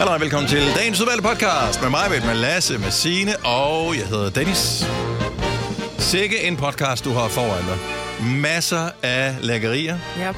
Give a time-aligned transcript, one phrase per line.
[0.00, 4.06] Hallo og velkommen til dagens udvalgte podcast med mig, med Lasse, med Signe og jeg
[4.06, 4.84] hedder Dennis.
[5.98, 7.78] Sikke en podcast, du har foran dig.
[8.40, 9.98] Masser af lækkerier.
[10.18, 10.36] Yep.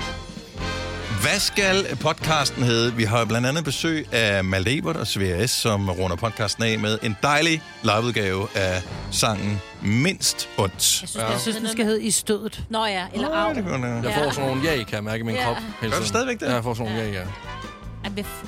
[1.22, 2.94] Hvad skal podcasten hedde?
[2.94, 6.78] Vi har blandt andet besøg af Malte Ebert og Svea S., som runder podcasten af
[6.78, 10.74] med en dejlig liveudgave af sangen Mindst Ondt.
[10.74, 12.62] Jeg synes, Jeg synes, den skal hedde I stødet.
[12.70, 15.34] Nå ja, eller kunne den, Jeg får sådan nogle ja, kan jeg mærke i min
[15.34, 15.44] Ja.
[15.44, 15.56] krop.
[15.80, 16.46] Gør du stadigvæk det?
[16.46, 17.24] Ja, jeg får sådan nogle ja, ja.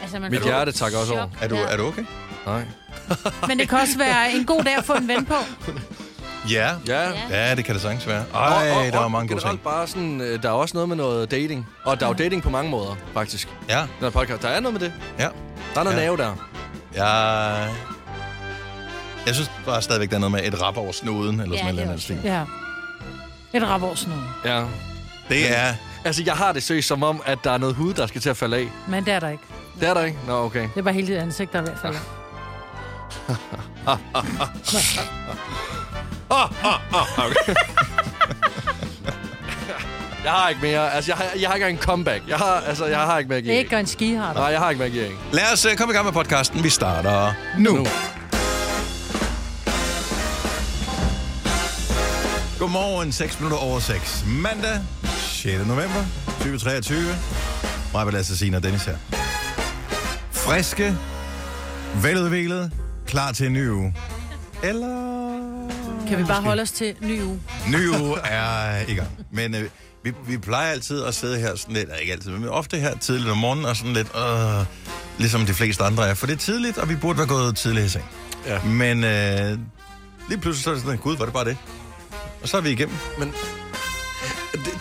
[0.03, 1.19] Altså, man Mit får hjerte takker også chok.
[1.19, 1.29] over.
[1.41, 1.63] Er du, Ja.
[1.63, 2.05] er du okay?
[2.47, 2.63] Nej.
[3.49, 5.35] Men det kan også være en god dag at få en ven på.
[6.51, 6.71] Ja.
[6.89, 7.11] Ja.
[7.31, 8.25] Ja, det kan det sagtens være.
[8.33, 9.41] Og- Ej, og- der var og mange gode ting.
[9.41, 11.67] generelt bare sådan, øh, der er også noget med noget dating.
[11.85, 13.49] Og der er jo dating på mange måder, faktisk.
[13.69, 14.43] Ja, Den her podcast.
[14.43, 14.93] Der er noget med det.
[15.19, 15.29] ja.
[15.75, 16.03] Der er noget Ja.
[16.03, 16.07] ja.
[16.07, 16.35] nerve der.
[16.95, 17.69] Jeg,
[19.27, 21.75] jeg synes bare stadigvæk, der er noget med et rap over snuden, eller Ja, sådan
[21.75, 22.21] det er noget også stil.
[22.25, 22.43] Ja.
[23.55, 24.21] Et rabårsnode.
[24.45, 24.65] Ja.
[25.29, 25.75] Det er...
[26.05, 28.31] Altså, jeg har det seriøst som om, at der er noget hud, der skal til
[28.31, 28.69] at falde af.
[28.89, 29.43] Men det er der ikke.
[29.81, 30.19] Det er der ikke?
[30.27, 30.63] Nå, okay.
[30.63, 31.95] Det er bare hele dit ansigt, der er i hvert fald.
[40.25, 40.93] Jeg har ikke mere.
[40.93, 42.23] Altså, jeg har, jeg har ikke engang en comeback.
[42.29, 44.45] Jeg har, altså, jeg har ikke mere at Det er ikke en ski, har Nej,
[44.45, 45.11] jeg har ikke mere at give.
[45.33, 46.65] Lad os uh, komme i gang med podcasten.
[46.65, 47.71] Vi starter nu.
[47.71, 47.77] nu.
[47.77, 47.87] Nu.
[52.59, 54.25] Godmorgen, 6 minutter over 6.
[54.27, 54.81] Mandag,
[55.45, 55.67] 6.
[55.67, 56.99] november 2023.
[57.93, 58.97] Mig, Lasse Signe og Dennis her.
[60.33, 60.97] Friske,
[62.03, 62.73] veludviklet,
[63.07, 63.95] klar til en ny uge.
[64.63, 64.89] Eller...
[66.09, 67.41] Kan vi bare måske- holde os til ny uge?
[67.69, 69.09] Ny uge er i gang.
[69.33, 69.69] Men øh,
[70.05, 72.99] vi, vi plejer altid at sidde her sådan lidt, eller ikke altid, men ofte her
[72.99, 74.65] tidligt om morgenen og sådan lidt, øh,
[75.19, 76.15] ligesom de fleste andre er.
[76.15, 78.05] For det er tidligt, og vi burde være gået tidligt i seng.
[78.47, 78.63] Ja.
[78.63, 79.59] Men øh,
[80.29, 81.57] lige pludselig så er det sådan, gud, var det bare det?
[82.43, 82.97] Og så er vi igennem.
[83.19, 83.33] Men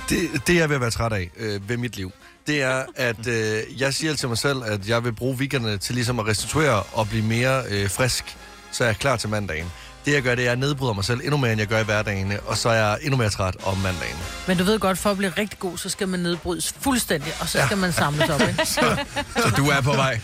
[0.10, 2.12] det, det, jeg at være træt af øh, ved mit liv,
[2.48, 5.96] det er, at øh, jeg siger til mig selv, at jeg vil bruge weekenderne til
[5.96, 8.38] ligesom at restituere og blive mere øh, frisk,
[8.72, 9.72] så jeg er klar til mandagen.
[10.06, 11.80] Det jeg gør, det er, at jeg nedbryder mig selv endnu mere, end jeg gør
[11.80, 14.16] i hverdagen, og så er jeg endnu mere træt om mandagen.
[14.48, 17.48] Men du ved godt, for at blive rigtig god, så skal man nedbrydes fuldstændig, og
[17.50, 18.66] så skal man samles op, ikke?
[18.66, 20.20] Så du er på vej.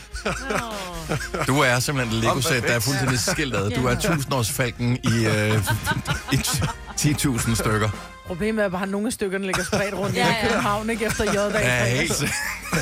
[1.47, 3.75] Du er simpelthen et Lego-sæt, der er fuldstændig skildret.
[3.75, 5.53] Du er tusindårsfalken i, øh,
[6.33, 7.89] i 10.000 stykker.
[8.29, 10.45] Problemet er bare, at nogle af stykkerne ligger spredt rundt Ja, ja, ja.
[10.45, 11.63] i København, ikke efter J-dag.
[11.63, 12.23] Ja, helt.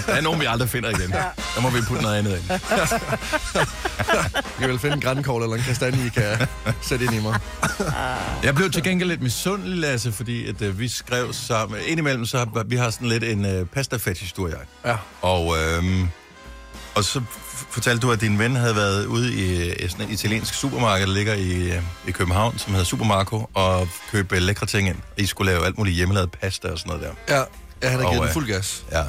[0.06, 1.12] Der er nogen, vi aldrig finder igen.
[1.56, 2.50] Der må vi putte noget andet ind.
[4.62, 6.48] Jeg vil finde en grænkål eller en kastanje, I kan
[6.82, 7.40] sætte ind i mig.
[8.44, 11.80] Jeg blev til gengæld lidt misundelig, Lasse, fordi at, øh, vi skrev sammen...
[11.88, 14.60] Indimellem, så har vi har sådan lidt en øh, pasta fetish du og jeg.
[14.86, 14.96] Ja.
[15.22, 16.08] Og, øhm,
[16.98, 17.22] og så
[17.70, 21.14] fortalte du, at din ven havde været ude i øh, sådan et italiensk supermarked, der
[21.14, 24.96] ligger i, øh, i København, som hedder Supermarco, og købe øh, lækre ting ind.
[25.18, 27.36] I skulle lave alt muligt hjemmelavet pasta og sådan noget der.
[27.36, 27.44] Ja,
[27.82, 28.84] jeg har da Og, givet den øh, fuld gas.
[28.92, 29.04] Ja.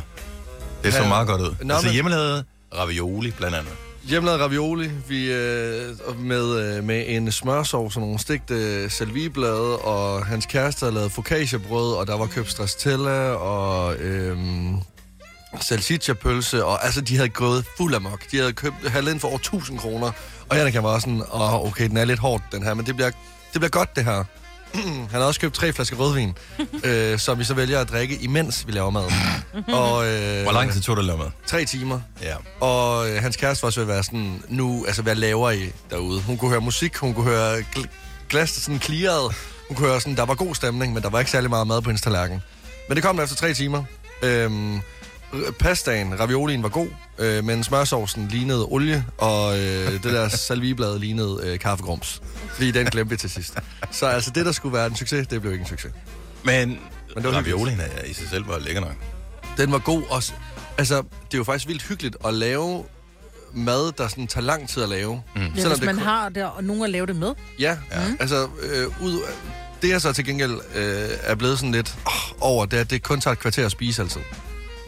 [0.84, 1.08] Det så Ja.
[1.08, 1.54] meget godt ud.
[1.62, 2.44] Nå, altså men- hjemmelavet
[2.78, 3.72] ravioli, blandt andet.
[4.04, 10.46] Hjemmelavet ravioli vi, øh, med, øh, med en smørsovs og nogle stegte salviblade, og hans
[10.46, 14.38] kæreste havde lavet focaccia-brød, og der var købt stracciatella og øh,
[15.60, 18.30] salsiccia-pølse, og altså, de havde gået fuld amok.
[18.32, 20.10] De havde købt halvdelen for over 1000 kroner,
[20.48, 22.94] og Henrik han var sådan, åh, okay, den er lidt hårdt, den her, men det
[22.96, 23.10] bliver,
[23.52, 24.24] det bliver godt, det her.
[24.74, 26.34] Han har også købt tre flasker rødvin,
[26.84, 29.04] øh, som vi så vælger at drikke, imens vi laver mad.
[29.82, 31.26] Og, øh, Hvor lang tid tog det at lave mad?
[31.46, 32.00] Tre timer.
[32.22, 32.34] Ja.
[32.60, 35.70] Og øh, hans kæreste var også ved at være sådan, nu, altså hvad laver I
[35.90, 36.20] derude?
[36.22, 37.86] Hun kunne høre musik, hun kunne høre gl-
[38.28, 39.32] glas, der sådan klirrede.
[39.68, 41.82] Hun kunne høre sådan, der var god stemning, men der var ikke særlig meget mad
[41.82, 42.42] på hendes tallerken.
[42.88, 43.84] Men det kom efter tre timer.
[44.22, 44.80] R-
[45.58, 51.40] pastaen, raviolien var god, øh, men smørsovsen lignede olie, og øh, det der salviblad lignede
[51.44, 52.22] øh, kaffegrums.
[52.48, 53.54] Fordi den glemte vi til sidst.
[53.90, 55.92] Så altså det, der skulle være en succes, det blev ikke en succes.
[56.44, 56.78] Men, Men
[57.16, 58.94] det var raviolien er i sig selv var lækker nok.
[59.56, 60.32] Den var god også.
[60.78, 62.84] Altså, det er jo faktisk vildt hyggeligt at lave
[63.52, 65.22] mad, der sådan tager lang tid at lave.
[65.36, 65.42] Mm.
[65.56, 67.34] Ja, hvis man har det, og nogen at lave det med.
[67.58, 68.00] Ja, ja.
[68.20, 69.20] altså, øh, ud,
[69.82, 72.90] det jeg så til gengæld øh, er blevet sådan lidt oh, over, det er, at
[72.90, 74.20] det kun tager et kvarter at spise altid.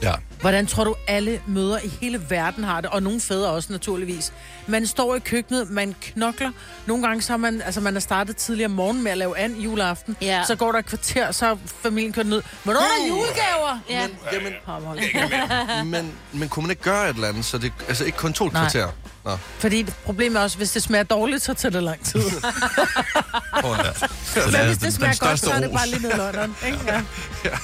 [0.02, 0.12] Ja.
[0.40, 2.90] Hvordan tror du, alle møder i hele verden har det?
[2.90, 4.32] Og nogle fædre også, naturligvis.
[4.66, 6.50] Man står i køkkenet, man knokler.
[6.86, 9.38] Nogle gange så har man, altså man har startet tidligere om morgenen med at lave
[9.38, 10.16] an juleaften.
[10.22, 10.42] Ja.
[10.46, 12.42] Så går der et kvarter, så er familien kørt ned.
[12.64, 13.78] Hvornår er der julegaver?
[13.90, 14.06] Ja.
[14.08, 15.84] Men, jamen, hold.
[15.84, 18.46] men, men kunne man ikke gøre et eller andet, så det altså ikke kun to
[18.46, 18.62] et Nej.
[18.62, 18.88] kvarter?
[19.24, 19.36] Nå.
[19.58, 22.20] Fordi problemet er også, hvis det smager dårligt, så tager det lang tid.
[22.20, 23.92] Oh, ja.
[24.24, 26.16] Så Men er hvis det smager den godt, så er det bare lige ned i
[26.16, 26.56] London.
[26.66, 26.78] Ikke?
[26.86, 27.02] Ja.
[27.44, 27.58] Ja,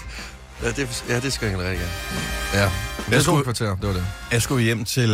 [0.62, 1.78] det, ja, det skal jeg gerne.
[2.54, 2.62] Ja.
[2.64, 4.06] Det Jeg skulle- kvarter, det var det.
[4.32, 5.10] Jeg skulle hjem til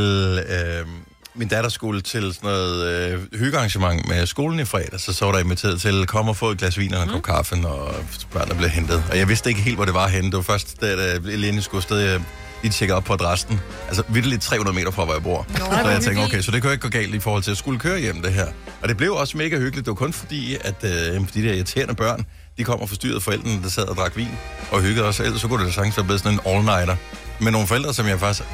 [0.50, 0.86] øh,
[1.34, 5.32] min datter skulle til sådan noget øh, hyggearrangement med skolen i fredag, så så var
[5.32, 7.94] der inviteret til, kom og få et glas vin og en kop kaffe, og
[8.32, 9.04] børnene blev hentet.
[9.10, 10.30] Og jeg vidste ikke helt, hvor det var henne.
[10.30, 10.86] Det var først, da
[11.24, 12.20] Elene skulle afsted, jeg
[12.62, 13.60] lige tjekker op på adressen.
[13.88, 15.46] Altså vildt 300 meter fra, hvor jeg bor.
[15.56, 17.56] så jeg tænkte, okay, så det kan jo ikke gå galt i forhold til at
[17.56, 18.46] skulle køre hjem det her.
[18.82, 19.84] Og det blev også mega hyggeligt.
[19.86, 20.90] Det var kun fordi, at øh,
[21.34, 22.26] de der irriterende børn,
[22.62, 24.28] de kom og forstyrrede forældrene, der sad og drak vin
[24.70, 25.20] og hyggede os.
[25.20, 26.96] Ellers så kunne det sagtens være blevet sådan en all-nighter.
[27.40, 28.48] Med nogle forældre, som jeg faktisk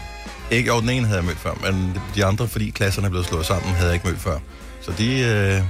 [0.50, 3.26] ikke, og den ene havde jeg mødt før, men de andre, fordi klasserne er blevet
[3.26, 4.38] slået sammen, havde jeg ikke mødt før.
[4.80, 5.62] Så de øh,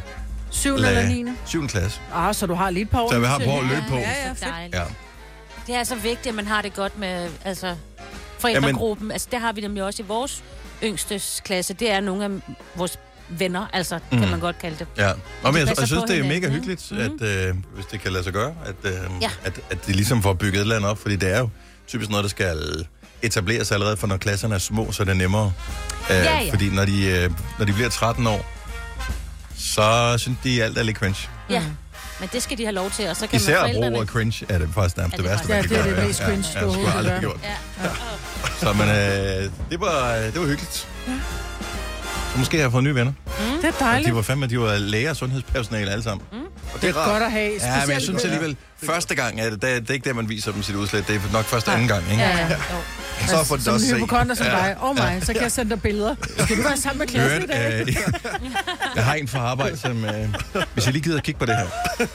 [0.50, 0.74] 7.
[0.74, 1.24] eller 9.
[1.46, 1.68] 7.
[1.68, 2.00] klasse.
[2.14, 3.12] Ah, så du har lige et par år.
[3.12, 3.46] Så vi har til.
[3.46, 3.96] på at løbe på.
[3.96, 4.74] Ja, ja, fedt.
[4.74, 4.82] Ja.
[5.66, 7.76] Det er altså vigtigt, at man har det godt med altså,
[8.38, 9.04] forældregruppen.
[9.04, 10.44] Jamen, altså, det har vi nemlig også i vores
[10.82, 11.74] yngste klasse.
[11.74, 12.30] Det er nogle af
[12.74, 12.98] vores
[13.28, 14.18] venner, altså, mm.
[14.18, 14.86] kan man godt kalde det.
[14.96, 15.10] Ja,
[15.42, 18.12] og men jeg, jeg synes, det er hinanden, mega hyggeligt, at, øh, hvis det kan
[18.12, 18.92] lade sig gøre, at, øh,
[19.22, 19.30] Ja.
[19.44, 21.48] at, at de ligesom får bygget et eller andet op, fordi det er jo
[21.88, 22.86] typisk noget, der skal
[23.22, 25.52] etableres allerede, for når klasserne er små, så er det nemmere.
[26.10, 26.50] Øh, Ja, ja.
[26.50, 28.46] Fordi når de, øh, når de bliver 13 år,
[29.58, 31.28] så synes de, alt er lidt cringe.
[31.50, 31.62] Ja,
[32.20, 33.86] men det skal de have lov til, og så kan Især man forældrene...
[33.90, 35.76] bruge ordet cringe er det faktisk nærmest Ja, det det er værste, faktisk- man kan
[35.76, 36.00] Ja, det er gøre.
[36.00, 37.40] det mest cringe, ja, du ja, aldrig kan gjort.
[37.82, 37.88] Ja.
[38.60, 40.74] Så men, øh, det, var, det var hyggeligt.
[40.74, 41.67] Så
[42.38, 43.12] måske har jeg fået nye venner.
[43.62, 44.08] Det er Og dejligt.
[44.08, 46.26] de var fandme, de var læger og sundhedspersonale alle sammen.
[46.32, 46.38] Mm.
[46.74, 47.10] Og det er rart.
[47.10, 47.52] Godt at have.
[47.60, 50.14] Ja, men jeg synes alligevel, første gang er det, det, er- det er ikke der,
[50.14, 51.08] man viser dem sit udslæt.
[51.08, 52.22] Det er nok først anden gang, ikke?
[52.22, 52.48] Ja, ja.
[52.48, 52.56] Jo.
[53.26, 54.76] Så får de det Som også hypokonter som dig.
[54.80, 56.14] Oh my, så kan jeg sende dig billeder.
[56.38, 57.80] Skal du være sammen med klassen i dag?
[57.80, 57.96] øh,
[58.96, 60.04] jeg har en fra arbejde, som...
[60.04, 60.34] Øh,
[60.74, 62.06] hvis jeg lige gider at kigge på det her.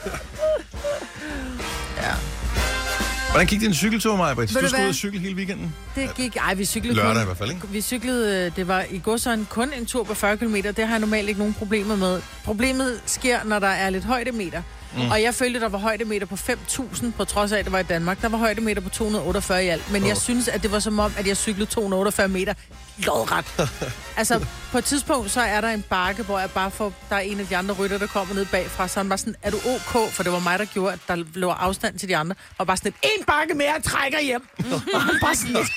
[3.34, 4.34] Hvordan gik din cykeltur, Maja?
[4.34, 5.74] Du du skulle ud og cykle hele weekenden.
[5.94, 6.36] Det gik...
[6.36, 7.68] Ej, vi cyklede Lørdag kun, i hvert fald, ikke?
[7.68, 10.54] Vi cyklede, øh, det var i går sådan kun en tur på 40 km.
[10.54, 12.20] Det har jeg normalt ikke nogen problemer med.
[12.44, 14.62] Problemet sker, når der er lidt højdemeter.
[14.96, 15.10] Mm.
[15.10, 17.82] Og jeg følte, der var højdemeter på 5.000, på trods af, at det var i
[17.82, 18.22] Danmark.
[18.22, 19.92] Der var højdemeter på 248 i alt.
[19.92, 22.54] Men jeg synes, at det var som om, at jeg cyklede 248 meter
[22.98, 23.44] lodret.
[24.16, 26.92] altså, på et tidspunkt, så er der en bakke, hvor jeg bare får...
[27.08, 28.88] Der er en af de andre rytter, der kommer ned bagfra.
[28.88, 30.12] Så han var sådan, er du ok?
[30.12, 32.34] For det var mig, der gjorde, at der lå afstand til de andre.
[32.58, 34.48] Og bare sådan et, en bakke mere, jeg trækker hjem.
[34.94, 35.70] og han bare sådan lidt...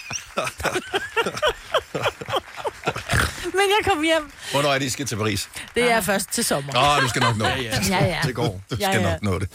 [3.57, 4.31] Men jeg kom hjem.
[4.51, 5.49] Hvornår er det, I skal til Paris?
[5.75, 6.73] Det er først til sommer.
[6.77, 7.89] Åh, oh, du skal nok nå det.
[7.89, 8.17] Ja, ja.
[8.25, 8.61] Det går.
[8.71, 9.11] Du Ja, skal ja.
[9.11, 9.49] nok nå det.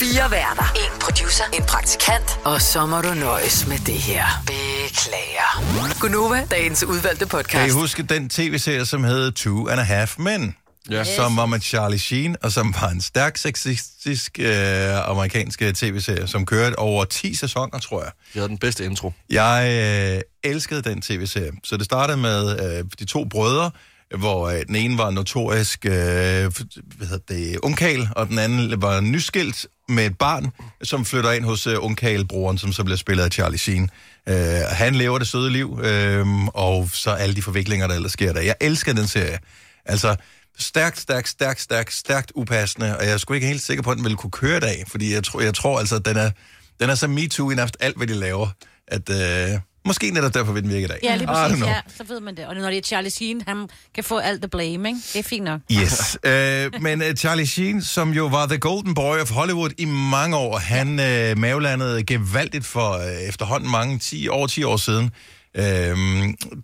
[0.00, 0.72] Fire værter.
[0.76, 1.44] En producer.
[1.54, 2.38] En praktikant.
[2.44, 4.24] Og så må du nøjes med det her.
[4.46, 5.98] Beklager.
[6.00, 7.74] Gunova, dagens udvalgte Kan I podcast.
[7.74, 10.56] huske den tv-serie, som hed Two and a Half Men?
[10.90, 11.04] Ja.
[11.16, 16.28] Som var med Charlie Sheen, og som var en stærk sexistisk øh, amerikansk øh, tv-serie,
[16.28, 18.10] som kørte over 10 sæsoner, tror jeg.
[18.34, 19.12] Vi havde den bedste intro.
[19.30, 19.68] Jeg
[20.16, 21.52] øh, elskede den tv-serie.
[21.64, 23.70] Så det startede med øh, de to brødre,
[24.18, 29.00] hvor øh, den ene var notorisk øh, hvad hedder det, ungkal, og den anden var
[29.00, 30.50] nyskilt med et barn,
[30.82, 33.90] som flytter ind hos øh, ungkalbroren, som så bliver spillet af Charlie Sheen.
[34.28, 34.34] Øh,
[34.70, 38.40] han lever det søde liv, øh, og så alle de forviklinger, der ellers sker der.
[38.40, 39.38] Jeg elsker den serie.
[39.84, 40.16] Altså,
[40.58, 43.96] stærkt, stærkt, stærkt, stærkt, stærkt upassende, og jeg er sgu ikke helt sikker på, at
[43.96, 46.30] den ville kunne køre i dag, fordi jeg tror, jeg tror altså, at den er,
[46.80, 48.48] den er så MeToo i nærmest alt, hvad de laver,
[48.88, 50.98] at øh, måske netop derfor vil den virke i dag.
[51.02, 51.64] Ja, lige præcis.
[51.64, 52.46] Ja, så ved man det.
[52.46, 55.00] Og når det er Charlie Sheen, han kan få alt the blame, ikke?
[55.12, 55.60] Det er fint nok.
[55.72, 56.18] Yes.
[56.30, 60.36] øh, men uh, Charlie Sheen, som jo var the golden boy of Hollywood i mange
[60.36, 65.10] år, han øh, mavelandede gevaldigt for øh, efterhånden mange, 10, over 10 år siden.
[65.56, 65.96] Øh,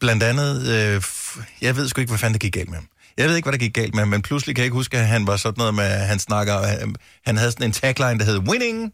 [0.00, 1.02] blandt andet, øh,
[1.60, 2.86] jeg ved sgu ikke, hvad fanden det gik galt med ham.
[3.16, 4.98] Jeg ved ikke, hvad der gik galt med ham, men pludselig kan jeg ikke huske,
[4.98, 6.94] at han var sådan noget med, at han snakker, han,
[7.26, 8.92] han havde sådan en tagline, der hed Winning,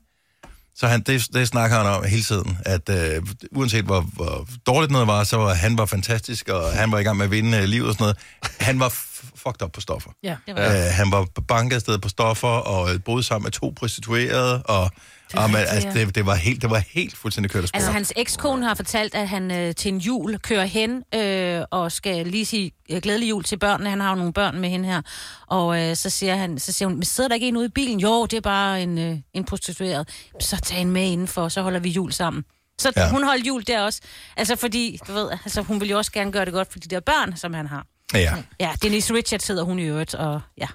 [0.79, 3.23] så han, det, det snakker han om hele tiden, at øh,
[3.53, 7.03] uanset hvor, hvor dårligt noget var, så var han var fantastisk, og han var i
[7.03, 8.17] gang med at vinde øh, livet og sådan noget.
[8.61, 8.89] Han var
[9.35, 10.11] fucked up på stoffer.
[10.23, 10.37] Ja.
[10.47, 13.73] Det var Øh, han var banket afsted på stoffer, og øh, boede sammen med to
[13.77, 14.91] prostituerede, og,
[15.35, 17.70] og man, rigtigt, altså, det, det, var helt, det var helt fuldstændig kørt af.
[17.75, 21.93] Altså, hans ekskone har fortalt, at han øh, til en jul kører hen øh, og
[21.93, 23.91] skal lige sige øh, glædelig jul til børnene.
[23.91, 25.03] Han har jo nogle børn med hende her.
[25.47, 27.69] Og øh, så, siger han, så siger hun, men sidder der ikke en ude i
[27.69, 28.01] bilen?
[28.01, 30.08] Jo, det er bare en, øh, en prostitueret.
[30.41, 32.44] Så tag en med indenfor, så holder vi jul sammen.
[32.81, 33.11] Så ja.
[33.11, 34.01] hun holdt jul der også.
[34.37, 36.89] Altså fordi, du ved, altså, hun vil jo også gerne gøre det godt for de
[36.89, 37.87] der børn, som han har.
[38.15, 38.35] Ja.
[38.61, 40.67] Ja, Denise Richards hedder hun i øvrigt, og ja.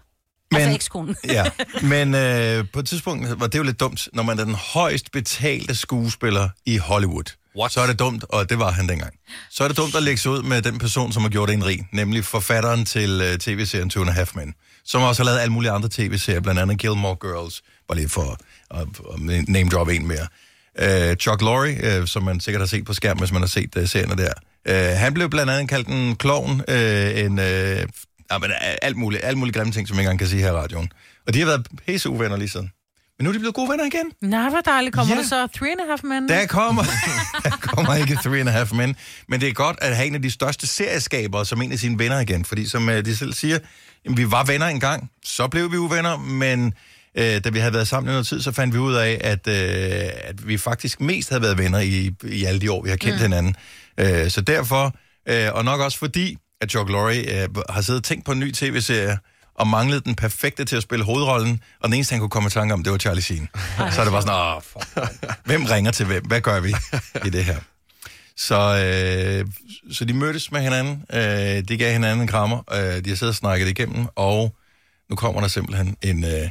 [0.56, 1.16] Altså Men- ekskonen.
[1.26, 1.46] ja,
[1.94, 5.12] men øh, på et tidspunkt var det jo lidt dumt, når man er den højst
[5.12, 7.24] betalte skuespiller i Hollywood.
[7.58, 7.72] What?
[7.72, 9.14] Så er det dumt, og det var han dengang.
[9.52, 11.66] Så er det dumt at lægge sig ud med den person, som har gjort en
[11.66, 14.54] rig, nemlig forfatteren til øh, tv-serien Two and a Half Men,
[14.86, 18.38] som også har lavet alle mulige andre tv-serier, blandt andet Gilmore Girls, bare lige for
[18.72, 20.28] at, at name drop en mere.
[20.80, 23.70] Øh, Chuck Lorre, øh, som man sikkert har set på skærm, hvis man har set
[23.78, 24.34] øh, serierne der.
[24.68, 27.86] Øh, han blev blandt andet kaldt en klovn, øh, en, øh,
[28.34, 30.42] ja, men, øh, alt muligt, alt muligt grimme ting, som jeg ikke engang kan sige
[30.42, 30.92] her i radioen.
[31.28, 32.72] Og de har været pisse uvenner lige siden.
[33.18, 34.12] Men nu er de blevet gode venner igen.
[34.22, 34.96] Nej, hvor dejligt.
[34.96, 35.22] Kommer Ja.
[35.22, 36.30] der så three and a half men?
[36.30, 36.84] Der kommer,
[37.44, 38.96] der kommer ikke Three and a Half Men,
[39.28, 42.00] men det er godt at have en af de største serieskabere som en af sine
[42.00, 43.60] venner igen, fordi som øh, de selv siger,
[44.06, 46.74] jamen, vi var venner engang, så blev vi uvenner, men
[47.18, 49.48] øh, da vi havde været sammen i noget tid, så fandt vi ud af, at,
[49.48, 52.98] øh, at vi faktisk mest havde været venner i, i alle de år, vi har
[52.98, 53.22] kendt mm.
[53.22, 53.56] hinanden.
[53.98, 54.96] Øh, så derfor,
[55.30, 58.40] øh, og nok også fordi, at Chuck Lorre øh, har siddet og tænkt på en
[58.40, 59.18] ny tv-serie,
[59.56, 62.50] og manglede den perfekte til at spille hovedrollen, og den eneste, han kunne komme i
[62.50, 63.50] tanke om, det var Charlie Sheen.
[63.78, 65.26] Så er det bare sådan, åh, fuck.
[65.46, 66.26] hvem ringer til hvem?
[66.26, 66.74] Hvad gør vi
[67.26, 67.58] i det her?
[68.38, 69.48] Så, øh,
[69.94, 73.32] så de mødtes med hinanden, øh, de gav hinanden en krammer, øh, de har siddet
[73.32, 74.56] og snakket igennem, og
[75.10, 76.50] nu kommer der simpelthen en, øh,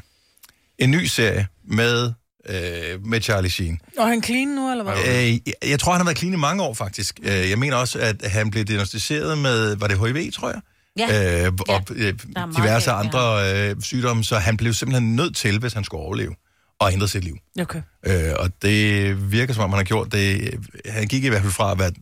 [0.78, 2.12] en ny serie med,
[2.49, 3.80] øh, med Charlie Sheen.
[3.99, 4.94] Og han clean nu, eller hvad?
[5.08, 7.20] Øh, jeg, jeg tror, han har været clean i mange år, faktisk.
[7.22, 10.61] Øh, jeg mener også, at han blev diagnostiseret med, var det HIV, tror jeg?
[10.99, 11.44] Ja.
[11.46, 12.12] Øh, og øh, er
[12.46, 16.02] meget diverse galt, andre øh, sygdomme, så han blev simpelthen nødt til, hvis han skulle
[16.02, 16.34] overleve,
[16.80, 17.37] at ændre sit liv.
[17.61, 17.82] Okay.
[18.06, 20.54] Øh, og det virker som om, han har gjort det.
[20.87, 21.92] Han gik i hvert fald fra at være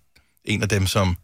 [0.45, 1.17] en af dem, som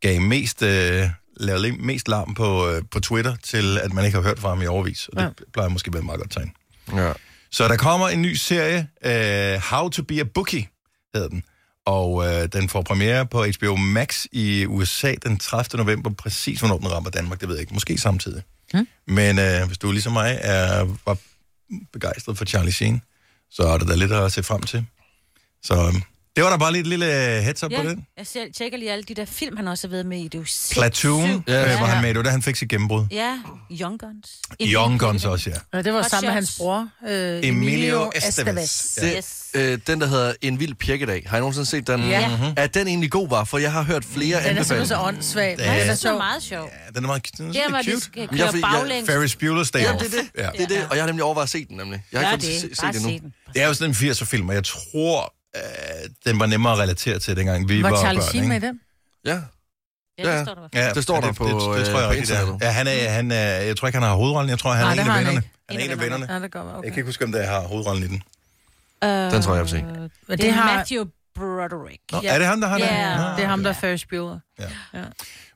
[0.00, 4.22] gav mest, øh, lavede mest larm på, øh, på Twitter, til at man ikke har
[4.22, 5.08] hørt fra ham i overvis.
[5.08, 5.28] Og det Ja.
[5.52, 6.52] plejer måske at være et meget godt tegn.
[6.94, 7.12] Ja.
[7.52, 10.68] Så der kommer en ny serie, uh, How to be a Bookie,
[11.14, 11.44] hedder den.
[11.86, 15.78] Og uh, den får premiere på HBO Max i USA den 30.
[15.78, 16.10] november.
[16.10, 17.74] Præcis hvornår den rammer Danmark, det ved jeg ikke.
[17.74, 18.42] Måske samtidig.
[18.72, 18.88] Hmm.
[19.06, 21.16] Men uh, hvis du ligesom mig er, var
[21.92, 23.02] begejstret for Charlie Sheen,
[23.50, 24.86] så er der da lidt at se frem til.
[25.62, 26.02] Så um,
[26.36, 27.06] det var da bare lige et lille
[27.42, 28.06] heads up Ja, på den.
[28.18, 30.24] jeg selv tjekker lige alle de der film, han også har været med i.
[30.24, 30.74] Det er jo sindssygt.
[30.78, 31.76] Platoon, Ja, ja, ja.
[31.78, 33.04] hvor han med, det var da han fik sit gennembrud.
[33.10, 33.38] Ja,
[33.80, 34.30] Young Guns.
[34.62, 35.56] Young Guns også, ja.
[35.78, 38.94] Ja, det var Hot sammen med hans bror, øh, Emilio, Emilio Estevez.
[38.94, 39.36] Det, Yes.
[39.54, 41.22] øh, den, der hedder En vild pirkedag.
[41.26, 42.00] Har I nogensinde set den?
[42.08, 42.28] Ja.
[42.36, 42.46] Mhm.
[42.56, 43.44] Er den egentlig god, var?
[43.44, 45.08] For jeg har hørt flere Den er simpelthen så anbefalinger.
[45.08, 45.56] åndssvag.
[45.58, 45.64] Ja.
[45.64, 46.18] Ja, den er Det er sjov.
[46.18, 46.70] meget sjov.
[46.86, 48.00] ja den er meget den er Det er, hvor de cute.
[48.00, 49.06] skal Jeg køre baglæns.
[49.08, 50.02] Ferris Bueller's Day Ja, Off.
[50.04, 50.28] det er det.
[50.38, 50.48] Ja.
[50.52, 50.86] Det er det.
[50.90, 52.02] Og jeg har nemlig overvejet at se den, nemlig.
[52.12, 52.60] Jeg har ikke det.
[52.76, 53.34] se, det den.
[53.54, 55.62] Det er jo sådan en 80'er film, og jeg tror, øh,
[56.26, 58.28] den var nemmere at relatere til, dengang vi var, Var Charlie børn.
[58.28, 58.80] Sheen med i den?
[59.24, 59.40] Ja.
[60.18, 60.36] Ja, Ja.
[60.38, 60.68] det står der.
[60.74, 62.20] Ja, Det står ja, der på, det, det, det, øh, tror jeg det er.
[62.20, 62.58] internettet.
[62.66, 64.50] Ja, han er, han er, jeg tror ikke, han har hovedrollen.
[64.50, 65.38] Jeg tror, han Nej, er en det af han vennerne.
[65.38, 65.50] ikke.
[65.70, 66.26] Han er en af vennerne.
[66.34, 66.68] Ja, det gør man.
[66.70, 66.88] Jeg Okay.
[66.88, 68.22] kan ikke huske, om der har hovedrollen i den.
[69.32, 69.76] Den tror jeg, jeg vil se.
[70.30, 71.04] Det det, er har, Matthew
[71.34, 72.02] Broderick.
[72.12, 72.86] Nå, er det ham, der har den?
[72.86, 73.16] Ja.
[73.16, 73.80] Nå, det er ham, der er okay.
[73.80, 74.38] Ferris Bueller.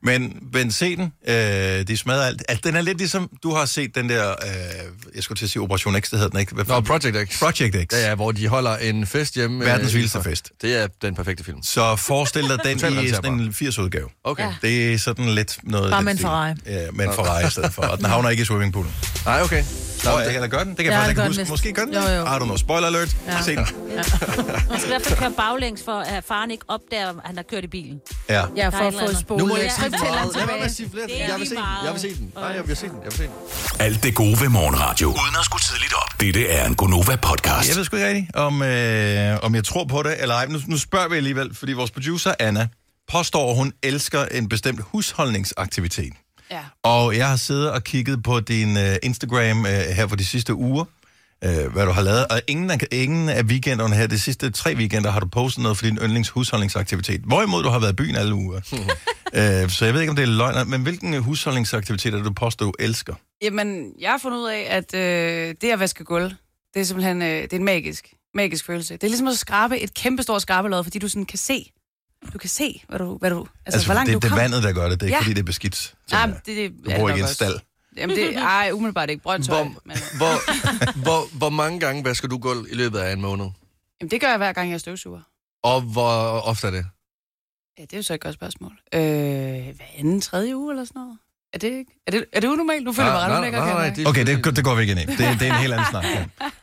[0.02, 1.12] Men, men se den.
[1.28, 2.42] Øh, de smadrer alt.
[2.48, 5.50] Altså, den er lidt ligesom, du har set den der, øh, jeg skulle til at
[5.50, 6.54] sige Operation X, det hedder den ikke.
[6.54, 6.80] Hvad Nå?
[6.80, 7.38] Project X.
[7.38, 7.92] Project X.
[7.94, 9.64] Ja, ja, hvor de holder en fest hjemme.
[9.64, 10.50] Verdens øh, vildeste fest.
[10.62, 11.62] Det er den perfekte film.
[11.62, 14.20] Så forestil dig den i sådan en 80-udgave.
[14.24, 14.44] Okay.
[14.44, 14.54] Ja.
[14.62, 15.90] Det er sådan lidt noget...
[15.90, 16.18] Bare af med en.
[16.18, 16.54] Ferrari.
[16.66, 17.82] Ja, med en Ferrari i stedet for.
[17.82, 18.92] Og den havner ikke i swimmingpoolen.
[19.24, 19.64] Nej, okay.
[20.04, 20.68] Nå, det, eller gør den?
[20.68, 21.52] Det kan Ja, jeg faktisk det ikke huske.
[21.52, 22.16] Måske gør den Jo, det.
[22.16, 22.22] jo.
[22.24, 22.56] I don't know.
[22.56, 23.16] Spoiler alert.
[23.26, 23.42] Ja.
[23.42, 23.66] Se den.
[23.96, 27.44] Man skal i hvert fald køre baglæns, for at faren ikke opdager, at han har
[27.50, 28.00] kørt i bilen.
[28.28, 28.44] Ja.
[28.56, 29.42] Ja, for at få spolet.
[29.42, 30.34] Nu må jeg ikke sige for til meget.
[30.34, 30.58] Lad tilbage.
[30.58, 31.06] med at sige flere.
[31.06, 31.64] Det er Jeg vil se den.
[31.84, 32.32] Jeg vil se den.
[32.34, 32.96] Nej, jeg vil se den.
[33.04, 33.32] Jeg vil se den.
[33.86, 35.08] Alt det gode ved morgenradio.
[35.08, 36.20] Uden at skulle tidligt op.
[36.20, 37.68] Dette er en Gonova-podcast.
[37.68, 40.46] Jeg ved sgu ikke rigtigt, om, øh, om jeg tror på det eller ej.
[40.46, 42.68] Nu, nu spørger vi alligevel, fordi vores producer, Anna,
[43.12, 46.12] påstår, at hun elsker en bestemt husholdningsaktivitet.
[46.50, 46.60] Ja.
[46.82, 50.54] Og jeg har siddet og kigget på din øh, Instagram øh, her for de sidste
[50.54, 50.84] uger,
[51.44, 52.26] øh, hvad du har lavet.
[52.26, 55.78] Og ingen af, ingen af weekenderne her, de sidste tre weekender, har du postet noget
[55.78, 57.20] for din yndlings husholdningsaktivitet.
[57.20, 58.56] Hvorimod du har været i byen alle uger.
[59.34, 62.32] øh, så jeg ved ikke, om det er løgn, men hvilken husholdningsaktivitet er det, du
[62.32, 63.14] påstår, du elsker?
[63.42, 66.30] Jamen, jeg har fundet ud af, at øh, det at vaske gulv,
[66.74, 68.94] det er simpelthen øh, det er en magisk, magisk følelse.
[68.94, 71.70] Det er ligesom at skrabe et kæmpestort skrabelod, fordi du sådan kan se,
[72.32, 74.36] du kan se, hvad du, hvad du altså, Altså, hvor langt det, du det er
[74.36, 75.00] vandet, der gør det.
[75.00, 75.20] Det er ikke, Ja.
[75.20, 75.94] fordi det er beskidt.
[76.12, 77.34] Nej, Ja, det, det, du er bor ikke i en også.
[77.34, 77.54] stald.
[77.96, 79.22] Jamen, det ej, umiddelbart ikke.
[79.22, 79.62] Brøndtøj.
[79.62, 80.34] Hvor, Men, hvor,
[81.02, 83.46] hvor, hvor mange gange vasker du gulv i løbet af en måned?
[84.00, 85.20] jamen, det gør jeg hver gang, jeg støvsuger.
[85.62, 86.86] Og hvor ofte er det?
[87.78, 88.72] Ja, det er jo så et godt spørgsmål.
[88.94, 91.18] Øh, hver anden, tredje uge eller sådan noget?
[91.54, 92.00] Er det ikke?
[92.06, 92.84] Er det, er det unormalt?
[92.84, 93.66] Nu føler jeg mig ret ulækker.
[93.66, 93.96] jeg mærke.
[93.96, 95.04] det, Okay, det, det går vi ikke ind i.
[95.04, 96.04] Det, det er en helt anden snak.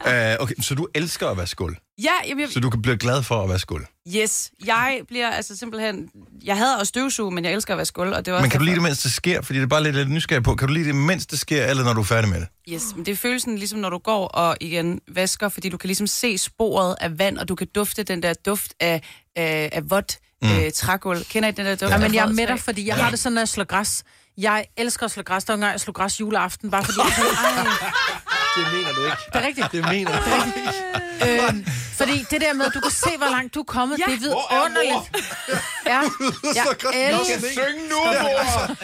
[0.08, 0.36] Ja.
[0.36, 1.76] Uh, okay, så du elsker at vaske gulv.
[2.04, 3.86] Ja, jamen, jeg, Så du kan blive glad for at vaske gulv.
[4.16, 4.52] yes.
[4.66, 6.10] Jeg bliver altså simpelthen...
[6.44, 8.50] Jeg hader at støvsuge, men jeg elsker at vaske gulv, og det er også Men
[8.50, 9.42] kan du lide det, mens det sker?
[9.42, 10.56] Fordi det er bare lidt, lidt nysgerrig på.
[10.56, 12.48] Kan du lide det, mens det sker, eller når du er færdig med det?
[12.70, 15.88] Yes, men det er følelsen ligesom, når du går og igen vasker, fordi du kan
[15.88, 19.02] ligesom se sporet af vand, og du kan dufte den der duft af,
[19.36, 20.50] af, af vådt mm.
[20.50, 21.26] øh, trægulv.
[21.26, 21.92] Kender I den der duft?
[21.92, 24.04] Ja, men jeg er med dig, fordi jeg har det sådan, når jeg slår græs.
[24.38, 25.44] Jeg elsker at slå græs.
[25.44, 27.32] Der var engang, jeg slog græs juleaften, bare fordi jeg tænkte,
[28.58, 29.18] det mener du ikke.
[29.34, 29.72] det er rigtigt.
[29.72, 31.48] Det mener du ikke.
[31.48, 31.66] Øhm,
[31.98, 34.06] fordi det der med, at du kan se, hvor langt du er kommet, Ja.
[34.06, 35.26] det er vidunderligt.
[35.86, 36.02] Ja,
[36.60, 36.66] jeg
[37.10, 37.50] elsker...
[37.52, 38.76] Syng nu, mor!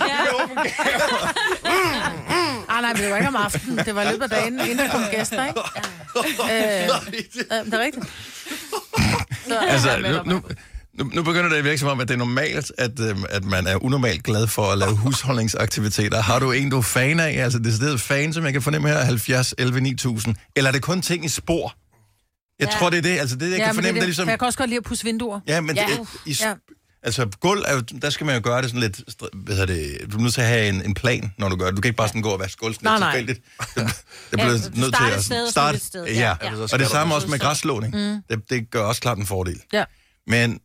[2.69, 3.77] Ah, nej, men det var ikke om aftenen.
[3.85, 5.59] Det var i løbet af dagen, inden der kom gæster, ikke?
[6.17, 8.05] Øh, øh, det er rigtigt.
[9.47, 10.41] Så, Altså, er nu, nu.
[10.97, 13.43] Nu, nu begynder det at virke som om, at det er normalt, at, øhm, at
[13.45, 16.21] man er unormalt glad for at lave husholdningsaktiviteter.
[16.21, 17.43] Har du en, du er fan af?
[17.43, 20.35] Altså, det er stedet fan, som jeg kan fornemme her, 70, 11, 9000.
[20.55, 21.73] Eller er det kun ting i spor?
[22.59, 22.79] Jeg Ja.
[22.79, 23.19] tror, det er det.
[23.19, 24.29] Altså, det, jeg Ja, kan det, fornemme, er det, det, ligesom...
[24.29, 25.39] jeg kan også godt lide at pusse vinduer.
[25.47, 25.85] Ja, men Ja.
[25.99, 26.53] Det, i, Ja.
[27.03, 29.01] Altså, gulv, er jo, der skal man jo gøre det sådan lidt...
[29.33, 30.11] Hvad hedder det?
[30.11, 31.75] Du er nødt til at have en, en plan, når du gør det.
[31.75, 33.41] Du kan ikke bare sådan gå og vaske gulv sådan Nej, tilfældigt.
[33.59, 33.93] Det, det Ja,
[34.31, 35.79] bliver du nødt til at sted, starte.
[35.79, 36.05] sted.
[36.05, 36.51] Ja, Ja, ja.
[36.55, 36.61] ja.
[36.73, 37.95] og det samme også med græsslåning.
[37.95, 38.21] Mm.
[38.29, 39.61] Det, det gør også klart en fordel.
[39.73, 39.83] Ja.
[40.27, 40.59] Men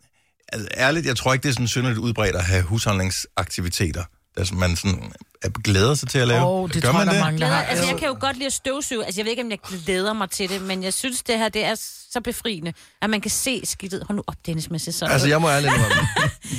[0.52, 4.04] altså, ærligt, jeg tror ikke, det er sådan synderligt udbredt at have husholdningsaktiviteter,
[4.37, 6.47] der som man sådan er glæder sig til at lave.
[6.47, 7.40] Åh, det gør tror jeg, man der det?
[7.40, 9.04] mange, altså, jeg kan jo godt lide at støvsuge.
[9.04, 11.49] Altså, jeg ved ikke, om jeg glæder mig til det, men jeg synes, det her
[11.49, 11.75] det er
[12.12, 14.04] så befriende, at man kan se skidtet.
[14.06, 15.12] Hold nu op, Dennis, med sig sådan.
[15.12, 15.73] Altså, jeg må ærligt.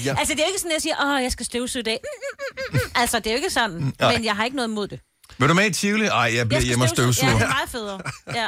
[0.05, 0.15] Ja.
[0.19, 2.00] altså, det er jo ikke sådan, at jeg siger, åh, jeg skal støvsuge i dag.
[2.03, 2.91] Mm, mm, mm.
[2.95, 4.13] Altså, det er jo ikke sådan, Nej.
[4.13, 5.00] men jeg har ikke noget imod det.
[5.37, 6.05] Vil du med i Tivoli?
[6.05, 7.31] Ej, jeg bliver Jeg hjemme og støvsuge.
[7.31, 7.99] Ja, det er meget federe.
[8.35, 8.47] Ja.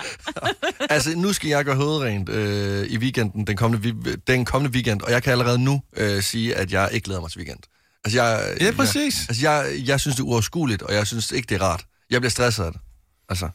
[0.96, 5.02] Altså, nu skal jeg gøre hovedrent øh, i weekenden, den kommende, vi- den kommende weekend,
[5.02, 7.60] og jeg kan allerede nu øh, sige, at jeg ikke glæder mig til weekend.
[8.06, 9.16] Altså, jeg, Ja, præcis.
[9.20, 11.86] Jeg, altså, jeg, jeg synes, det er uoverskueligt, og jeg synes ikke, det er rart.
[12.10, 12.82] Jeg bliver stresset af det.
[13.30, 13.50] Altså,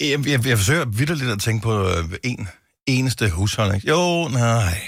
[0.00, 2.48] Jeg, jeg, jeg forsøger vidderligt at tænke på øh, en
[2.86, 3.84] eneste husholdning.
[3.88, 4.80] Jo, nej.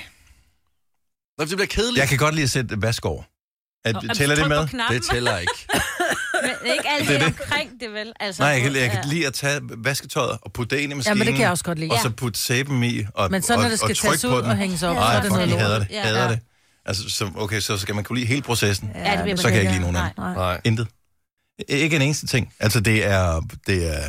[1.38, 1.98] Nå, det bliver kedeligt.
[2.00, 3.22] Jeg kan godt lide at sætte vask over.
[3.84, 4.68] At, tæller det med?
[4.90, 5.52] Det tæller ikke.
[6.66, 7.40] Ikke alt Det er det, det.
[7.40, 8.12] omkring det, vel?
[8.20, 8.88] Altså, Nej, jeg kan, jeg ja.
[9.00, 11.18] kan lide at tage vasketøjet og putte det ind i maskinen.
[11.18, 11.90] men det kan jeg også godt lide.
[11.90, 12.14] Og så Ja.
[12.14, 14.50] putte sæben i og, Men så når og, det og skal tages på ud den.
[14.50, 15.60] og hænges op, Ja, så Nej, er det noget lort.
[15.60, 15.88] hader det.
[15.90, 16.02] Ja.
[16.02, 16.28] Hader Ja.
[16.30, 16.40] det.
[16.86, 18.90] Altså, så, okay, så skal man kunne lide hele processen.
[18.94, 20.34] Ja, det bliver Så kan jeg ikke lide nogen af Nej.
[20.34, 20.60] Nej.
[20.64, 20.88] Intet.
[21.68, 22.52] Ikke en eneste ting.
[22.60, 24.02] Altså, det er, det er...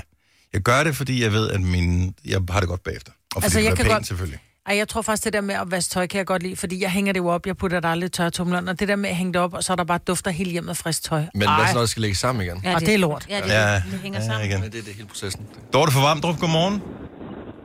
[0.53, 3.11] Jeg gør det, fordi jeg ved, at min, jeg har det godt bagefter.
[3.11, 4.39] Og fordi Altså, det jeg er kan pænt, godt- selvfølgelig.
[4.67, 6.81] Ej, jeg tror faktisk, det der med at vaske tøj kan jeg godt lide, fordi
[6.81, 9.15] jeg hænger det jo op, jeg putter der aldrig tørretumleren, og det der med at
[9.15, 11.23] hænge det op, og så er der bare dufter hele hjemmet frisk tøj.
[11.33, 11.55] Men Ej.
[11.57, 12.65] hvad så, når det skal lægge sammen igen?
[12.75, 13.25] Og det er lort.
[13.29, 14.49] Ja, det, Ja, det hænger ja, sammen.
[14.49, 14.61] igen.
[14.61, 15.47] Men det er det hele processen.
[15.73, 16.81] Dorte fra Vamdrup, godmorgen.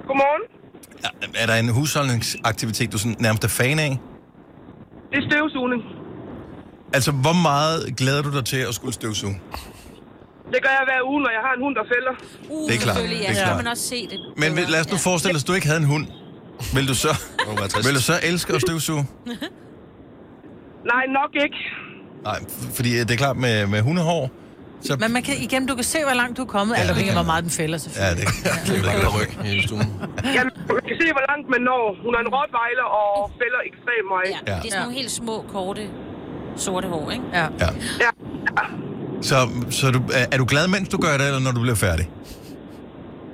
[0.06, 0.42] Godmorgen.
[1.34, 3.98] Er der en husholdningsaktivitet, du sådan nærmest er fan af?
[5.10, 5.82] Det er støvsugning.
[6.94, 9.40] Altså, hvor meget glæder du dig til at skulle støvsuge?
[10.52, 12.12] Det gør jeg hver uge, når jeg har en hund, der fælder.
[12.50, 13.56] Uh, Det er klart, selvfølgelig, Ja, det er så klart.
[13.56, 14.18] kan man også se det.
[14.36, 16.06] Men lad os nu forestille os, at du ikke havde en hund.
[16.74, 17.08] Vil du så,
[17.86, 19.06] vil du så elske at støvsuge?
[20.92, 21.56] Nej, nok ikke.
[22.24, 22.38] Nej,
[22.74, 24.30] fordi det er klart med, med hundehår,
[24.82, 24.96] så...
[25.00, 27.10] Men man kan, igen, du kan se, hvor langt du er kommet, ja, alt afhængig
[27.12, 28.26] af, hvor meget den fælder, Ja, selvfølgelig.
[28.26, 29.80] det Det er bare på ryg i stuen.
[30.36, 31.84] Jamen, man kan se, hvor langt man når.
[32.04, 34.28] Hun er en rottweiler og fælder ekstremt meget.
[34.34, 34.58] Ja, Ja.
[34.62, 35.82] det er sådan nogle helt små, korte,
[36.56, 37.24] sorte hår, ikke?
[37.32, 37.42] Ja.
[37.42, 37.68] Ja.
[38.04, 38.10] Ja.
[39.22, 39.36] Så,
[39.70, 42.10] så du, er, er du glad, mens du gør det, eller når du bliver færdig?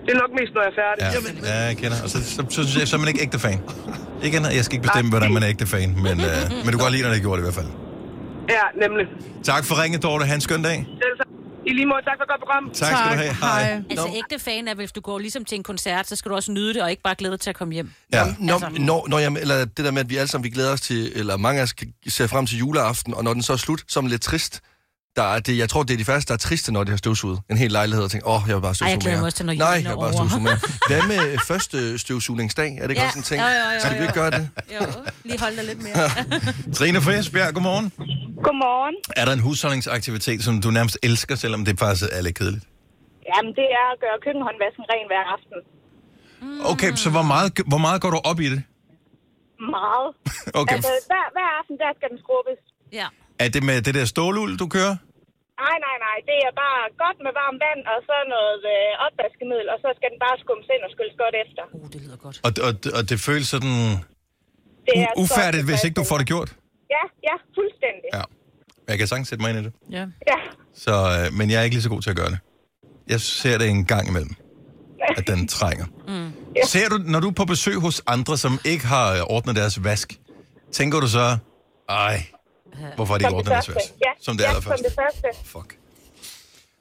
[0.06, 1.02] Det er nok mest, når jeg er færdig.
[1.44, 1.96] Ja, ja jeg kender.
[2.04, 3.58] Og så, så, så, så, så er man ikke ægte fan.
[4.22, 6.78] Igen, jeg skal ikke bestemme, hvordan man er ægte fan, men, øh, men du kan
[6.78, 7.66] godt lide, når det er gjort i hvert fald.
[8.48, 9.06] Ja, nemlig.
[9.44, 10.24] Tak for ringet, Dorte.
[10.24, 10.76] Ha' en skøn dag.
[11.02, 11.26] Selv tak.
[11.66, 12.64] I lige måde, tak for godt program.
[12.74, 13.34] Tak, skal du have.
[13.34, 13.82] Hej.
[13.90, 16.52] Altså, ægte fan er, hvis du går ligesom til en koncert, så skal du også
[16.52, 17.90] nyde det, og ikke bare glæde dig til at komme hjem.
[18.12, 18.24] Ja.
[18.38, 18.68] Når, Altså.
[18.82, 21.12] når, når jeg, eller det der med, at vi alle sammen vi glæder os til,
[21.18, 21.74] eller mange af os
[22.08, 24.60] ser frem til juleaften, og når den så er slut, så er man lidt trist.
[25.16, 26.96] Der er det, jeg tror, det er de første, der er triste, når de har
[27.04, 29.16] støvsuget en hel lejlighed, og tænker, åh, oh, jeg vil bare støvsuge Ej, jeg glæder
[29.16, 29.20] mere.
[29.22, 30.58] mig også til, når Nej, jeg er vil bare støvsuge mere.
[30.90, 32.70] Hvad med første støvsugningsdag?
[32.80, 33.38] Er det ikke Ja, også en ting?
[33.42, 34.42] jo, jo, jo, Skal vi ikke gøre det?
[34.76, 34.80] Jo,
[35.28, 35.96] lige hold dig lidt mere.
[36.78, 37.86] Trine fra Esbjerg, godmorgen.
[38.46, 38.94] Godmorgen.
[39.20, 42.64] Er der en husholdningsaktivitet, som du nærmest elsker, selvom det faktisk er lidt kedeligt?
[43.30, 45.58] Jamen, det er at gøre køkkenhåndvasken ren hver aften.
[46.72, 48.62] Okay, så hvor meget, hvor meget går du op i det?
[49.76, 50.08] Meget.
[50.60, 52.58] Okay, Altså, hver, hver aften, der skal den skrubbes.
[53.00, 53.08] Ja.
[53.42, 54.96] Er det med det der stålul, du kører?
[55.64, 56.16] Nej, nej, nej.
[56.30, 60.08] Det er bare godt med varmt vand, og så noget øh, opvaskemiddel, og så skal
[60.12, 61.62] den bare skummes ind og skylles godt efter.
[61.78, 62.36] Uh, det lyder godt.
[62.46, 63.74] Og, og, og det føles sådan
[64.86, 66.50] Det u- ufærdigt, hvis ikke du får det gjort?
[66.96, 68.08] Ja, ja, fuldstændig.
[68.18, 68.22] Ja.
[68.88, 69.72] Jeg kan sagtens sætte mig ind i det.
[69.98, 70.04] Ja.
[70.30, 70.38] Ja.
[70.84, 72.38] Så, øh, men jeg er ikke lige så god til at gøre det.
[73.12, 74.34] Jeg ser det en gang imellem,
[75.18, 75.86] at den trænger.
[76.08, 76.32] Mm.
[76.66, 79.84] Ser du, når du er på besøg hos andre, som ikke har øh, ordnet deres
[79.84, 80.08] vask,
[80.72, 81.26] tænker du så,
[81.88, 82.16] ej,
[82.96, 83.90] hvorfor har de ikke det ordnet vask?
[84.04, 84.84] Ja, Som det ja, allerførste.
[84.84, 85.48] som det første.
[85.50, 85.76] Fuck.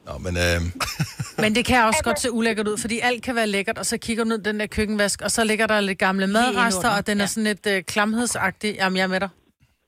[0.06, 0.62] Nå, men øh,
[1.44, 3.98] Men det kan også godt se ulækkert ud, fordi alt kan være lækkert, og så
[3.98, 7.18] kigger du ned den der køkkenvask, og så ligger der lidt gamle madrester, og den
[7.18, 7.28] er Ja.
[7.28, 8.76] sådan lidt øh, klamhedsagtig.
[8.76, 9.30] Jamen, jeg er med dig.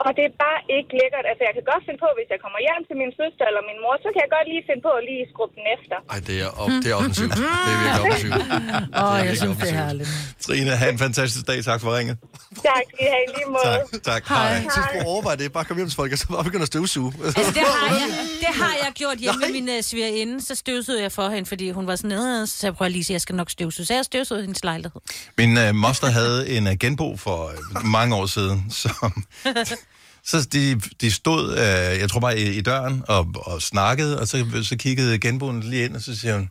[0.03, 1.25] Og det er bare ikke lækkert.
[1.31, 3.79] Altså, jeg kan godt finde på, hvis jeg kommer hjem til min søster eller min
[3.83, 5.97] mor, så kan jeg godt lige finde på at lige skrubbe den efter.
[6.13, 7.31] Ej, det er, op, det er offensivt.
[7.39, 8.35] Det er virkelig offensivt.
[8.99, 10.09] Åh, oh, jeg synes, det er herligt.
[10.45, 11.57] Trine, have en fantastisk dag.
[11.69, 12.15] Tak for ringet.
[12.69, 13.75] Tak skal I have i lige måde.
[13.75, 14.21] Tak, tak.
[14.33, 14.39] Hej.
[14.67, 15.47] Jeg synes, du overvejer det.
[15.57, 17.11] Bare kom hjem til folk, og så bare begynde at støvsuge.
[17.25, 18.07] Altså, det har jeg,
[18.43, 20.35] det har jeg gjort hjemme med min uh, svigerinde.
[20.47, 23.05] Så støvsugede jeg for hende, fordi hun var sådan, "Øh," så jeg, prøv lige, at
[23.05, 23.85] sige, jeg skal nok støvsuge.
[23.85, 25.01] Så jeg støvsugede hendes lejlighed.
[25.37, 29.23] Min øh, moster havde en øh, genbo for øh, mange år siden, som...
[30.25, 34.27] Så de, de stod, øh, jeg tror bare, i, i døren og, og snakkede, og
[34.27, 36.49] så, så kiggede genboen lige ind, og så siger hun,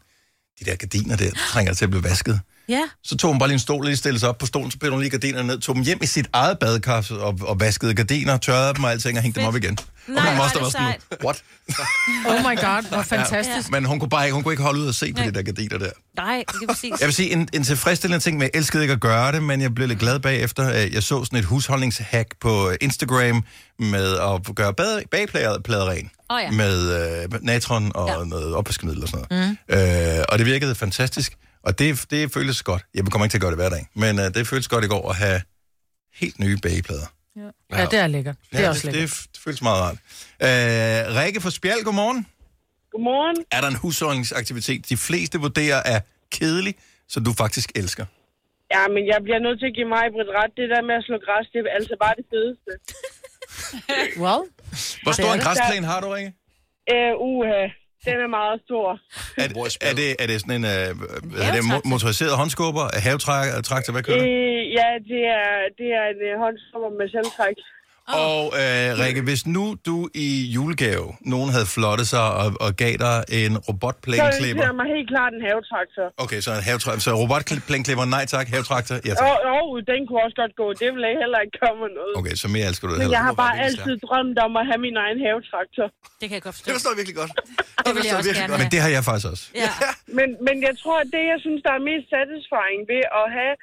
[0.60, 2.40] de der gardiner der, trænger til at blive vasket.
[2.68, 2.83] Ja.
[3.03, 4.92] Så tog hun bare lige en stol lige stillede sig op på stolen, så blev
[4.92, 8.37] hun lige gardinerne ned, tog dem hjem i sit eget badekar og, og vaskede gardiner,
[8.37, 9.79] tørrede dem og alting og hængte dem op igen.
[10.09, 11.42] Nej, og er var det sådan, what?
[12.29, 13.70] Oh my god, hvor fantastisk.
[13.70, 15.42] Men hun kunne bare ikke, hun kunne ikke holde ud og se på de der
[15.42, 15.90] gardiner der.
[16.16, 16.90] Nej, det er præcis.
[17.00, 19.61] Jeg vil sige, en, en tilfredsstillende ting, men jeg elskede ikke at gøre det, men
[19.61, 20.68] jeg blev lidt glad bagefter.
[20.85, 23.44] Øh, Jeg så sådan et husholdningshack på Instagram
[23.79, 26.11] med at gøre bad, bagplader plader ren.
[26.31, 26.50] Åh ja.
[26.50, 28.18] Med øh, natron og ja.
[28.18, 28.24] Ja.
[28.24, 29.57] noget opvaskemiddel og sådan noget.
[29.68, 30.18] Mm.
[30.18, 31.33] Øh, og det virkede fantastisk.
[31.66, 32.83] Og det, det føltes godt.
[32.94, 34.88] Jeg kommer ikke til at gøre det hver dag, men øh, det føltes godt i
[34.88, 35.40] går at have
[36.20, 37.09] helt nye bageplader.
[37.72, 38.37] Ja, det er lækkert.
[38.53, 39.11] Det er også det, lækkert.
[39.11, 39.98] det, det føles meget rart.
[40.46, 42.27] Øh, Rikke fra Spjald, godmorgen.
[42.92, 43.37] Godmorgen.
[43.50, 46.00] Er der en husholdningsaktivitet, de fleste vurderer er
[46.37, 46.74] kedelig,
[47.09, 48.07] som du faktisk elsker?
[48.74, 50.53] Ja, men jeg bliver nødt til at give mig et ret.
[50.61, 52.70] Det der med at slå græs, det er altså bare det fedeste.
[54.24, 54.42] Well,
[55.05, 56.33] Hvor stor en græsplæne har du, Rikke?
[56.92, 57.62] Øh, uha,
[58.09, 58.87] den er meget stor.
[59.43, 59.47] Er,
[59.88, 60.88] er, det, er det sådan en øh,
[61.49, 64.23] er det mo- motoriseret håndskubber, havetraktor, hvad kører?
[64.23, 67.59] Øh, ja, det er, det er en øh, håndstopper med selvtræk.
[68.09, 72.95] Og øh, Rikke, hvis nu du i julegave, nogen havde flottet sig og, og gav
[73.07, 74.62] dig en Så robotplæneklipper.
[74.62, 76.07] det er mig helt klart en havetraktor.
[76.25, 77.01] Okay, så en havetraktor.
[77.09, 79.27] Så robotplæneklipper, nej tak, havetraktor, ja tak.
[79.29, 80.67] Og, og den kunne også godt gå.
[80.83, 82.12] Det vil jeg heller ikke komme noget.
[82.21, 84.81] Okay, så mere elsker du det Men jeg har bare altid drømt om at have
[84.87, 85.87] min egen havetraktor.
[86.21, 86.67] Det kan jeg godt forstå.
[86.69, 87.33] Det forstår jeg virkelig godt.
[87.87, 88.73] Det vil jeg også gerne Men have.
[88.75, 89.45] det har jeg faktisk også.
[89.64, 89.71] Ja.
[90.19, 93.55] Men, men jeg tror, at det, jeg synes, der er mest satisfying ved at have,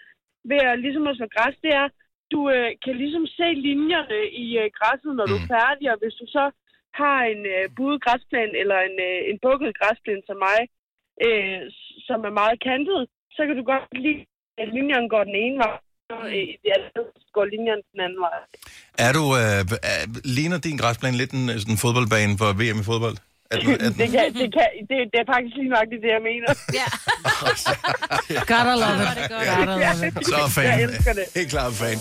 [0.51, 1.87] ved at ligesom at slå græs, det er,
[2.33, 6.15] du øh, kan ligesom se linjerne i øh, græsset, når du er færdig, og hvis
[6.21, 6.45] du så
[7.01, 10.59] har en øh, buet græsplæne, eller en, øh, en bukket græsplæne som mig,
[11.25, 11.61] øh,
[12.07, 13.01] som er meget kantet,
[13.35, 14.21] så kan du godt lide,
[14.61, 15.77] at linjerne går den ene vej,
[16.17, 18.37] og øh, i det andet går linjerne den anden vej.
[19.07, 19.99] Er du, øh, er,
[20.37, 23.17] ligner din græsplæne lidt en, sådan fodboldbane for VM i fodbold?
[23.99, 26.49] Det, kan, det, kan, det, det er faktisk lige nok det, jeg mener.
[26.79, 26.87] Ja.
[28.51, 29.07] gotta love it.
[29.07, 29.25] er det.
[29.49, 30.13] Gotta love it.
[30.27, 30.63] så er fan.
[30.65, 31.25] Jeg elsker det.
[31.35, 31.97] Helt klart fan.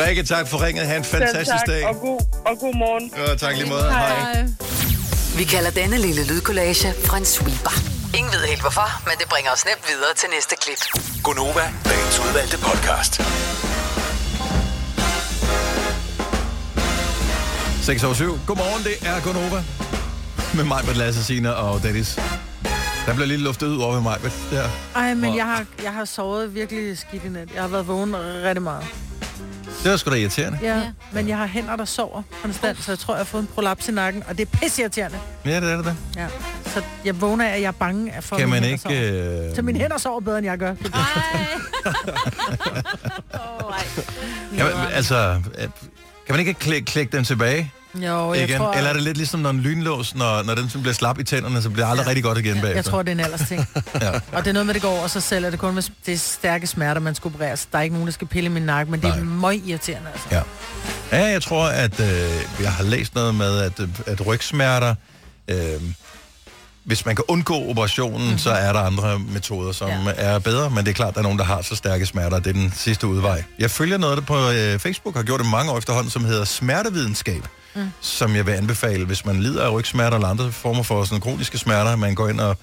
[0.00, 0.86] Rikke, tak for ringet.
[0.86, 1.86] Ha' en fantastisk tak, dag.
[1.86, 3.12] og god, og god morgen.
[3.16, 3.82] Ja, tak lige måde.
[3.82, 4.32] Hej.
[4.32, 4.46] Hej.
[5.38, 7.74] Vi kalder denne lille lydkollage Frans sweeper.
[8.18, 10.82] Ingen ved helt hvorfor, men det bringer os nemt videre til næste klip.
[11.26, 13.12] Gonova, dagens udvalgte podcast.
[17.82, 18.38] 6 over 7.
[18.46, 19.60] Godmorgen, det er Gonova.
[20.56, 22.18] Med mig, med Lasse, Signe og Dennis.
[23.06, 24.18] Der bliver lidt luftet ud over med mig.
[24.50, 24.68] Der.
[24.94, 27.48] Ej, men jeg har, jeg har sovet virkelig skidt i nat.
[27.54, 28.14] Jeg har været vågen
[28.44, 28.84] rigtig meget.
[29.82, 30.58] Det var sgu da irriterende.
[30.62, 30.82] Ja, Ja.
[31.12, 33.88] men jeg har hænder, der sover konstant, så jeg tror, jeg har fået en prolaps
[33.88, 35.18] i nakken, og det er pisseirriterende.
[35.44, 35.94] Ja, det er det da.
[36.20, 36.26] Ja.
[36.66, 38.88] Så jeg vågner af, at jeg er bange for, Kan at man mine ikke...
[38.88, 39.48] hænder sover.
[39.50, 39.54] Øh...
[39.56, 40.70] Så mine hænder sover bedre, end jeg gør.
[40.70, 40.76] Ej.
[43.34, 43.84] Åh, ej.
[44.56, 45.70] Kan man, altså, øh, kan
[46.30, 48.58] man ikke klikke, klikke den tilbage Jo, jeg igen?
[48.58, 51.18] tror, Eller er det lidt ligesom når en lynlås, når, når den sådan bliver slap
[51.18, 52.08] i tænderne, så bliver det aldrig ja.
[52.08, 52.74] rigtig godt igen bagefter?
[52.74, 53.68] jeg tror, det er en alders ting.
[54.02, 54.10] Ja.
[54.32, 55.92] Og det er noget med, det går over sig selv, og det er kun hvis
[56.06, 57.66] det er stærke smerter, man skal opereres.
[57.72, 59.24] Der er ikke nogen, der skal pille i min nakke, men det er Nej.
[59.24, 60.28] møg irriterende, altså.
[60.32, 60.42] Ja.
[61.12, 62.06] Ja, jeg tror, at øh,
[62.62, 64.94] jeg har læst noget med, at, at rygsmerter,
[65.48, 65.56] øh,
[66.86, 68.38] hvis man kan undgå operationen, mm-hmm.
[68.38, 70.12] så er der andre metoder, som ja.
[70.16, 72.44] Er bedre, men det er klart, der er nogen, der har så stærke smerter, at
[72.44, 73.44] det er den sidste udvej.
[73.58, 76.44] Jeg følger noget det på øh, Facebook, har gjort det mange år efterhånden, som hedder
[76.44, 77.90] smertevidenskab, mm.
[78.00, 81.58] som jeg vil anbefale, hvis man lider af rygsmerter eller andre former for sådan kroniske
[81.58, 82.56] smerter, man går ind og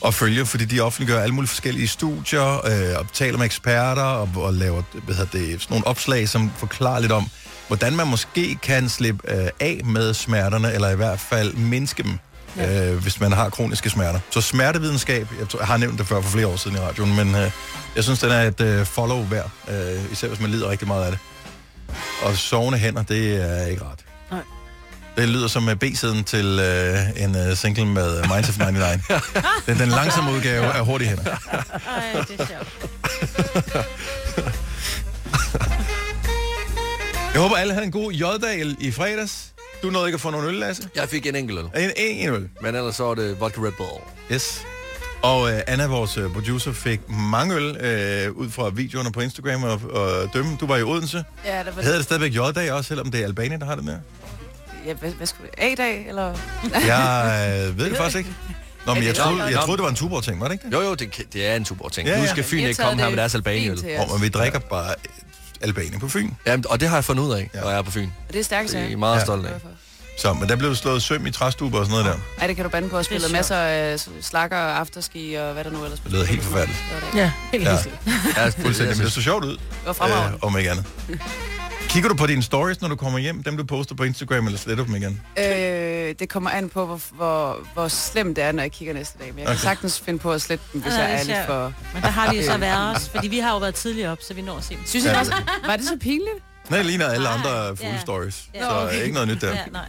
[0.00, 4.28] og følge, fordi de offentliggør alle mulige forskellige studier, øh, og taler med eksperter, og,
[4.36, 7.26] og laver hvad hedder det, sådan nogle opslag, som forklarer lidt om,
[7.66, 12.18] hvordan man måske kan slippe øh, af med smerterne, eller i hvert fald mindske dem,
[12.56, 12.90] ja.
[12.90, 14.20] øh, hvis man har kroniske smerter.
[14.30, 17.16] Så smertevidenskab, jeg, tror, jeg har nævnt det før for flere år siden i radioen,
[17.16, 17.50] men øh,
[17.96, 21.04] jeg synes, den er et øh, follow værd, øh, især hvis man lider rigtig meget
[21.04, 21.20] af det.
[22.22, 24.04] Og sovende hænder, det er ikke rart.
[24.30, 24.40] Nej.
[25.16, 29.06] Det lyder som øh, B-siden til øh, en øh, single med øh, Minds of 99.
[29.06, 29.24] det
[29.66, 31.24] er den langsomme udgave af Hurtige Hænder.
[31.24, 32.68] Ej, det er sjovt.
[37.34, 39.53] Jeg håber, alle havde en god J-dag i fredags.
[39.84, 40.88] Du nåede ikke at få nogen øl, Lasse?
[40.94, 42.48] Jeg fik en enkelt øl, En, en, en øl.
[42.60, 43.90] men ellers så var det vodka Red Bull.
[44.32, 44.62] Yes.
[45.22, 49.64] Og øh, Anna, vores øh, producer, fik mange øl øh, ud fra videoerne på Instagram
[49.64, 50.56] og, og dømme.
[50.60, 51.24] Du var i Odense.
[51.44, 53.86] Ja, der var, Hedder det stadigvæk J-dag også, selvom det er Albanien, der har den
[53.86, 53.98] der?
[54.86, 55.64] ja, hvad, hvad skulle det?
[55.64, 56.34] A-dag, eller?
[56.86, 58.30] Jeg øh, ved det faktisk ikke.
[58.86, 60.72] Nå, men jeg det- troede, jeg troede, det var en Tuborg-ting, var det ikke det?
[60.72, 62.08] Jo, jo, det, det er en super ting.
[62.08, 62.20] Ja, Ja.
[62.22, 63.68] Nu skal Fyn ikke komme her det med deres Albanien.
[63.70, 64.94] fint til Og, men vi drikker bare
[65.64, 66.30] Albanien på Fyn.
[66.46, 67.60] Jamen, og det har jeg fundet ud af, Ja.
[67.60, 68.08] når jeg er på Fyn.
[68.28, 69.24] Og det er stærke Det er jeg meget Ja.
[69.24, 69.52] stolt af.
[70.18, 72.40] Så, men der blev slået søm i træstuber og sådan noget der.
[72.40, 73.32] Ej, det kan du bande på at spille sjovt.
[73.32, 76.78] masser af slakker og afterski og hvad der nu ellers Det lyder helt forfærdeligt.
[77.14, 77.70] Ja, helt Ja.
[77.72, 77.78] ja.
[78.44, 78.96] Ja, fuldstændig.
[78.96, 79.50] Men det så sjovt ud.
[79.52, 80.34] Det var fremragende.
[80.34, 80.84] Øh, om ikke andet.
[81.88, 83.42] Kigger du på dine stories, når du kommer hjem?
[83.42, 85.20] Dem, du poster på Instagram, eller sletter dem igen?
[85.38, 89.18] Øh, det kommer an på, hvor, hvor, hvor slemt det er, når jeg kigger næste
[89.18, 89.26] dag.
[89.28, 89.62] Men jeg kan Okay.
[89.62, 91.72] sagtens finde på at slette dem, hvis Ja, jeg det er lidt for...
[91.94, 94.18] Men der har vi jo så været os, fordi vi har jo været tidligere op,
[94.22, 94.82] så vi når at se dem.
[94.86, 95.32] Synes jeg også,
[95.66, 96.36] var det så pinligt?
[96.70, 98.00] Nej, det ligner alle andre full Ja.
[98.00, 98.44] stories.
[98.54, 98.60] Ja.
[98.64, 99.02] Så Okay.
[99.02, 99.48] ikke noget nyt der.
[99.50, 99.88] Ja, nej.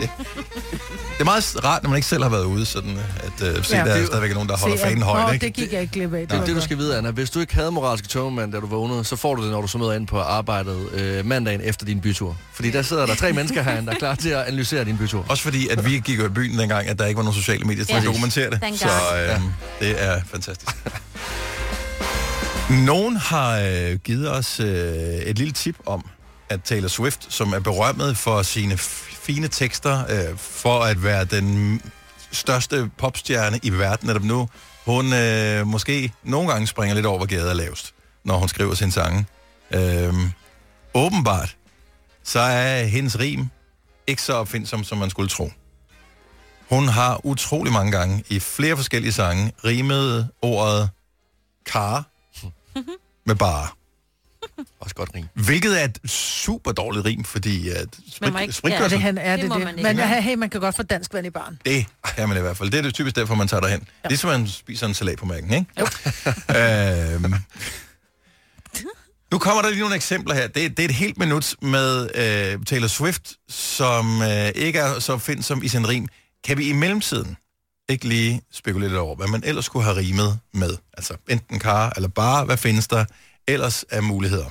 [0.00, 3.76] Det er meget rart, når man ikke selv har været ude, sådan at uh, se,
[3.76, 3.78] Ja.
[3.78, 5.46] der Det er er stadigvæk nogen, der holder Se, fanen højt, ikke?
[5.46, 6.20] det gik jeg ikke glip af.
[6.28, 7.10] Det Det det, du skal vide, Anna.
[7.10, 9.66] Hvis du ikke havde moralske togmand, da du vågnede, så får du det, når du
[9.66, 12.36] så møder ind på arbejdet øh, mandagen efter din bytur.
[12.54, 15.26] Fordi der sidder der tre mennesker herinde, der er klar til at analysere din bytur.
[15.28, 17.64] Også fordi, at vi gik jo i byen dengang, at der ikke var nogen sociale
[17.64, 18.00] medier til Ja.
[18.00, 18.60] at dokumentere det.
[18.76, 19.40] Så øh,
[19.80, 20.76] det er fantastisk.
[22.72, 26.06] Nogen har øh, givet os øh, et lille tip om,
[26.48, 28.78] at Taylor Swift, som er berømmet for sine
[29.22, 31.80] fine tekster, øh, for at være den
[32.30, 34.48] største popstjerne i verden netop nu,
[34.84, 38.74] hun øh, måske nogle gange springer lidt over, hvor gaden er lavest, når hun skriver
[38.74, 39.26] sin sange.
[39.70, 40.14] Øh,
[40.94, 41.56] åbenbart,
[42.22, 43.48] så er hendes rim
[44.06, 45.50] ikke så opfindsom, som man skulle tro.
[46.68, 50.90] Hun har utrolig mange gange i flere forskellige sange rimet ordet
[51.66, 52.11] kar
[53.26, 53.68] med bare.
[54.80, 55.28] Også godt ring.
[55.34, 57.86] Hvilket er et super dårligt rim, fordi at
[58.20, 59.64] Man må ikke- sprit, ja, det, han er Det det, må det.
[59.64, 59.74] man.
[59.76, 61.58] Men ja, hey, man kan godt få dansk vand i barn.
[61.64, 62.70] det er man i hvert fald.
[62.70, 63.88] Det er det typisk derfor, man tager derhen.
[64.04, 64.08] Ja.
[64.08, 65.66] Ligesom man spiser en salat på mærken, ikke?
[65.80, 65.86] Jo.
[67.24, 67.34] øhm,
[69.32, 70.46] nu kommer der lige nogle eksempler her.
[70.46, 75.12] Det, det er et helt minut med øh, Taylor Swift, som øh, ikke er så
[75.12, 76.08] opfindsom i sin rim.
[76.44, 77.36] Kan vi i mellemtiden
[77.92, 80.76] ikke lige spekulere lidt over, hvad man ellers skulle have rimet med?
[80.96, 83.04] Altså enten kar eller bare, hvad findes der
[83.48, 84.50] ellers af muligheder?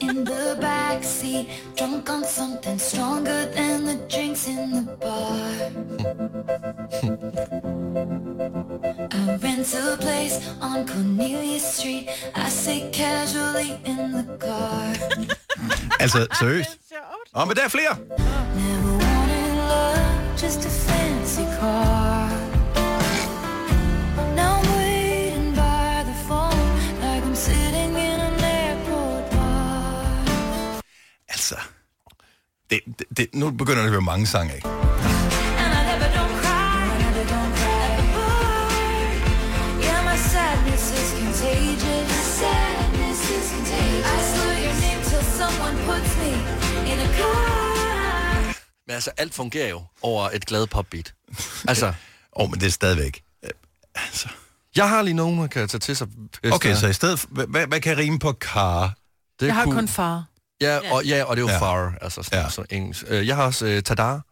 [0.00, 1.46] In the backseat,
[1.78, 4.58] drunk on something stronger than the drinks hm.
[4.58, 5.66] in the bar.
[9.74, 12.08] Rent a place on Cornelia Street.
[12.34, 14.94] I sit casually in the car.
[16.00, 16.78] Altså, seriøst?
[17.34, 17.96] Oh, men der er flere!
[17.98, 22.28] Never wanted love, just a fancy car.
[24.36, 26.66] Now I'm waiting by the phone,
[27.00, 30.80] like I'm sitting in an airport bar.
[31.28, 31.56] Altså,
[32.70, 34.68] det, det, det, nu begynder det at være mange sange, ikke?
[48.86, 51.14] Men altså, alt fungerer jo over et glad popbeat.
[51.68, 51.92] Altså, Åh,
[52.32, 53.22] oh, men det er stadigvæk...
[53.44, 53.50] øh,
[53.94, 54.28] Altså.
[54.76, 56.08] jeg har lige nogen, der kan tage til sig.
[56.52, 57.18] Okay, så i stedet...
[57.20, 58.94] for- Hvad, hvad, kan rime på kar?
[59.40, 60.24] det Jeg har kun far.
[60.60, 61.58] Ja, og, ja, og det er jo Ja.
[61.60, 62.48] far, altså sådan, Ja.
[62.50, 63.04] så engelsk.
[63.08, 64.22] Øh, Jeg har også øh, Tadar.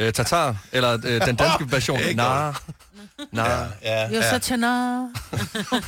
[0.00, 2.62] øh, Tatar, eller øh, den danske version, ikke Nar.
[3.32, 3.66] Nar.
[3.82, 5.10] Ja, You're such a nar.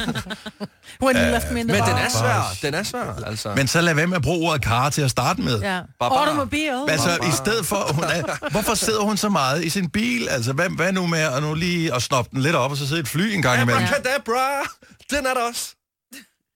[1.05, 3.55] When you left me in the Men den er svær, den er svær, altså.
[3.55, 5.61] Men så lad være med at bruge ordet kar til at starte med.
[5.61, 5.81] Ja.
[5.99, 6.21] Barbara.
[6.21, 6.91] Automobile.
[6.91, 10.29] Altså, i stedet for, hun er, hvorfor sidder hun så meget i sin bil?
[10.29, 12.89] Altså, hvad, hvad nu med at nu lige at snoppe den lidt op, og så
[12.89, 13.85] sidde i et fly en gang imellem?
[13.85, 14.63] Abracadabra,
[15.11, 15.75] den er der også.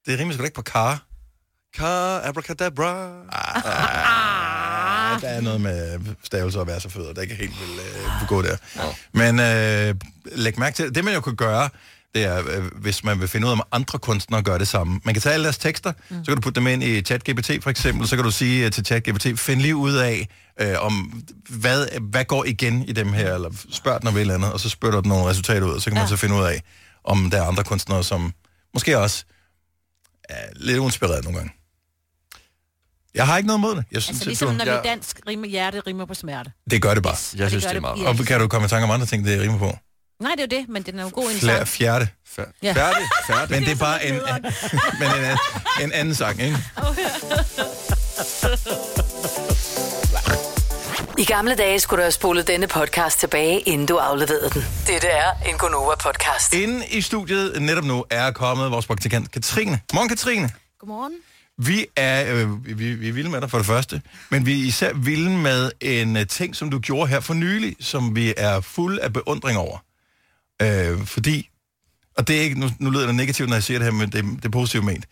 [0.06, 1.02] Det rimer sgu da ikke på kar.
[1.76, 3.10] Car, abracadabra.
[3.32, 4.73] Ah,
[5.20, 8.56] der er noget med stavelser og værsefødder, der ikke helt vil øh, gå der.
[9.12, 9.94] Men øh,
[10.36, 11.68] læg mærke til, det man jo kan gøre,
[12.14, 15.00] det er, øh, hvis man vil finde ud af, om andre kunstnere gør det samme.
[15.04, 16.24] Man kan tage alle deres tekster, mm.
[16.24, 18.72] så kan du putte dem ind i ChatGPT for eksempel, så kan du sige øh,
[18.72, 20.28] til ChatGPT, find lige ud af,
[20.60, 24.34] øh, om hvad, hvad går igen i dem her, eller spørg den om et eller
[24.34, 26.44] andet, og så spytter den nogle resultater ud, og så kan man så finde ud
[26.44, 26.62] af,
[27.04, 28.32] om der er andre kunstnere, som
[28.74, 29.24] måske også
[30.28, 31.52] er lidt inspireret nogle gange.
[33.14, 33.84] Jeg har ikke noget mod det.
[33.92, 34.80] Jeg synes, Altså ligesom når vi Ja.
[34.84, 36.50] dansk rimer, hjerte rimer på smerte.
[36.70, 37.16] det gør det bare.
[37.36, 38.08] Jeg Og synes, gør det er meget ja.
[38.08, 39.76] Og kan du komme i tanke om andre ting, det rimer på?
[40.22, 41.68] Nej, det er jo det, men den er jo god i en sang.
[41.68, 42.08] fjerde.
[42.62, 42.72] Ja.
[42.72, 43.50] Færdig, færdig.
[43.60, 44.14] Men det er bare en,
[45.00, 45.38] men en, anden-
[45.82, 46.56] en anden sang, ikke?
[51.18, 54.64] I gamle dage skulle du have spolet denne podcast tilbage, inden du afleverede den.
[54.86, 56.52] Dette er en Gonova-podcast.
[56.54, 59.80] Inde i studiet netop nu er kommet vores praktikant Katrine.
[59.92, 60.50] Morgen, Katrine.
[60.80, 61.12] Godmorgen.
[61.58, 64.64] Vi er, øh, vi, vi er vilde med dig for det første, men vi er
[64.66, 68.60] især vilde med en uh, ting, som du gjorde her for nylig, som vi er
[68.60, 69.78] fuld af beundring over.
[70.62, 71.50] Øh, fordi,
[72.16, 74.12] og det er ikke, nu, nu lyder det negativt, når jeg siger det her, men
[74.12, 75.04] det, det er positivt ment.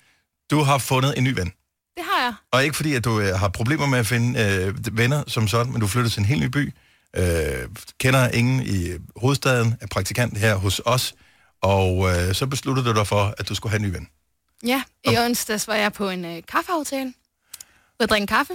[0.50, 1.52] Du har fundet en ny ven.
[1.96, 2.34] Det har jeg.
[2.52, 5.72] Og ikke fordi, at du øh, har problemer med at finde øh, venner som sådan,
[5.72, 6.72] men du flyttede til en helt ny by,
[7.16, 7.68] øh,
[8.00, 11.14] kender ingen i hovedstaden, er praktikant her hos os,
[11.62, 14.08] og øh, så besluttede du dig for, at du skulle have en ny ven.
[14.66, 17.14] Ja, i onsdags var jeg på en øh, kaffeaftale.
[17.98, 18.54] Ved at drikke kaffe.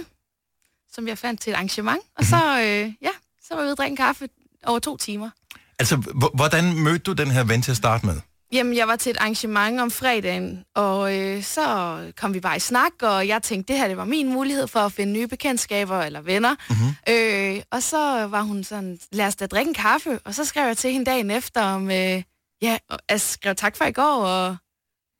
[0.92, 2.00] som jeg fandt til et arrangement.
[2.16, 3.10] Og så, øh, ja,
[3.48, 4.28] så var vi ude og drikke kaffe
[4.66, 5.30] over to timer.
[5.78, 5.96] Altså,
[6.34, 8.20] hvordan mødte du den her ven til at starte med?
[8.52, 12.60] Jamen, jeg var til et arrangement om fredagen, og øh, så kom vi bare i
[12.60, 16.00] snak, og jeg tænkte, det her det var min mulighed for at finde nye bekendtskaber
[16.00, 16.54] eller venner.
[16.70, 16.94] Mm-hmm.
[17.08, 20.66] Øh, og så var hun sådan, lad os da drikke en kaffe, og så skrev
[20.66, 22.22] jeg til hende dagen efter om, øh,
[22.62, 24.56] ja, og jeg skrev tak for i går, og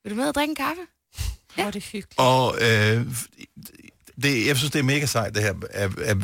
[0.09, 0.81] vil du med at drikke en kaffe?
[1.57, 1.62] Ja.
[1.62, 2.18] Hvor er det hyggeligt.
[2.18, 3.07] Og øh,
[4.23, 5.55] det, jeg synes, det er mega sejt, det her.
[5.71, 6.16] At, at,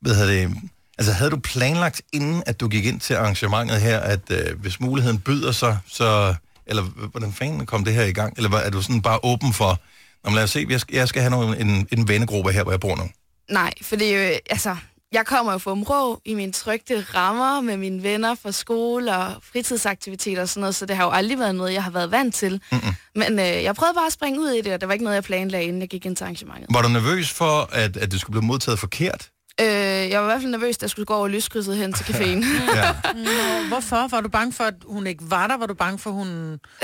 [0.00, 0.56] hvad hedder det,
[0.98, 4.80] altså, havde du planlagt, inden at du gik ind til arrangementet her, at øh, hvis
[4.80, 6.34] muligheden byder sig, så...
[6.66, 8.34] Eller hvordan fanden kom det her i gang?
[8.36, 9.80] Eller var, er du sådan bare åben for...
[10.24, 12.72] Nå, lad os se, jeg skal, jeg skal have nogle, en, en vennegruppe her, hvor
[12.72, 13.08] jeg bor nu.
[13.50, 14.76] Nej, for det er jo, altså,
[15.14, 19.32] jeg kommer jo fra Områ i mine trygte rammer med mine venner fra skole og
[19.52, 22.34] fritidsaktiviteter og sådan noget, så det har jo aldrig været noget, jeg har været vant
[22.34, 22.60] til.
[22.72, 22.94] Mm-mm.
[23.14, 25.14] Men øh, jeg prøvede bare at springe ud i det, og det var ikke noget,
[25.14, 26.66] jeg planlagde, inden jeg gik ind til arrangementet.
[26.70, 29.28] Var du nervøs for, at, at det skulle blive modtaget forkert?
[29.60, 29.66] Øh,
[30.10, 32.44] jeg var i hvert fald nervøs, da jeg skulle gå over lyskrydset hen til caféen.
[32.76, 32.92] Ja.
[33.14, 34.08] Nå, hvorfor?
[34.08, 35.56] Var du bange for, at hun ikke var der?
[35.56, 36.28] Var du bange for, at hun...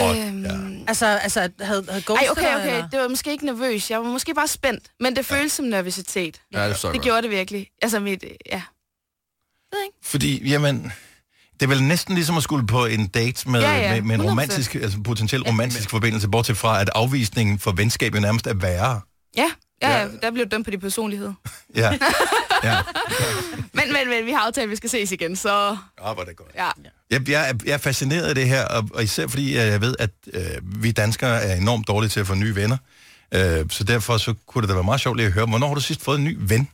[0.00, 2.66] øhm, Altså, altså at havde, havde ej, ghostet okay, dig, okay.
[2.74, 2.88] eller?
[2.88, 3.90] Det var måske ikke nervøs.
[3.90, 4.84] Jeg var måske bare spændt.
[5.00, 6.40] Men det føltes som nervøsitet.
[6.52, 7.02] Ja, det Det godt.
[7.02, 7.68] gjorde det virkelig.
[7.82, 8.62] Altså mit, ja.
[10.04, 10.92] Fordi, jamen,
[11.54, 14.14] det er vel næsten ligesom at skulle på en date med, Ja, ja, med, med
[14.14, 14.30] en 100%.
[14.30, 19.00] romantisk, altså potentielt romantisk forbindelse, bortset fra, at afvisningen for venskab jo nærmest er værre.
[19.36, 19.50] Ja,
[19.82, 20.08] ja, ja.
[20.22, 21.32] der blev dømt på din personlighed.
[21.74, 21.90] Ja,
[22.64, 22.76] ja.
[23.72, 26.24] Men, men, men vi har aftalt, at vi skal ses igen, så Ja, hvor er
[26.24, 26.50] det godt.
[26.54, 26.68] ja.
[27.10, 29.80] Jeg, jeg, er- jeg er fascineret af det her, og, og især fordi øh, jeg
[29.80, 30.42] ved, at øh,
[30.82, 32.76] vi danskere er enormt dårlige til at få nye venner.
[33.34, 35.74] Øh, så derfor så kunne det da være meget sjovt lige at høre, hvornår har
[35.74, 36.68] du sidst fået en ny ven?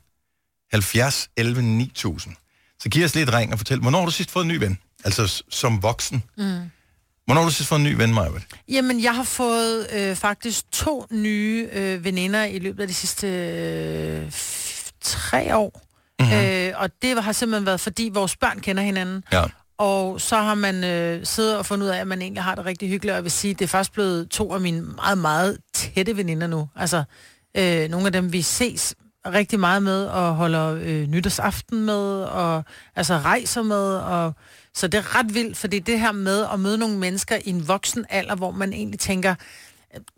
[0.72, 2.34] 70 11 9000.
[2.82, 4.78] Så giv os lidt ring og fortæl, hvornår har du sidst fået en ny ven?
[5.04, 6.22] Altså som voksen.
[6.36, 6.60] Mm.
[7.24, 8.30] Hvornår har du sidst fået en ny ven, Maja?
[8.68, 13.26] Jamen, jeg har fået øh, faktisk to nye øh, veninder i løbet af de sidste
[13.28, 14.30] øh,
[15.06, 15.82] tre år.
[16.20, 16.28] Mhm.
[16.28, 16.46] Mm-hmm.
[16.46, 19.24] Øh, og det har simpelthen været, fordi vores børn kender hinanden.
[19.32, 19.44] Ja.
[19.78, 22.66] Og så har man øh, siddet og fundet ud af, at man egentlig har det
[22.66, 23.12] rigtig hyggeligt.
[23.12, 26.46] Og jeg vil sige, det er først blevet to af mine meget, meget tætte veninder
[26.46, 26.68] nu.
[26.76, 27.04] Altså,
[27.56, 28.94] øh, nogle af dem, vi ses
[29.26, 32.64] rigtig meget med, og holder øh, nytårsaften med, og
[32.96, 33.94] altså rejser med.
[33.96, 34.32] Og,
[34.74, 37.68] så det er ret vildt, fordi det her med at møde nogle mennesker i en
[37.68, 39.34] voksen alder, hvor man egentlig tænker,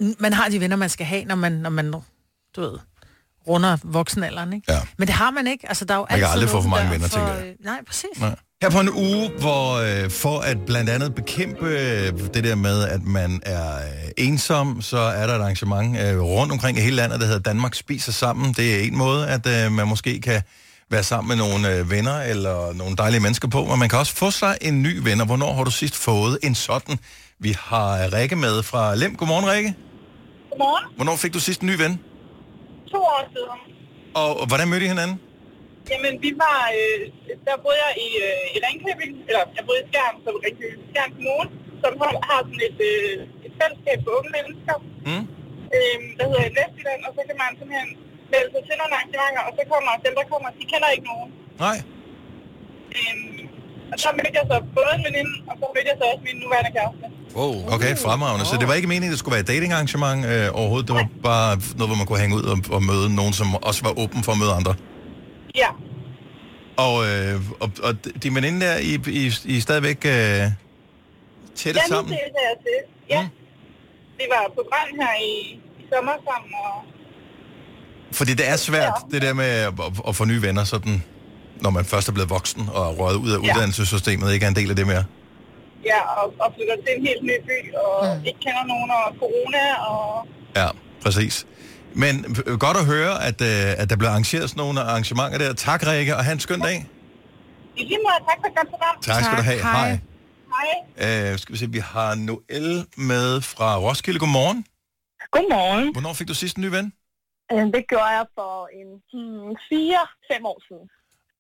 [0.01, 1.93] øh, man har de venner, man skal have, når man, når man
[2.57, 2.79] du ved,
[3.49, 4.73] runder voksenalderen, ikke?
[4.73, 4.79] Ja.
[4.99, 5.69] Men det har man ikke.
[5.69, 7.33] Altså, der er jo Man kan altid aldrig få for mange der venner, for, tænker
[7.35, 7.47] jeg.
[7.47, 8.21] øh, Nej, præcis.
[8.21, 8.35] Nej.
[8.63, 12.83] Her på en uge, hvor øh, for at blandt andet bekæmpe øh, det der med,
[12.85, 16.97] at man er øh, ensom, så er der et arrangement øh, rundt omkring i hele
[16.97, 18.53] landet, der hedder Danmark Spiser Sammen.
[18.53, 20.43] Det er en måde, at øh, man måske kan
[20.91, 24.15] være sammen med nogle øh, venner eller nogle dejlige mennesker på, men man kan også
[24.15, 26.99] få sig en ny ven, og hvornår har du sidst fået en sådan?
[27.41, 29.17] Vi har Rikke med fra Lem.
[29.17, 29.75] Godmorgen, Rikke.
[30.51, 30.97] Godmorgen.
[30.97, 31.99] Hvornår fik du sidst en ny ven?
[32.93, 33.61] To år siden.
[34.21, 35.17] Og, hvordan mødte I hinanden?
[35.91, 36.59] Jamen, vi var...
[36.79, 37.01] Øh,
[37.47, 41.11] der boede jeg i, øh, i Ringkøbing, eller jeg boede i Skjern, som Ringkøbing, Skjern
[41.17, 41.49] Kommune,
[41.83, 43.15] som har, har sådan et, øh,
[43.47, 44.77] et fællesskab for unge mennesker,
[45.09, 45.25] Mm.
[45.77, 47.91] øh, der hedder Vestjylland, og så kan man simpelthen
[48.33, 51.29] melde sig til nogle arrangementer, og så kommer dem, der kommer, de kender ikke nogen.
[51.65, 51.77] Nej.
[52.97, 53.38] Øhm,
[53.93, 56.37] og så mødte jeg så både en veninde, og så mødte jeg så også min
[56.43, 57.05] nuværende kæreste.
[57.39, 57.55] Wow.
[57.75, 58.45] Okay, fremragende.
[58.47, 60.89] Så det var ikke meningen, at det skulle være et datingarrangement øh, overhovedet.
[60.89, 63.81] Det var bare noget, hvor man kunne hænge ud og, og møde nogen, som også
[63.85, 64.75] var åben for at møde andre.
[65.63, 65.71] Ja,
[66.87, 70.13] Og, øh, og, og din veninde der, I, I, I er stadigvæk øh,
[71.61, 72.13] tætte ja sammen?
[72.13, 72.79] ses jeg til.
[73.11, 73.23] Ja.
[73.23, 73.29] Mm.
[74.19, 75.33] Vi var på brand her i,
[75.81, 76.75] i sommer sammen, og
[78.13, 79.73] Fordi det er svært, det der med at,
[80.09, 81.03] at få nye venner, sådan,
[81.63, 83.43] når man først er blevet voksen og er røget ud af Ja.
[83.43, 85.05] uddannelsessystemet, ikke er en del af det mere.
[85.85, 88.25] Ja, og, og flytter til en helt ny by, og mm.
[88.25, 90.69] ikke kender nogen, og corona, og Ja,
[91.03, 91.47] præcis.
[91.95, 92.15] Men
[92.47, 95.53] øh, godt at høre, at, øh, at der bliver arrangeret sådan nogle arrangementer der.
[95.53, 96.87] Tak, Rikke, og have en skøn dag.
[97.77, 98.97] i lige måde, tak for godt program.
[99.03, 99.61] Tak skal du have.
[99.63, 99.99] Hej.
[100.57, 101.31] Hej.
[101.33, 104.19] Øh, skal vi se, vi har Noel med fra Roskilde.
[104.19, 104.65] Godmorgen.
[105.31, 105.93] Godmorgen.
[105.93, 106.93] Hvornår fik du sidst en ny ven?
[107.53, 110.87] Øh, Det gjorde jeg for en hmm, 4-5 år siden.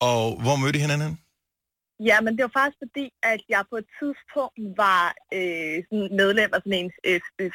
[0.01, 1.13] Og hvor mødte I hinanden?
[2.01, 5.05] Ja, men det var faktisk fordi, at jeg på et tidspunkt var
[5.37, 7.53] øh, sådan medlem af sådan en øh, øh,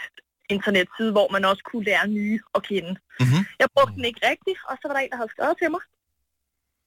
[0.50, 2.94] internetside, hvor man også kunne lære nye at kende.
[3.20, 3.44] Mm-hmm.
[3.62, 5.84] Jeg brugte den ikke rigtigt, og så var der en, der havde skrevet til mig.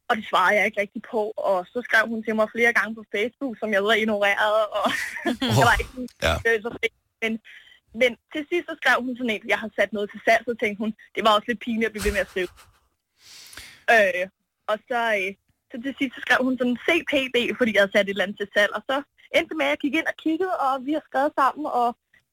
[0.09, 2.95] Og det svarede jeg ikke rigtig på, og så skrev hun til mig flere gange
[2.99, 4.87] på Facebook, som jeg havde ignoreret, og
[5.59, 5.95] jeg var ikke
[6.27, 6.35] Ja.
[6.47, 6.69] øh, så
[7.23, 7.33] men,
[8.01, 10.55] men til sidst så skrev hun sådan en, jeg har sat noget til salg, så
[10.61, 12.51] tænkte hun, det var også lidt pinligt at blive ved med at skrive.
[13.95, 14.25] Øh,
[14.71, 15.31] og så, øh,
[15.70, 18.38] så til sidst så skrev hun sådan CPB, fordi jeg havde sat et eller andet
[18.40, 18.96] til salg, og så
[19.37, 21.88] endte med, at jeg gik ind og kiggede, og vi har skrevet sammen, og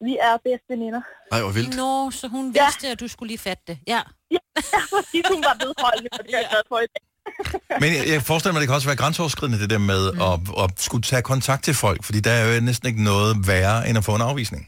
[0.08, 1.02] vi er bedste veninder.
[1.34, 1.76] Nej, hvor vildt.
[1.82, 3.78] Nå, så hun vidste, at du skulle lige fatte det.
[3.94, 4.02] Ja.
[4.36, 4.42] Ja,
[4.76, 7.04] Ja, fordi hun var vedholdende, og det er jeg glad for i dag.
[7.84, 10.30] Men jeg, jeg forestiller mig, det kan også være grænseoverskridende, det der med mm.
[10.30, 13.78] at, at skulle tage kontakt til folk, fordi der er jo næsten ikke noget værre,
[13.88, 14.64] end at få en afvisning.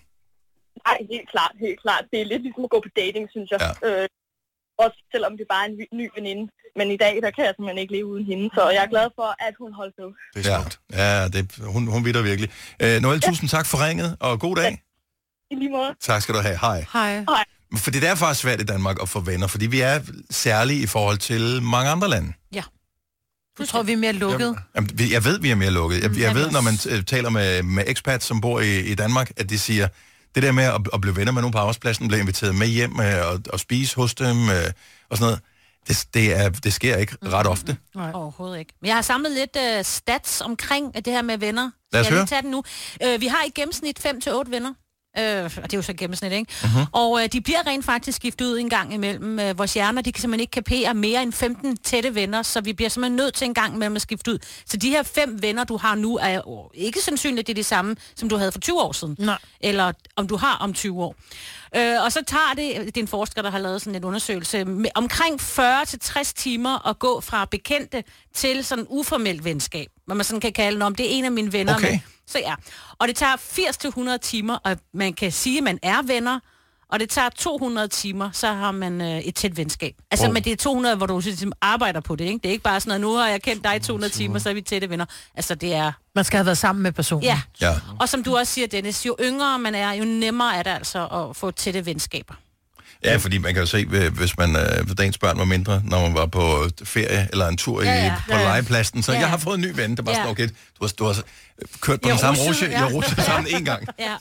[0.88, 2.04] Nej, helt klart, helt klart.
[2.12, 3.60] Det er lidt ligesom at gå på dating, synes jeg.
[3.66, 3.72] Ja.
[3.88, 4.08] Øh,
[4.84, 6.46] også selvom det bare er en ny veninde.
[6.78, 8.50] Men i dag, der kan jeg simpelthen ikke leve uden hende.
[8.54, 10.12] Så jeg er glad for, at hun holdt ved.
[10.36, 10.80] Det er smukt.
[10.94, 12.50] Ja, ja det, hun, hun vidder virkelig.
[12.80, 13.30] Øh, Noel, ja.
[13.30, 14.82] tusind tak for ringet, og god dag.
[15.52, 15.96] I lige måde.
[16.02, 16.58] Tak skal du have.
[16.62, 16.86] Hej.
[16.94, 17.16] Hej.
[17.20, 17.44] Hej.
[17.78, 20.00] Fordi det er faktisk svært i Danmark at få venner, fordi vi er
[20.30, 22.34] særlige i forhold til mange andre lande.
[23.60, 24.56] Du tror, vi er mere lukket?
[24.76, 26.02] Jamen, jeg ved, vi er mere lukket.
[26.02, 29.32] Jeg, Mm, jeg ved, når man taler med, med expats, som bor i, i Danmark,
[29.38, 29.88] at de siger,
[30.36, 33.00] det der med at, at blive venner med nogen på arbejdspladsen, blive inviteret med hjem
[33.00, 34.56] øh, og, og spise hos dem øh,
[35.10, 35.40] og sådan noget,
[35.88, 37.78] det, det, er, det sker ikke ret ofte.
[37.96, 38.12] Nej.
[38.14, 38.74] Overhovedet ikke.
[38.82, 41.72] Men jeg har samlet lidt uh, stats omkring det her med venner.
[41.94, 42.22] Lad os Skal jeg høre.
[42.22, 42.64] lige tage den nu?
[43.16, 44.74] Uh, vi har i gennemsnit 5-8 venner.
[45.20, 46.52] Øh, og det er jo så gennemsnit, ikke?
[46.62, 46.86] Uh-huh.
[46.92, 49.40] Og øh, de bliver rent faktisk skiftet ud en gang imellem.
[49.40, 52.74] Øh, vores hjerner, de kan simpelthen ikke kapere mere end 15 tætte venner, så vi
[52.74, 54.38] bliver simpelthen nødt til en gang imellem at skifte ud.
[54.66, 57.56] Så de her fem venner, du har nu, er jo ikke sandsynligt, at det er
[57.56, 59.16] de samme, som du havde for 20 år siden.
[59.20, 59.38] Nej.
[59.62, 61.16] Eller om du har om 20 år.
[61.76, 64.66] Øh, og så tager det, det er en forsker, der har lavet sådan en undersøgelse,
[64.66, 68.04] med omkring 40-60 timer at gå fra bekendte
[68.34, 71.32] til sådan uformelt venskab, hvad man sådan kan kalde det, om det er en af
[71.32, 71.76] mine venner.
[71.76, 71.92] Okay.
[71.92, 72.00] Med.
[72.28, 72.56] Så ja.
[73.00, 73.36] Og det tager
[74.16, 76.40] 80-100 timer, og man kan sige, at man er venner,
[76.90, 79.96] og det tager 200 timer, så har man øh, et tæt venskab.
[80.12, 80.30] Altså, Wow.
[80.30, 80.34] oh.
[80.34, 82.38] men det er 200, hvor du ligesom arbejder på det, ikke?
[82.38, 84.50] Det er ikke bare sådan, at nu har jeg kendt dig i 200 timer, så
[84.50, 85.06] er vi tætte venner.
[85.36, 85.92] Altså, det er...
[86.16, 87.24] Man skal have været sammen med personen.
[87.24, 87.42] Ja.
[87.62, 87.74] Ja.
[88.00, 91.08] Og som du også siger, Dennis, jo yngre man er, jo nemmere er det altså
[91.08, 92.34] at få tætte venskaber.
[93.04, 95.82] Ja, fordi man kan jo se, øh, hvis man, øh, da ens børn var mindre,
[95.86, 98.16] når man var på ferie eller en tur i, Ja, ja.
[98.32, 99.20] på Ja, legepladsen, så Ja.
[99.20, 100.22] jeg har fået en ny ven, der bare Ja.
[100.22, 100.48] sådan, okay,
[100.80, 101.24] du har, du har
[101.82, 102.84] kørt på I den samme rusje, ja.
[102.84, 103.88] jeg russet sammen en gang.
[104.00, 104.16] Ja.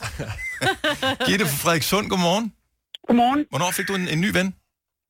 [1.27, 2.53] Gitte fra Frederikssund, godmorgen.
[3.07, 3.45] Godmorgen.
[3.51, 4.55] Hvornår fik du en, en ny ven?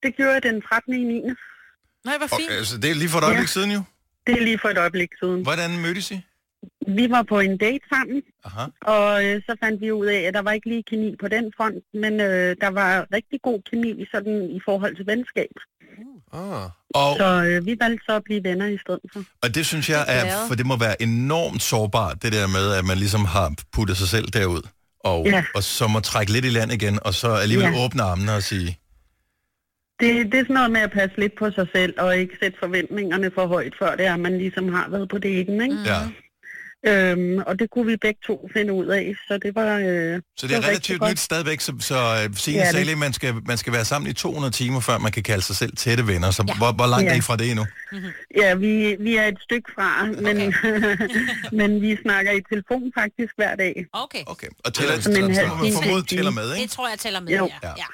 [0.03, 0.95] Det gjorde jeg den 13.
[0.95, 1.21] i 9.
[2.05, 2.51] Nej, hvor fint.
[2.51, 3.53] Altså, det er lige for et øjeblik ja.
[3.57, 3.83] siden jo.
[4.27, 5.43] Det er lige for et øjeblik siden.
[5.43, 6.21] Hvordan mødtes I?
[6.89, 8.65] Vi var på en date sammen, Aha.
[8.81, 11.53] og øh, så fandt vi ud af, at der var ikke lige kemi på den
[11.57, 15.55] front, men øh, der var rigtig god kemi sådan, i forhold til venskab.
[16.33, 16.69] Ah.
[16.95, 19.21] Og, Så øh, vi valgte så at blive venner i stedet for.
[19.43, 22.73] og det synes jeg Det er for det må være enormt sårbart, det der med,
[22.79, 24.63] at man ligesom har puttet sig selv derud,
[25.01, 25.45] og, Ja.
[25.55, 27.85] og så må trække lidt i land igen, og så alligevel Ja.
[27.85, 28.79] åbne armene og sige,
[30.01, 32.59] Det, det er sådan noget med at passe lidt på sig selv, og ikke sætte
[32.61, 35.77] forventningerne for højt, før det er, at man ligesom har været på daten, ikke?
[35.87, 35.99] ja.
[36.87, 39.77] Øhm, og det kunne vi begge to finde ud af, så det var...
[39.79, 41.11] Øh, Så det er var rigtig relativt godt.
[41.11, 43.73] nyt stadigvæk, så, så uh, Signe Ja, ja, det- sagde lige, man skal, man skal
[43.73, 46.31] være sammen i 200 timer, før man kan kalde sig selv tætte venner.
[46.31, 46.55] Så ja.
[46.57, 47.11] hvor, hvor langt Ja.
[47.13, 47.67] er I fra det endnu?
[48.37, 50.55] Ja, vi, vi er et stykke fra, men,
[51.59, 53.87] men vi snakker i telefon faktisk hver dag.
[53.93, 54.23] Okay.
[54.27, 54.47] okay.
[54.65, 56.63] Og tæller, Som en så halv må man til tæller med, ikke?
[56.63, 57.49] Det tror jeg tæller med, Jo.
[57.63, 57.69] ja.
[57.77, 57.85] ja.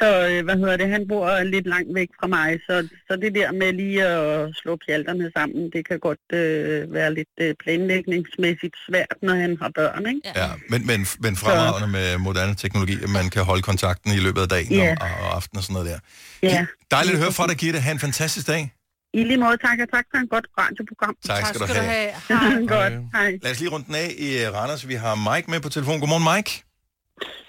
[0.00, 3.34] Så øh, hvad hedder det, han bor lidt langt væk fra mig, så, så det
[3.34, 8.76] der med lige at slå pjalterne sammen, det kan godt øh, være lidt øh, planlægningsmæssigt
[8.88, 10.20] svært, når han har børn, ikke?
[10.36, 14.40] Ja, men, men, men fremragende med moderne teknologi, at man kan holde kontakten i løbet
[14.40, 14.96] af dagen Ja.
[15.00, 15.98] og, og aftenen og sådan noget der.
[16.42, 16.66] Ja.
[16.90, 17.78] Dejligt at høre fra dig, Gitte.
[17.80, 18.72] Ha' en fantastisk dag.
[19.14, 21.14] I lige måde, tak, og tak for en godt radioprogram.
[21.24, 22.68] Tak skal du have.
[22.76, 23.38] godt, hej.
[23.42, 24.88] Lad os lige runde den af i Randers.
[24.88, 26.00] Vi har Mike med på telefon.
[26.00, 26.52] Godmorgen, Mike.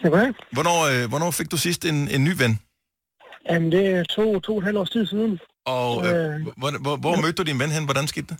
[0.04, 0.34] Goddag.
[0.52, 2.60] Hvornår, øh, hvornår fik du sidst en, en ny ven?
[3.50, 5.40] Jamen, det er to, to og et halvt års tid siden.
[5.66, 6.42] Og øh, Øh.
[6.58, 7.86] hvor, hvor, hvor mødte du din ven hen?
[7.86, 8.38] Hvordan skete det?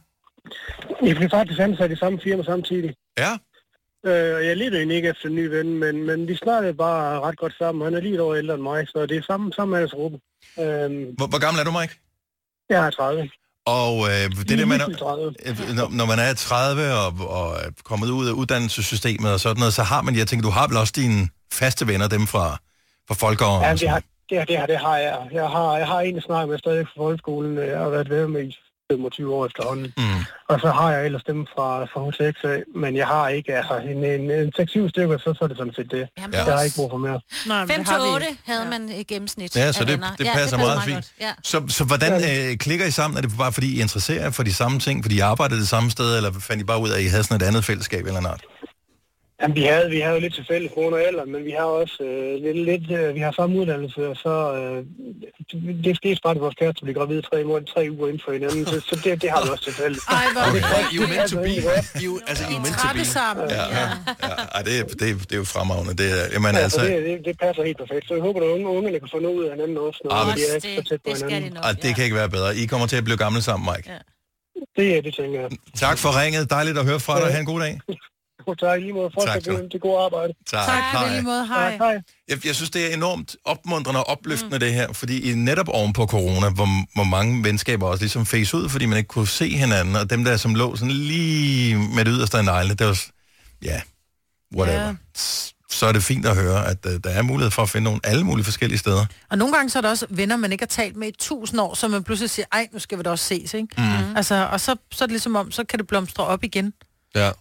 [1.08, 2.96] Jeg blev faktisk ansat i samme firma samtidig.
[3.18, 3.32] Ja.
[4.06, 7.20] Øh, og jeg ledte egentlig ikke efter en ny ven, men, men vi snakkede bare
[7.22, 7.84] ret godt sammen.
[7.84, 10.18] Han er lige et år ældre end mig, så det er samme, samme aldersgruppe.
[10.60, 11.94] Øhm, Hvor, hvor gammel er du, Mike?
[12.70, 13.30] jeg er 30.
[13.66, 15.34] Og øh, det der med, 30.
[15.58, 19.60] når, når, når man er 30 og, og er kommet ud af uddannelsessystemet og sådan
[19.60, 22.58] noget, så har man, jeg tænker, du har vel også dine faste venner, dem fra,
[23.08, 23.64] fra folkeåren?
[23.64, 25.20] Ja, det har, det, har, det, har, det har jeg.
[25.32, 27.58] Jeg har, jeg har en, jeg snakker med stadig fra folkeskolen.
[27.58, 28.56] Jeg har været ved med i
[28.98, 29.94] 25 år efterhånden.
[29.98, 30.04] Mm.
[30.50, 33.76] Og så har jeg ellers dem fra, fra HTX af, men jeg har ikke, altså
[33.92, 34.52] en, en, en
[34.86, 36.08] 6-7 stykker, så, så er det sådan set det.
[36.20, 37.20] Jamen, jeg har ikke brug for mere.
[37.48, 40.84] Nej, 5 til 8 havde man i gennemsnit Ja, så det, det Ja, passer meget
[40.84, 40.96] fint.
[40.96, 41.12] godt.
[41.22, 41.32] Ja.
[41.44, 43.18] Så, så hvordan øh, klikker I sammen?
[43.18, 45.68] Er det bare fordi, I interesserer jer for de samme ting, fordi I arbejder det
[45.68, 48.06] samme sted, eller fandt I bare ud af, at I havde sådan et andet fællesskab
[48.06, 48.42] eller noget?
[49.44, 51.68] Jamen, vi havde, vi havde jo lidt til fælles grund og alder, men vi har
[51.82, 54.80] også øh, lidt, lidt øh, vi har samme uddannelse, og så øh,
[55.86, 58.66] det skete bare, at vores kæreste blev gravid tre, måneder, tre uger inden for hinanden,
[58.72, 60.00] så, så det, det har vi også til fælles.
[60.18, 60.62] Ej, hvor Okay.
[60.94, 61.50] I er jo meant to be.
[61.50, 63.06] I er altså, I er meant to be.
[63.18, 63.46] sammen.
[63.58, 63.86] Ja, ja.
[64.28, 64.34] ja.
[64.56, 65.92] Ej, det, er- det, er- det er jo fremragende.
[66.02, 68.04] Det er, jamen, Ja, altså, så det, det, det passer helt perfekt.
[68.08, 70.36] Så jeg håber, at unge, ungerne kan få noget ud af hinanden også, når men-
[70.38, 71.58] de er ikke så tæt på hinanden.
[71.68, 72.50] og det kan ikke være bedre.
[72.62, 73.88] I kommer til at blive gamle sammen, Mike.
[74.78, 75.50] Det, det tænker jeg.
[75.86, 76.50] Tak for ringet.
[76.58, 77.30] Dejligt at høre fra dig.
[77.34, 77.74] Ha' en god dag.
[78.48, 78.80] Jo, tak.
[78.80, 79.10] I lige måde.
[79.10, 79.68] Tak, Fortsæt du.
[79.72, 80.34] det, gode arbejde.
[80.48, 80.66] Tak.
[80.66, 81.10] Tak, hej.
[81.10, 81.48] lige måde.
[81.48, 81.78] Hej.
[81.78, 82.02] hej.
[82.30, 84.60] Jeg, jeg synes, det er enormt opmuntrende og opløftende, mm.
[84.60, 88.58] det her, fordi i netop oven på corona, hvor, hvor mange venskaber også ligesom face
[88.58, 92.06] ud, fordi man ikke kunne se hinanden, og dem der, som lå sådan lige med
[92.06, 93.06] det yderste af neglene, det var,
[93.64, 93.82] ja,
[94.56, 94.86] whatever.
[94.86, 94.94] Ja.
[95.70, 98.00] Så er det fint at høre, at uh, der er mulighed for at finde nogle
[98.04, 99.06] alle mulige forskellige steder.
[99.30, 101.62] Og nogle gange så er der også venner, man ikke har talt med i tusind
[101.62, 103.68] år, så man pludselig siger, ej, nu skal vi da også ses, ikke?
[103.78, 104.16] Mm.
[104.16, 106.74] Altså, og så, så er det ligesom om, så kan det blomstre op igen.
[107.16, 107.32] Ja.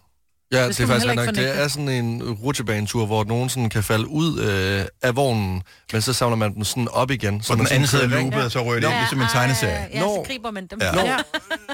[0.52, 1.12] Ja, Det det, er faktisk nok.
[1.12, 1.60] ikke Det fornægte.
[1.62, 6.12] er sådan en rutsjebanetur, hvor nogen sådan kan falde ud øh, af vognen, men så
[6.12, 7.42] samler man dem sådan op igen.
[7.48, 9.88] På den anden side af loopet, og så rører det ind, ligesom en tegneserie.
[9.92, 10.78] Ja, så griber man dem.
[10.82, 10.92] Ja.
[10.92, 11.02] Nå,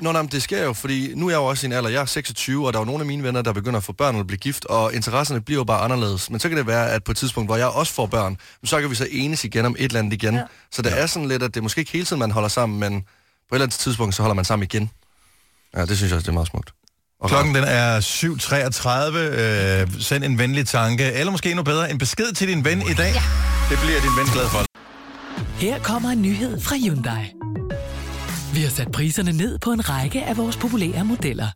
[0.03, 1.91] Nå, nej, men det sker jo, fordi nu er jeg jo også i en alder,
[1.91, 3.93] jeg er 26, og der er jo nogle af mine venner, der begynder at få
[3.93, 6.31] børn eller blive gift, og interesserne bliver jo bare anderledes.
[6.31, 8.81] Men så kan det være, at på et tidspunkt, hvor jeg også får børn, så
[8.81, 10.35] kan vi så enes igen om et eller andet igen.
[10.35, 10.43] Ja.
[10.73, 12.81] Så det er sådan lidt, at det er måske ikke hele tiden, man holder sammen,
[12.81, 13.07] men på
[13.55, 14.91] et eller andet tidspunkt, så holder man sammen igen.
[15.77, 16.71] Ja, det synes jeg også, det er meget smukt.
[17.21, 19.19] Og Klokken den er 7.33.
[19.19, 22.95] Øh, send en venlig tanke, eller måske endnu bedre, en besked til din ven i
[22.95, 23.13] dag.
[23.15, 23.23] Ja.
[23.71, 24.65] Det bliver din ven glad for.
[25.61, 27.33] Her kommer en nyhed fra Hyundai.
[28.55, 31.49] Vi har sat priserne ned på en række af vores populære modeller.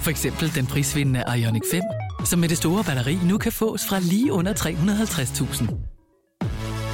[0.00, 1.82] For eksempel den prisvindende Ioniq 5,
[2.24, 5.62] som med det store batteri nu kan fås fra lige under 350.000.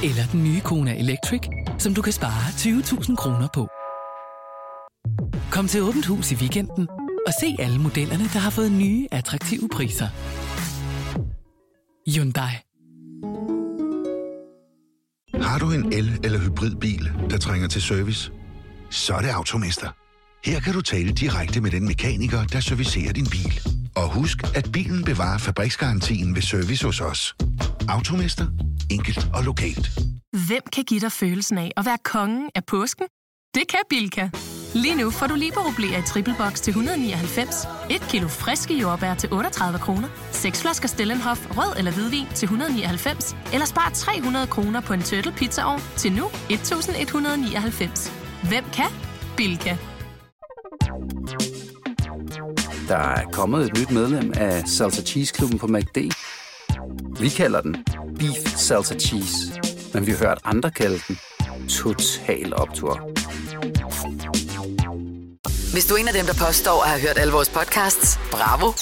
[0.03, 1.41] Eller den nye Kona Electric,
[1.79, 3.67] som du kan spare 20.000 kroner på.
[5.51, 6.87] Kom til Åbent Hus i weekenden
[7.27, 10.07] og se alle modellerne, der har fået nye, attraktive priser.
[12.15, 12.51] Hyundai.
[15.43, 18.31] Har du en el- eller hybridbil, der trænger til service?
[18.89, 19.89] Så er det Automester.
[20.45, 23.59] Her kan du tale direkte med den mekaniker, der servicerer din bil.
[23.95, 27.35] Og husk, at bilen bevarer fabriksgarantien ved service hos os.
[27.89, 28.47] Automester.
[28.91, 29.99] Enkelt og lokalt.
[30.47, 33.05] Hvem kan give dig følelsen af at være kongen af påsken?
[33.55, 34.29] Det kan Bilka!
[34.75, 39.33] Lige nu får du liberobleer i triple box til 199, et kilo friske jordbær til
[39.33, 44.93] 38 kroner, seks flasker Stellenhof rød eller hvidvin til 199, eller spar 300 kroner på
[44.93, 48.13] en turtle pizzaovn til nu 1199.
[48.49, 48.85] Hvem kan?
[49.37, 49.77] Bilka.
[52.87, 55.97] Der er kommet et nyt medlem af Salsa Cheese Klubben på MACD.
[57.19, 57.85] Vi kalder den
[58.19, 59.61] Beef Salsa Cheese,
[59.93, 61.17] men vi har hørt andre kalde den
[61.69, 63.24] Total Optor.
[65.75, 68.73] Hvis du er en af dem, der påstår at have hørt alle vores podcasts, bravo.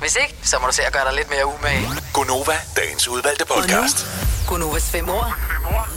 [0.00, 1.88] Hvis ikke, så må du se at gøre dig lidt mere umage.
[2.12, 4.06] Gonova, dagens udvalgte podcast.
[4.48, 5.34] Gonovas fem år.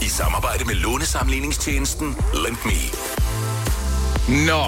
[0.01, 2.79] I samarbejde med lånesamligningstjenesten Lend Me.
[4.45, 4.63] Nå,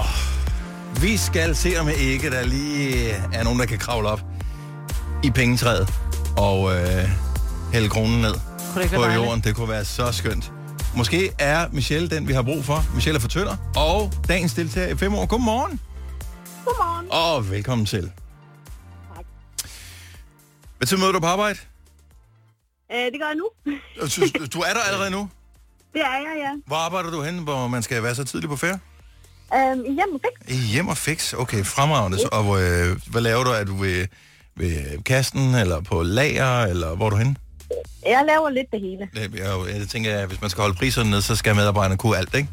[1.00, 4.20] vi skal se om ikke der lige er nogen, der kan kravle op
[5.22, 5.88] i pengetræet
[6.36, 7.08] og øh,
[7.72, 8.34] hælde kronen ned
[8.88, 9.40] på jorden.
[9.40, 10.52] Det kunne være så skønt.
[10.96, 12.84] Måske er Michelle den, vi har brug for.
[12.94, 13.56] Michelle er for Tønder.
[13.76, 15.26] Og dagens deltager i fem år.
[15.26, 15.80] Godmorgen.
[16.64, 17.06] Godmorgen.
[17.10, 18.12] Og velkommen til.
[20.78, 21.58] Hvad tid møder du på arbejde?
[22.92, 23.48] Øh, det gør jeg nu.
[24.00, 25.28] Du, du- er der allerede nu.
[25.92, 26.50] Det er jeg, ja.
[26.66, 28.80] Hvor arbejder du hen, hvor man skal være så tidligt på ferie?
[29.54, 30.54] Øhm, I hjemme fix.
[30.54, 31.32] I hjem og fix.
[31.34, 32.18] Okay, fremragende.
[32.18, 33.50] Så, og øh, hvad laver du?
[33.50, 34.06] Er du ved,
[34.56, 37.36] ved kassen, eller på lager, eller hvor er du henne?
[38.06, 39.08] Jeg laver lidt det hele.
[39.14, 42.16] Jeg, jeg, jeg tænker, at hvis man skal holde priserne ned, så skal medarbejderne kunne
[42.16, 42.48] alt, ikke?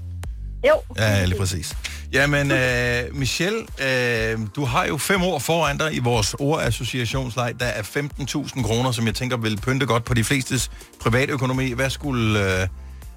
[0.67, 0.74] Jo.
[0.97, 1.76] Ja, lige præcis.
[2.13, 7.53] Jamen, øh, Michelle, øh, du har jo fem år foran dig i vores ordassociationsleg.
[7.59, 11.72] Der er 15.000 kroner, som jeg tænker vil pynte godt på de flestes privatøkonomi.
[11.72, 12.67] Hvad skulle, øh,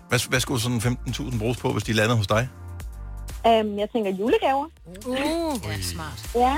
[0.08, 2.48] hvad, hvad skulle sådan 15.000 bruges på, hvis de landede hos dig?
[3.46, 4.66] Øhm, jeg tænker julegaver.
[5.06, 6.30] Uh, det er smart.
[6.34, 6.56] Ja.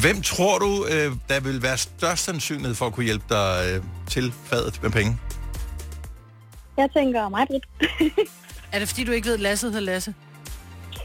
[0.00, 3.82] Hvem tror du, øh, der vil være størst sandsynlighed for at kunne hjælpe dig øh,
[4.10, 5.18] til fadet med penge?
[6.76, 7.64] Jeg tænker mig, Britt.
[8.72, 10.14] Er det fordi, du ikke ved, at Lasse hedder Lasse?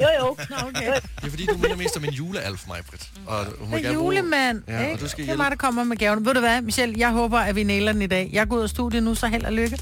[0.00, 0.36] jo, jo.
[0.50, 0.86] Nå, okay.
[0.94, 3.10] Det er fordi, du minder mest om en julealf, mig, Britt.
[3.26, 5.02] Og hun må er bruge- julemand, Ja, og ikke?
[5.02, 6.26] du skal Det er mig, der kommer med gaven.
[6.26, 8.30] Ved du hvad, Michelle, jeg håber, at vi nailer den i dag.
[8.32, 9.78] Jeg går ud af studiet nu, så held og lykke.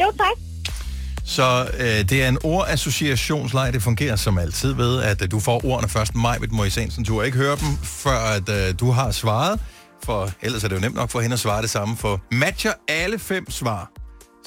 [0.00, 0.36] Jo, tak.
[1.26, 3.72] Så øh, det er en ordassociationsleg.
[3.72, 6.14] Det fungerer som altid ved, at øh, du får ordene først.
[6.14, 7.04] Maj, må i sensen.
[7.04, 9.60] Du har ikke hørt dem, før at, øh, du har svaret.
[10.04, 11.96] For ellers er det jo nemt nok for hende at svare det samme.
[11.96, 13.90] For matcher alle fem svar,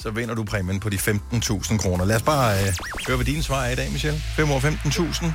[0.00, 2.04] så vinder du præmien på de 15.000 kroner.
[2.04, 2.72] Lad os bare øh,
[3.06, 4.18] høre, hvad dine svar er i dag, Michelle.
[4.18, 5.26] 5 år 15.000.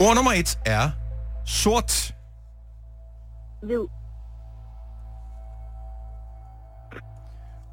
[0.00, 0.90] Ord nummer et er
[1.46, 2.14] sort.
[3.62, 3.86] Hvid.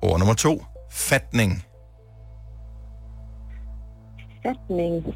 [0.01, 1.65] Ord nummer to, fatning.
[4.43, 5.15] Fatning.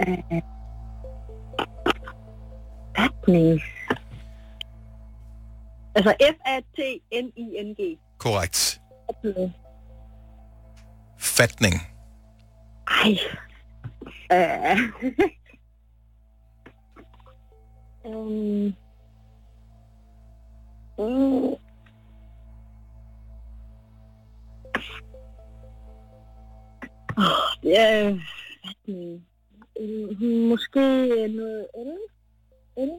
[0.00, 0.42] Øh.
[2.96, 3.60] Fatning.
[5.94, 7.98] Altså F-A-T-N-I-N-G.
[8.18, 8.80] Korrekt.
[9.22, 9.54] Fatning.
[11.18, 11.74] Fatning.
[12.88, 13.18] Ej.
[14.32, 14.78] Øh.
[18.06, 18.74] Øhm,
[20.98, 21.54] mm,
[27.64, 28.10] ja,
[28.88, 29.20] mm,
[30.20, 30.80] mm, måske
[31.28, 31.92] noget el.
[32.76, 32.90] El?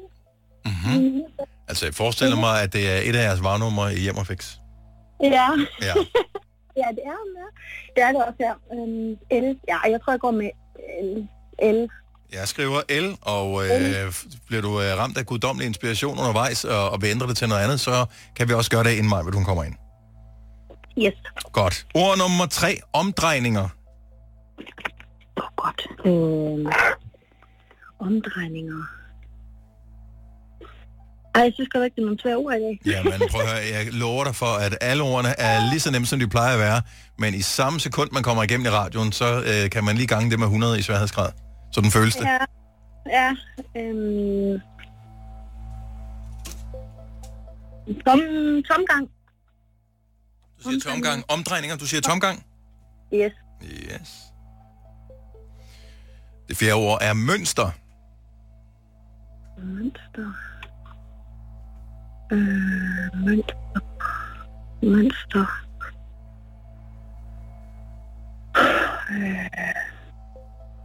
[0.65, 1.23] Mm-hmm.
[1.67, 4.55] Altså, jeg forestiller mig, at det er et af jeres varnumre i Hjem og Fix.
[5.23, 5.49] Ja.
[5.81, 5.93] Ja.
[6.81, 7.47] ja, det er med.
[7.95, 8.55] Det er det også her.
[8.73, 9.59] Øhm, el.
[9.67, 10.49] Ja, jeg tror, jeg går med
[11.59, 11.89] el.
[12.33, 14.13] Jeg skriver L, og øh,
[14.47, 17.63] bliver du øh, ramt af guddommelig inspiration undervejs, og, og vil ændre det til noget
[17.63, 18.05] andet, så
[18.35, 19.75] kan vi også gøre det, inden mig, hun kommer ind.
[20.97, 21.13] Yes.
[21.51, 21.85] Godt.
[21.95, 23.69] Ord nummer tre, omdrejninger.
[26.05, 26.65] Øhm,
[27.99, 28.83] omdrejninger.
[31.35, 32.79] Ej, jeg synes godt ikke, det er nogle svære ord i dag.
[32.85, 36.07] Jamen, prøv at høre, jeg lover dig for, at alle ordene er lige så nemme,
[36.07, 36.81] som de plejer at være,
[37.17, 40.31] men i samme sekund, man kommer igennem i radioen, så øh, kan man lige gange
[40.31, 41.31] det med 100 i sværhedsgrad.
[41.71, 42.25] Sådan føles det.
[42.25, 42.37] Ja,
[43.09, 43.29] ja.
[43.81, 44.59] Øhm,
[48.05, 48.19] tom,
[48.69, 49.09] tomgang.
[50.57, 51.23] Du siger tomgang.
[51.29, 52.45] Omdrejninger, du siger tomgang.
[53.13, 53.31] Yes.
[53.63, 54.32] Yes.
[56.47, 57.71] Det fjerde ord er mønster.
[59.57, 60.33] Mønster.
[62.31, 63.55] Øh, mønster.
[64.83, 65.45] Mønster.
[69.11, 69.49] Øh,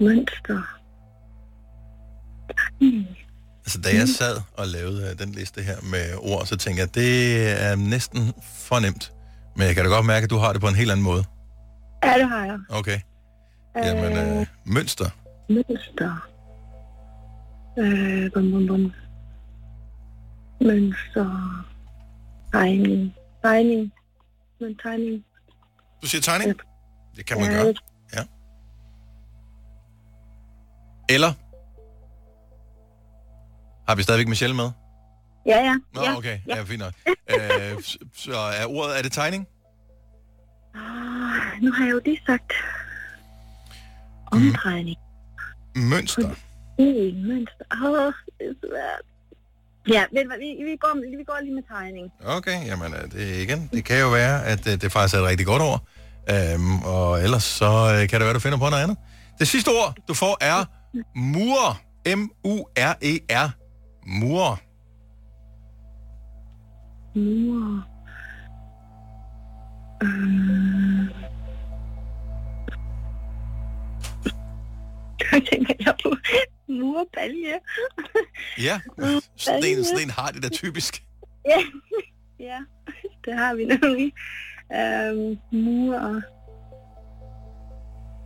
[0.01, 0.63] mønster.
[2.81, 3.07] Hmm.
[3.65, 6.95] Altså, da jeg sad og lavede øh, den liste her med ord, så tænkte jeg,
[6.95, 7.13] det
[7.63, 8.33] er næsten
[8.69, 9.13] for nemt.
[9.57, 11.25] Men jeg kan da godt mærke, at du har det på en helt anden måde.
[12.05, 12.59] Ja, det har jeg.
[12.71, 13.01] Okay.
[13.77, 15.11] Jamen, øh, mønster.
[15.49, 16.29] Mønster.
[17.79, 18.93] Øh, bum, bum, bum.
[20.61, 21.65] Mønster.
[22.53, 23.15] Tegning.
[23.45, 23.93] Tegning.
[24.61, 25.25] Men tegning.
[26.03, 26.61] Du siger tegning?
[27.17, 27.75] Det kan man Ja, gøre.
[28.15, 28.23] Ja.
[31.15, 31.33] Eller?
[33.89, 34.71] Har vi stadigvæk Michelle med?
[35.47, 35.75] Ja, ja.
[35.95, 36.17] Nå, ja.
[36.17, 36.39] okay.
[36.47, 36.93] Ja, fint nok.
[37.33, 37.83] øh,
[38.15, 39.47] så er ordet, er det tegning?
[40.75, 42.53] Ah, nu har jeg jo lige sagt
[44.33, 44.97] omdrejning.
[45.79, 46.29] Mønster.
[46.79, 47.65] Mm, mønster.
[47.85, 49.05] Åh, det er svært.
[49.89, 52.13] Ja, hvad, vi, vi, går, vi går lige med tegning.
[52.25, 55.27] Okay, jamen øh, det, igen, det kan jo være, at øh, det faktisk er et
[55.27, 55.83] rigtig godt ord.
[56.31, 58.97] Øhm, og ellers så øh, kan det være, du finder på noget andet.
[59.39, 60.65] Det sidste ord, du får, er
[61.17, 61.81] mur.
[62.17, 63.49] M-U-R-E-R.
[64.07, 64.61] Mur.
[67.15, 67.85] Mur.
[70.03, 71.38] Mm.
[75.33, 76.17] Jeg tænker jeg på
[76.69, 77.55] murbalje.
[78.59, 78.81] Ja,
[79.37, 81.03] Sten, Sten har det da typisk.
[81.47, 81.61] ja,
[82.49, 82.59] ja,
[83.25, 84.13] det har vi nemlig.
[84.75, 86.23] Øhm, mur.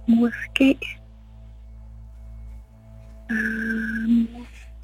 [0.09, 0.79] Måske.
[3.31, 4.29] Øhm,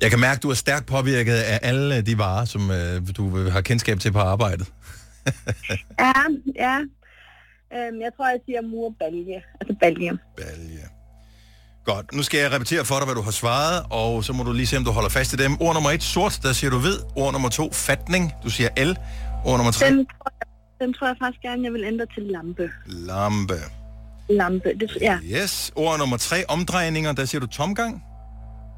[0.02, 3.48] Jeg kan mærke, at du er stærkt påvirket af alle de varer, som øh, du
[3.50, 4.72] har kendskab til på arbejdet.
[5.98, 6.12] ja,
[6.56, 6.78] ja.
[7.74, 9.42] Øhm, jeg tror, jeg siger murbalje.
[9.60, 10.18] Altså balje.
[10.36, 10.84] Balje.
[11.92, 14.52] Godt, nu skal jeg repetere for dig, hvad du har svaret, og så må du
[14.52, 15.52] lige se, om du holder fast i dem.
[15.60, 16.98] Ord nummer et, sort, der siger du ved.
[17.16, 18.90] Ord nummer to, fatning, du siger L.
[19.44, 20.46] Ord nummer tre, Den tror, jeg,
[20.80, 22.70] den tror jeg faktisk gerne, jeg vil ændre til lampe.
[22.86, 23.54] lampe.
[24.28, 25.18] Lampe, det, ja.
[25.24, 25.72] Yes.
[25.76, 28.04] Ord nummer tre, omdrejninger, der siger du tomgang.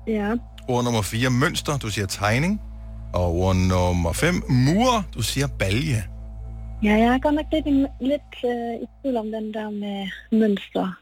[0.07, 0.35] Ja.
[0.69, 2.61] Ord nummer fire, mønster, du siger tegning.
[3.15, 6.05] Og ord nummer fem, mur, du siger balje.
[6.83, 7.67] Ja, jeg er godt nok lidt,
[8.01, 10.09] lidt øh, i tvivl om den der med
[10.41, 10.93] mønster.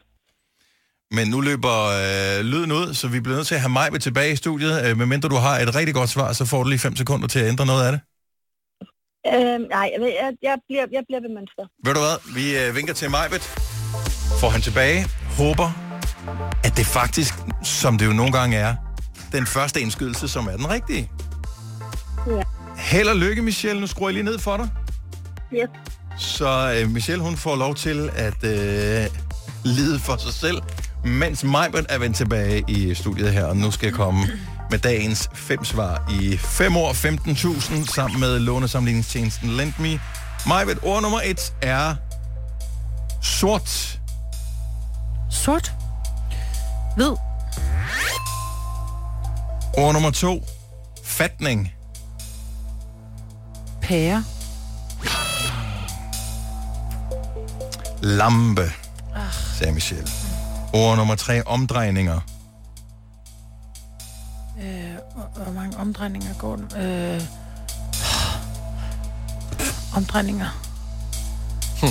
[1.11, 4.31] Men nu løber øh, lyden ud, så vi bliver nødt til at have mig tilbage
[4.33, 4.85] i studiet.
[4.85, 7.39] Øh, medmindre du har et rigtig godt svar, så får du lige 5 sekunder til
[7.39, 8.01] at ændre noget af det.
[9.27, 11.63] Øhm, nej, jeg, jeg, bliver, jeg bliver ved mønster.
[11.85, 12.33] Ved du hvad?
[12.35, 13.41] Vi øh, vinker til Majbet.
[14.41, 15.05] Får han tilbage.
[15.37, 15.69] Håber,
[16.63, 17.33] at det faktisk,
[17.63, 18.75] som det jo nogle gange er,
[19.31, 21.11] den første indskydelse, som er den rigtige.
[22.27, 22.41] Ja.
[22.77, 23.81] Held og lykke, Michelle.
[23.81, 24.69] Nu skruer jeg lige ned for dig.
[25.53, 25.69] Yes.
[26.17, 29.05] Så øh, Michelle, hun får lov til at øh,
[29.63, 30.61] lide for sig selv,
[31.03, 34.27] mens Majbert er vendt tilbage i studiet her, og nu skal jeg komme
[34.69, 39.99] med dagens fem svar i 5 år 15.000 sammen med lånesamligningstjenesten LendMe.
[40.47, 41.95] Majbert, ord nummer et er
[43.21, 43.99] sort.
[45.29, 45.73] Sort.
[46.95, 47.15] Hvid.
[49.77, 50.45] Ord nummer to,
[51.03, 51.73] fatning.
[53.81, 54.23] Pære.
[58.01, 58.71] Lampe,
[59.57, 60.18] sagde Michelle.
[60.73, 62.19] Ord nummer tre, omdrejninger.
[64.63, 66.81] Øh, hvor- hvor mange omdrejninger går den?
[66.81, 67.21] Øh,
[69.97, 70.61] omdrejninger.
[71.81, 71.87] Hm.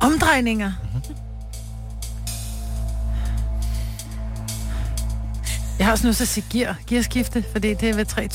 [0.00, 0.72] Omdrejninger.
[5.78, 8.28] Jeg har også nødt til at sige gear, gearskifte, fordi det er ved 3,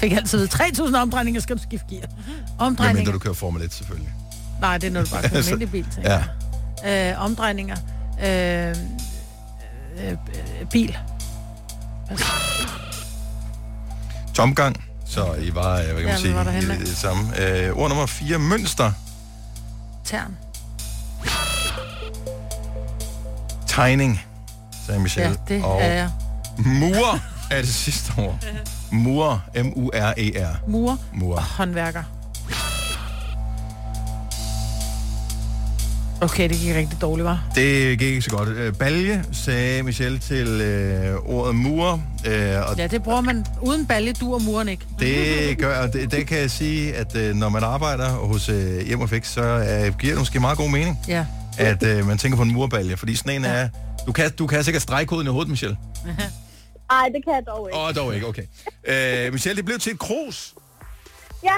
[0.00, 2.00] fik jeg altid ved 3.000 omdrejninger, skal du skifte gear.
[2.06, 2.98] Hvad Omdrejninger.
[2.98, 4.12] mindre du kører Formel 1, selvfølgelig.
[4.60, 6.20] Nej, det er når du bare kører almindelig bil, tænker
[6.84, 7.10] Ja.
[7.12, 7.76] Øh, omdrejninger.
[8.22, 10.16] Øh, øh, øh,
[10.70, 10.96] bil.
[14.34, 14.84] Tomgang.
[15.06, 16.74] Så I var, øh, hvad kan Ja, man sige, derhenne.
[16.76, 17.40] i det samme.
[17.40, 18.92] Øh, ord nummer 4, mønster.
[20.04, 20.36] Tern.
[23.66, 24.20] Tegning,
[24.86, 25.36] sagde Michelle.
[25.48, 26.10] Ja, det og er jeg.
[26.58, 27.18] Mur
[27.50, 28.44] er det sidste ord.
[28.92, 30.56] Mur, M-U-R-E-R.
[30.68, 30.98] Mur.
[31.12, 31.40] Mur.
[31.40, 32.02] Håndværker.
[36.24, 37.44] Okay, det gik rigtig dårligt, var.
[37.54, 38.48] Det gik ikke så godt.
[38.48, 41.92] Øh, Balje sagde Michelle til øh, ordet mur,
[42.26, 43.46] øh, og Ja, det bruger man.
[43.60, 44.86] Uden balje dur muren ikke.
[45.00, 49.00] det gør, det, det kan jeg sige, at øh, når man arbejder hos øh, Hjem
[49.00, 51.26] og Fix, så øh, giver det måske meget god mening, Ja.
[51.58, 53.68] at øh, man tænker på en murbalje, fordi sådan en er...
[54.06, 55.76] Du kan, du kan sikkert stregkoden i hovedet, Michelle.
[56.90, 57.78] Ej, det kan jeg dog ikke.
[57.78, 58.42] Åh, oh, dog ikke, okay.
[59.26, 60.54] Øh, Michelle, det blev til et krus.
[61.44, 61.54] Ja,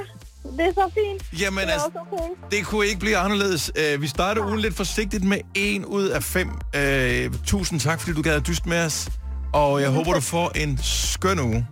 [0.52, 1.40] det er så fint.
[1.40, 2.56] Jamen det er altså, også okay.
[2.56, 3.72] det kunne ikke blive anderledes.
[3.76, 6.48] Øh, vi starter ugen lidt forsigtigt med en ud af fem.
[6.74, 9.08] Øh, tusind tak, fordi du gad at dyste med os.
[9.52, 11.66] Og jeg håber, du får en skøn uge.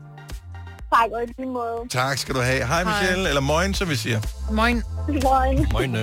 [0.95, 1.89] Tak, og i lige måde.
[1.91, 2.67] Tak skal du have.
[2.67, 4.21] Hej, Michelle, eller moin, som vi siger.
[4.53, 4.83] Moin.
[5.09, 5.67] Moin.
[5.73, 5.97] Moin.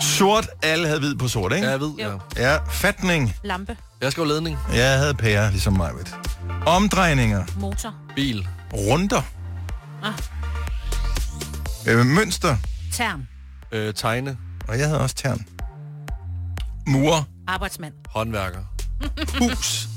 [0.00, 1.64] Sort, alle havde hvid på sort, ikke?
[1.66, 2.10] Ja, jeg ved, ja.
[2.36, 3.36] Ja, fatning.
[3.44, 3.76] Lampe.
[4.00, 4.58] Jeg skal jo ledning.
[4.74, 6.04] Jeg havde pære, ligesom mig, ved.
[6.66, 7.44] Omdrejninger.
[7.56, 7.94] Motor.
[8.16, 8.48] Bil.
[8.74, 9.22] Runder.
[10.02, 10.12] Ah.
[11.88, 12.56] Øh, mønster.
[12.92, 13.28] Tern.
[13.72, 14.38] Øh, tegne.
[14.68, 15.46] Og jeg havde også tern.
[16.86, 17.28] Mur.
[17.46, 17.94] Arbejdsmand.
[18.08, 18.60] Håndværker.
[19.38, 19.88] Hus.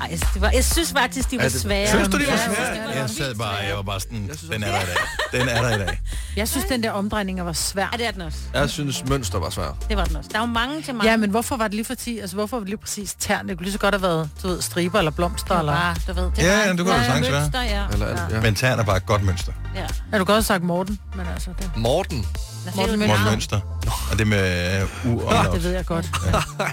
[0.00, 1.88] Ej, jeg, det var, jeg synes faktisk, de var det- svære.
[1.88, 2.58] Synes du, de var Ja, svære?
[2.58, 4.84] jeg synes, det var Jeg sad bare, jeg var bare sådan, den er der i
[4.84, 4.96] dag.
[5.40, 6.00] Den er der i dag.
[6.36, 7.88] Jeg synes, den der omdrejninger var svær.
[7.92, 8.38] Ja, det er den også.
[8.54, 9.74] Jeg synes, mønster var svært.
[9.88, 10.28] Det var den også.
[10.32, 11.10] Der er jo mange til mange.
[11.10, 12.18] Ja, men hvorfor var det lige for ti?
[12.18, 13.48] Altså, hvorfor var det lige præcis tern?
[13.48, 15.94] Det kunne lige så godt have været, du ved, striber eller blomster, eller...
[16.08, 17.40] Du ved, det Ja, var ja, det kunne det sagtens være.
[17.40, 17.82] mønster, ja.
[17.92, 18.34] Eller, ja.
[18.36, 18.40] ja.
[18.40, 19.52] Men tern er bare et godt mønster.
[19.74, 19.80] ja.
[19.80, 21.50] Ja, du kan godt have sagt Morten, men altså...
[21.58, 21.70] Det...
[21.76, 22.26] Morten.
[22.76, 23.30] Morten Morten Mønster.
[23.30, 23.60] Mønster.
[24.12, 26.06] Og det med øh, u og Ja, det ved jeg godt.
[26.26, 26.64] Ja.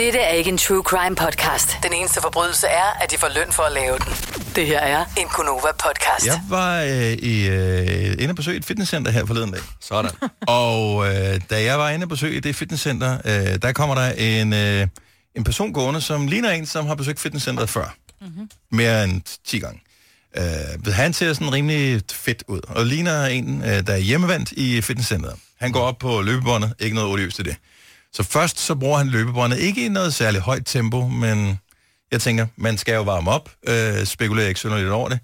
[0.00, 1.76] Dette er ikke en true crime podcast.
[1.82, 4.12] Den eneste forbrydelse er, at de får løn for at lave den.
[4.56, 6.26] Det her er en Gunova podcast.
[6.26, 9.60] Jeg var øh, i, øh, inde og besøge et fitnesscenter her forleden dag.
[9.80, 10.10] Sådan.
[10.46, 14.52] Og øh, da jeg var inde og besøge det fitnesscenter, øh, der kommer der en,
[14.52, 14.86] øh,
[15.36, 17.94] en person gående, som ligner en, som har besøgt fitnesscenteret før.
[18.20, 18.50] Mm-hmm.
[18.72, 19.80] Mere end 10 gange.
[20.36, 24.80] Øh, han ser sådan rimelig fedt ud, og ligner en, øh, der er hjemmevandt i
[24.80, 25.36] fitnesscenteret.
[25.60, 27.56] Han går op på løbebåndet, ikke noget odiøst til det.
[28.12, 31.58] Så først så bruger han løbebåndet, ikke i noget særligt højt tempo, men
[32.12, 35.18] jeg tænker, man skal jo varme op, øh, spekulerer ikke synderligt over det.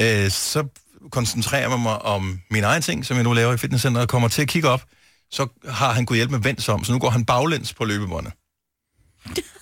[0.00, 0.64] Øh, så
[1.10, 4.28] koncentrerer man mig om min egen ting, som jeg nu laver i fitnesscenteret, og kommer
[4.28, 4.82] til at kigge op,
[5.30, 8.32] så har han kunnet hjælpe med vendt om, så nu går han baglæns på løbebåndet.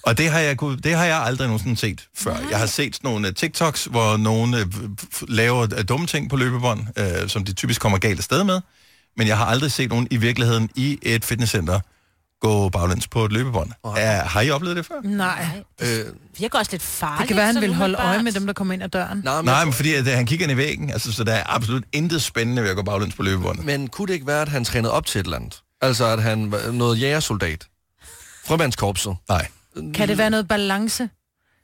[0.02, 2.36] Og det har, jeg, kunne- det har jeg aldrig nogensinde set før.
[2.50, 4.66] Jeg har set nogle øh, TikToks, hvor nogen øh,
[5.28, 8.60] laver øh, dumme ting på løbebånd, øh, som de typisk kommer galt afsted med.
[9.16, 11.80] Men jeg har aldrig set nogen i virkeligheden i et fitnesscenter
[12.46, 13.70] gå baglæns på et løbebånd.
[13.84, 14.94] Er, har I oplevet det før?
[15.04, 15.46] Nej.
[15.82, 16.04] Øh,
[16.38, 17.18] virker også lidt farligt.
[17.20, 18.14] Det kan være, han vil holde umiddelbart.
[18.14, 19.20] øje med dem, der kommer ind ad døren.
[19.24, 21.32] nej, men, Nej, men fordi at, øh, han kigger ind i væggen, altså, så der
[21.32, 23.64] er absolut intet spændende ved at gå baglæns på løbebåndet.
[23.64, 25.62] men kunne det ikke være, at han trænede op til et eller andet?
[25.80, 27.66] Altså, at han var noget jægersoldat?
[28.46, 29.16] Frømandskorpset?
[29.28, 29.46] Nej.
[29.94, 31.02] Kan det være noget balance?
[31.02, 31.10] Det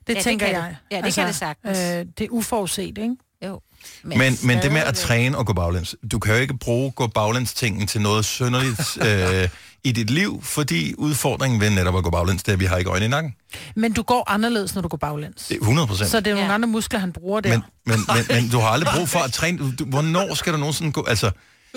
[0.09, 0.69] Ja, det tænker kan jeg.
[0.91, 0.97] det.
[0.97, 1.79] Ja, det kan det sagtens.
[1.79, 1.85] Øh,
[2.19, 3.17] det er uforudset, ikke?
[3.47, 3.61] Jo.
[4.05, 7.07] Men, men det med at træne og gå baglæns, du kan jo ikke bruge gå
[7.07, 9.49] baglæns tingen til noget synderligt øh,
[9.85, 12.77] i dit liv, fordi udfordringen ved netop at gå baglæns, det er, at vi har
[12.77, 13.35] ikke øjne i nakken.
[13.77, 15.47] Men du går anderledes, når du går baglæns.
[15.49, 16.11] Det er 100 procent.
[16.11, 16.55] Så det er nogle Ja.
[16.55, 17.49] andre muskler, han bruger der.
[17.51, 19.59] Men, men, men, men du har aldrig brug for at træne.
[19.59, 21.05] Du, du, hvornår skal du nogensinde gå...
[21.09, 21.31] Altså,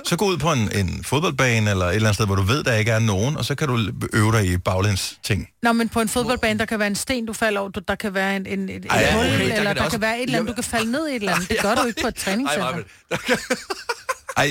[0.05, 2.63] så gå ud på en, en fodboldbane eller et eller andet sted, hvor du ved,
[2.63, 3.79] der ikke er nogen, og så kan du
[4.13, 5.47] øve dig i baglæns ting.
[5.63, 8.13] Nå, men på en fodboldbane, der kan være en sten, du falder over, der kan
[8.13, 10.17] være en, en, et, Ej, et hul, okay, der eller kan der, også- kan være
[10.17, 11.49] et eller andet, du kan falde ned i et eller andet.
[11.51, 12.67] Det gør du ikke på et træningscenter.
[12.73, 13.17] Ej, Ej,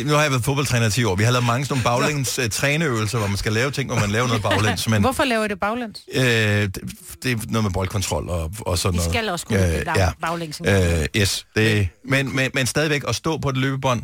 [0.05, 1.15] nu har jeg været fodboldtræner i 10 år.
[1.15, 4.01] Vi har lavet mange sådan nogle baglæns uh, træneøvelser, hvor man skal lave ting, hvor
[4.01, 4.89] man laver noget baglæns.
[4.89, 6.01] Men Hvorfor laver I det baglæns?
[6.15, 6.75] øh, det,
[7.23, 9.11] det er noget med boldkontrol og, og sådan noget.
[9.13, 10.11] skal også kunne øh, ja.
[10.21, 10.61] baglæns.
[10.67, 14.03] Øh, yes, det, men, men, men stadigvæk at stå på et løbebånd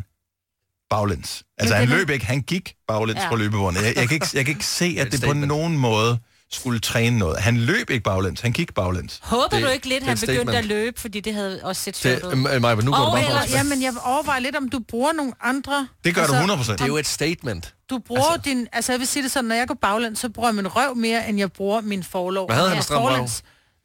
[0.89, 1.43] baglæns.
[1.57, 3.23] Altså, han løb ikke, han gik baglæns Ja.
[3.23, 3.29] ja.
[3.29, 3.83] på løbebåndet.
[3.85, 6.19] Jeg, jeg, kan ikke, jeg kan ikke se, at et det på nogen måde
[6.53, 7.39] skulle træne noget.
[7.39, 9.19] Han løb ikke baglæns, han gik baglæns.
[9.23, 10.57] Håber Det- du ikke lidt, det han begyndte statement.
[10.57, 12.49] at løbe, fordi det havde også set Det, sjovt ud.
[12.53, 14.69] øh, Maja, nu går Og du bare ellers- for Ja, men jeg overvejer lidt, om
[14.69, 15.87] du bruger nogle andre...
[16.03, 17.73] Det gør altså, du 100 Det er jo et statement.
[17.89, 18.67] Du bruger altså, din...
[18.71, 20.95] Altså, jeg vil sige det sådan, når jeg går baglæns, så bruger jeg min røv
[20.95, 22.45] mere, end jeg bruger min forlov.
[22.47, 23.27] Hvad havde han Ja, stram røv?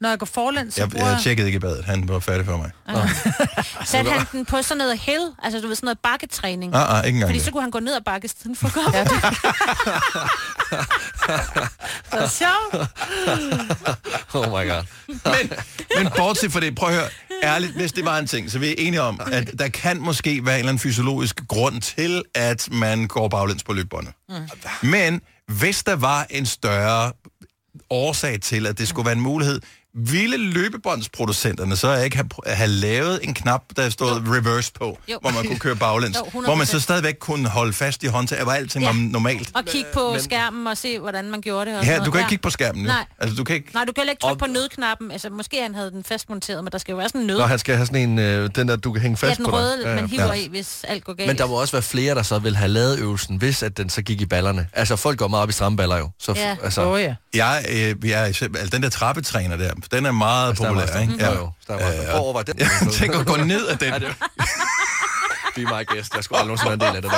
[0.01, 1.85] Når jeg går forlæns, så Jeg, bruger jeg tjekkede ikke i badet.
[1.85, 2.71] Han var færdig for mig.
[3.85, 6.75] Satte han den på sådan noget hill, altså du ved, sådan noget bakketræning.
[6.75, 7.45] Ah, ah, ikke engang Fordi det.
[7.45, 8.95] så kunne han gå ned og bakke sådan for godt.
[8.95, 9.03] Ja,
[12.11, 12.89] det er sjovt.
[14.35, 14.83] oh my god.
[15.97, 17.09] Men bortset fra det, prøv at høre,
[17.43, 20.45] ærligt, hvis det var en ting, så vi er enige om, at der kan måske
[20.45, 24.13] være en eller anden fysiologisk grund til, at man går baglæns på løbebåndet.
[24.29, 24.35] Mm.
[24.89, 27.11] Men hvis der var en større
[27.89, 29.61] årsag til, at det skulle være en mulighed,
[29.95, 35.17] ville løbebåndsproducenterne så ikke have, have lavet en knap, der stod reverse på, Jo.
[35.21, 36.45] hvor man kunne køre baglæns, Jo, 100%.
[36.45, 38.89] hvor man så stadigvæk kunne holde fast i håndtaget, hvor alting Ja.
[38.89, 39.49] var normalt.
[39.55, 40.21] Og kigge på Men...
[40.21, 41.79] skærmen og se, hvordan man gjorde det.
[41.79, 42.21] Og Ja, sådan du kan noget.
[42.21, 42.87] ikke kigge på skærmen nu.
[42.87, 43.05] Nej.
[43.19, 43.73] Altså, du kan ikke...
[43.73, 45.11] Nej, du kan heller ikke trykke på nødknappen.
[45.11, 47.37] Altså, måske han havde den fastmonteret, men der skal jo være sådan en nød.
[47.37, 49.45] Når han skal have sådan en, øh, den der, du kan hænge ja, fast den
[49.45, 49.59] på dig.
[49.59, 51.27] røde, man hiver i, hvis alt går galt.
[51.27, 53.89] Men der må også være flere, der så vil have lavet øvelsen, hvis at den
[53.89, 54.67] så gik i ballerne.
[54.73, 56.09] Altså, folk går meget op i stramme baller jo.
[56.19, 56.57] Så, Ja.
[56.63, 57.15] altså, Åh, ja.
[57.33, 61.13] Jeg, øh, jeg, er altså, den der trappetræner der, den er meget populær, ikke?
[61.19, 61.49] Ja, jo.
[61.67, 62.59] Der var, Øh, Prøv at overveje den.
[62.59, 63.93] Jeg tænker at gå ned af den.
[63.93, 64.15] Ja, det
[65.55, 66.15] Be my guest.
[66.15, 67.17] Jeg skulle aldrig nogensinde være en del af det der.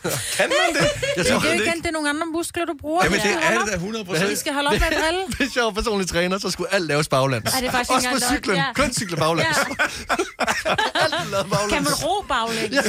[0.36, 0.90] Kan man det?
[1.16, 3.04] Jeg Det er jo igen, det er nogle andre muskler, du bruger.
[3.04, 4.30] Jamen, det skal er det da 100 procent.
[4.32, 5.20] I skal holde op med at drille.
[5.36, 7.54] Hvis jeg var personlig træner, så skulle alt laves baglands.
[7.54, 8.56] Ej, det er faktisk Også på cyklen.
[8.56, 8.64] Ja.
[8.74, 9.58] Kun cykle baglands.
[9.58, 11.72] alt lavet baglands.
[11.72, 12.74] Kan man ro baglæns?
[12.76, 12.82] Ja,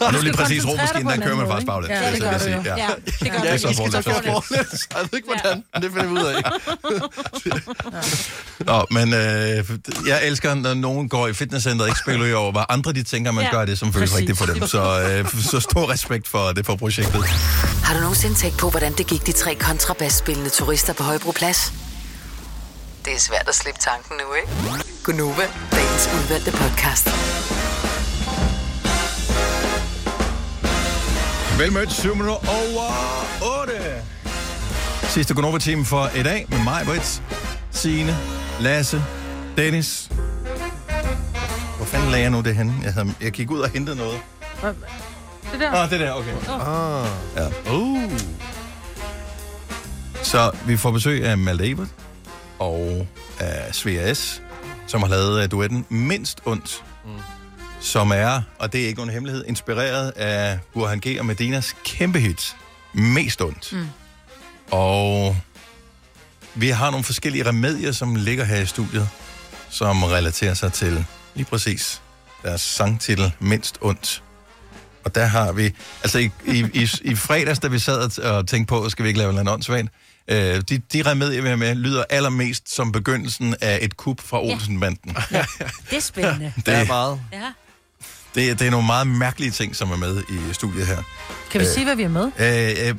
[0.00, 1.90] Og nu lige præcis romaskinen, der kører man faktisk baglæns.
[1.90, 2.50] Ja, det jeg gør du jo.
[2.50, 2.88] Ja,
[3.20, 3.60] det gør Ja, det.
[3.60, 4.88] så Vi skal tage forlæns.
[4.94, 5.64] Jeg ved ikke, hvordan.
[5.74, 6.42] Men det finder vi ud af.
[8.70, 9.64] Nå, men øh,
[10.08, 13.44] jeg elsker, når nogen går i fitnesscenteret, ikke spekulerer over, hvad andre de tænker, man
[13.44, 14.20] Ja, gør det, som føles præcis.
[14.20, 14.66] rigtigt for dem.
[14.66, 17.24] Så, øh, så stor respekt for det for projektet.
[17.84, 21.72] Har du nogensinde tænkt på, hvordan det gik de tre kontrabasspillende turister på Højbroplads?
[23.04, 24.84] Det er svært at slippe tanken nu, ikke?
[25.04, 27.08] Gunova, dagens udvalgte podcast.
[31.58, 33.72] Velmødt, 7 minutter over 8.
[35.02, 37.22] Sidste Gunova-team for i dag med mig, Brits,
[37.70, 38.16] Signe,
[38.60, 39.02] Lasse,
[39.56, 40.10] Dennis.
[41.76, 42.74] Hvor fanden lagde jeg nu det henne?
[42.82, 44.20] Jeg, havde, jeg gik ud og hentede noget.
[45.52, 45.82] Det der.
[45.82, 46.32] Oh, det der, okay.
[46.48, 46.68] Åh.
[46.68, 47.08] Ah.
[47.36, 47.72] Ja.
[47.72, 48.12] Uh.
[50.22, 51.88] Så vi får besøg af Malte Ebert
[52.58, 53.06] og
[53.38, 54.42] af Svea S.,
[54.86, 57.10] som har lavet uh, duetten Mindst Ondt, mm.
[57.80, 61.16] Som er, og det er ikke nogen hemmelighed, inspireret af Burhan G.
[61.18, 62.56] og Medinas kæmpe hit,
[62.94, 63.72] Mest Ondt.
[63.72, 63.86] Mm.
[64.70, 65.36] Og
[66.54, 69.08] vi har nogle forskellige remedier, som ligger her i studiet,
[69.70, 71.04] som relaterer sig til
[71.34, 72.02] lige præcis
[72.42, 74.22] deres sangtitel Mindst Ondt.
[75.04, 78.70] Og der har vi, altså i, i, i, i fredags, da vi sad og- tænkte
[78.70, 79.88] på, skal vi ikke lave noget åndssvagt,
[80.28, 80.36] øh,
[80.68, 85.16] de, de remedier, vi har med, lyder allermest som begyndelsen af et kup fra Olsenbanden.
[85.90, 86.52] Det er spændende.
[86.66, 87.20] Det er meget.
[87.32, 87.52] Ja.
[88.36, 91.02] Det, det er nogle meget mærkelige ting, som er med i studiet her.
[91.50, 92.24] Kan vi Øh, sige, hvad vi er med?
[92.24, 92.94] Øh, øh,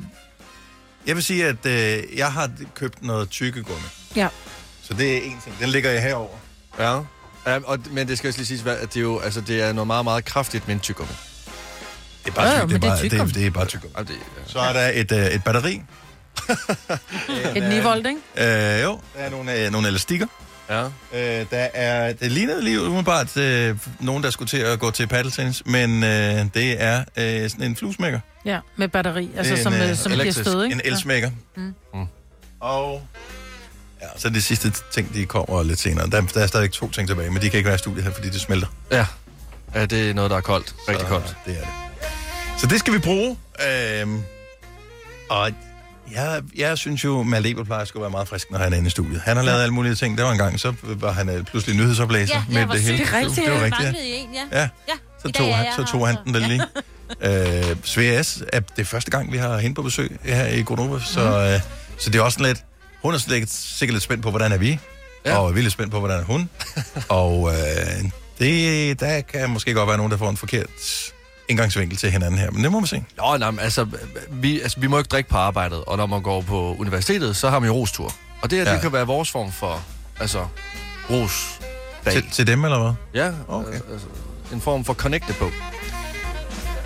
[1.06, 3.82] jeg vil sige, at øh, jeg har købt noget tykkegummi.
[4.16, 4.28] Ja.
[4.82, 5.56] Så det er en ting.
[5.60, 6.36] Den ligger jeg herover.
[6.78, 6.92] Ja.
[7.46, 9.72] ja og, men det skal også lige siges, at det er jo altså, det er
[9.72, 11.12] noget meget, meget kraftigt minttyggegummi.
[12.24, 13.32] Det er bare, Ja, tyk, men det er det er bare, det, tyggegummi.
[13.32, 13.94] det er bare tykkegummi.
[13.98, 14.42] Ja, det, ja.
[14.52, 15.82] Så er der et, øh, et batteri.
[17.56, 18.20] Et 9 volt, ikke?
[18.76, 20.26] Øh, jo, der er nogle, øh, nogle elastikker.
[20.70, 20.84] Ja.
[20.84, 25.06] Øh, der er, det lignede lige umiddelbart øh, nogen, der skulle til at gå til
[25.06, 28.20] paddeltennis, men øh, det er øh, sådan en fluesmækker.
[28.44, 30.74] Ja, med batteri, altså En, som, øh, øh, som giver elektrisk- stød, ikke?
[30.74, 31.30] En elsmækker.
[31.56, 31.62] Ja.
[31.94, 32.06] Mm.
[32.60, 33.02] Og
[34.02, 36.10] ja, så de sidste ting, de kommer lidt senere.
[36.10, 38.10] Der, der er stadigvæk to ting tilbage, men de kan ikke være i studiet her,
[38.12, 38.66] fordi det smelter.
[38.92, 39.06] Ja.
[39.74, 40.74] ja, det er noget, der er koldt.
[40.88, 41.36] Rigtig Så, koldt.
[41.46, 41.68] Det er det.
[42.60, 43.36] Så det skal vi bruge.
[44.00, 44.22] Øhm,
[45.30, 45.50] og
[46.14, 48.76] jeg, jeg synes jo, Malte Ebert plejer at skulle være meget frisk, når han er
[48.76, 49.20] inde i studiet.
[49.20, 50.18] Han har lavet alle mulige ting.
[50.18, 52.98] Der var en gang, så var han øh, pludselig nyhedsoplæser Ja, med det hele.
[52.98, 53.64] Det er rigtigt, det var ja.
[53.64, 54.14] rigtigt, ja.
[54.16, 54.58] En, ja.
[54.60, 56.62] Ja, Ja, så tog, dag han, så tog han den der lige.
[57.70, 58.42] øh, Svea S.
[58.52, 61.28] er det første gang, vi har hende på besøg her i Gronova, så, Mhm.
[61.54, 61.60] øh,
[61.98, 62.64] så det er også sådan lidt...
[63.02, 64.78] Hun er sikkert, sikkert lidt spændt på, hvordan er vi,
[65.26, 65.36] ja.
[65.38, 66.50] og vi er lidt spændt på, hvordan er hun.
[67.08, 70.66] og øh, det, der kan måske godt være nogen, der får en forkert
[71.48, 73.04] indgangsvinkel til hinanden her, men det må man se.
[73.16, 73.86] Nå, nej, men altså
[74.30, 77.50] vi, altså, vi må ikke drikke på arbejdet, og når man går på universitetet, så
[77.50, 78.14] har man jo rostur.
[78.42, 78.72] Og det her, ja.
[78.72, 79.82] Det kan være vores form for,
[80.20, 80.46] altså,
[81.10, 81.60] ros
[82.10, 82.92] Til, til dem, eller hvad?
[83.22, 83.72] Ja, okay.
[83.72, 84.06] altså,
[84.52, 85.50] en form for connecte på.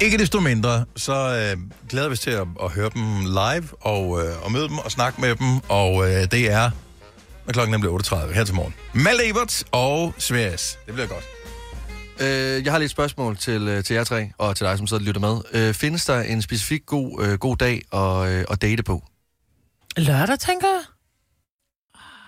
[0.00, 4.24] Ikke desto mindre, så øh, glæder vi os til at, at høre dem live og,
[4.24, 5.60] øh, og møde dem og snakke med dem.
[5.68, 6.70] Og øh, det er,
[7.46, 8.74] når klokken nemlig 8.30 her til morgen.
[8.92, 10.78] Malte Ebert og Sveas.
[10.86, 11.24] Det bliver godt.
[12.20, 15.00] Øh, jeg har lidt spørgsmål til, øh, til jer tre, og til dig, som sidder
[15.00, 15.40] og lytter med.
[15.52, 19.02] Øh, findes der en specifik god, øh, god dag at, øh, at date på?
[19.96, 20.82] Lørdag, tænker jeg.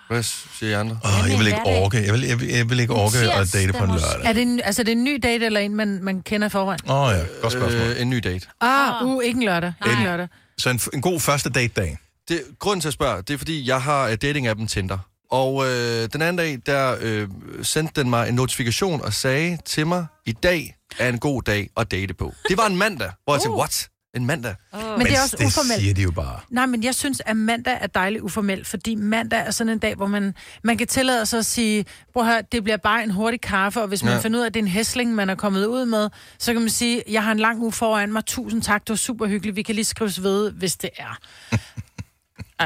[0.08, 0.98] Hvad siger I andre?
[1.04, 1.96] Oh, jeg vil ikke orke.
[2.04, 4.24] Jeg vil, jeg vil, jeg vil ikke orke at date på en lørdag.
[4.24, 6.50] Er det en, altså, det er en ny date, eller en, man, man kender i
[6.50, 6.80] forvejen?
[6.88, 7.82] Åh oh, ja, godt spørgsmål.
[7.82, 8.46] Øh, en ny date.
[8.60, 9.72] Ah, uh, ikke en lørdag.
[9.86, 10.28] Ikke en lørdag.
[10.58, 11.98] Så en, en god første date-dag.
[12.28, 14.98] Det, grunden til at spørge, det er fordi, jeg har uh, dating-appen Tinder.
[15.34, 17.28] Og øh, den anden dag, der øh,
[17.62, 21.70] sendte den mig en notifikation og sagde til mig, i dag er en god dag
[21.76, 22.34] at date på.
[22.48, 23.88] Det var en mandag, hvor jeg tænkte, what?
[24.14, 24.54] En mandag?
[24.72, 24.80] Oh.
[24.98, 25.80] Men det er også det uformelt.
[25.80, 26.40] siger de jo bare.
[26.50, 29.94] Nej, men jeg synes, at mandag er dejligt uformelt, fordi mandag er sådan en dag,
[29.94, 33.40] hvor man, man kan tillade sig at sige, prøv høre, det bliver bare en hurtig
[33.40, 34.18] kaffe, og hvis man ja.
[34.18, 36.08] finder ud af, at det er en hæsling, man er kommet ud med,
[36.38, 38.96] så kan man sige, jeg har en lang uge foran mig, tusind tak, det var
[38.96, 41.18] super hyggeligt, vi kan lige skrives ved, hvis det er.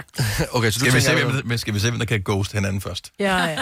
[0.56, 2.80] Okay, så du Skal vi, se, hvem, skal vi se, hvem der kan ghost hinanden
[2.80, 3.12] først?
[3.18, 3.56] Ja, ja.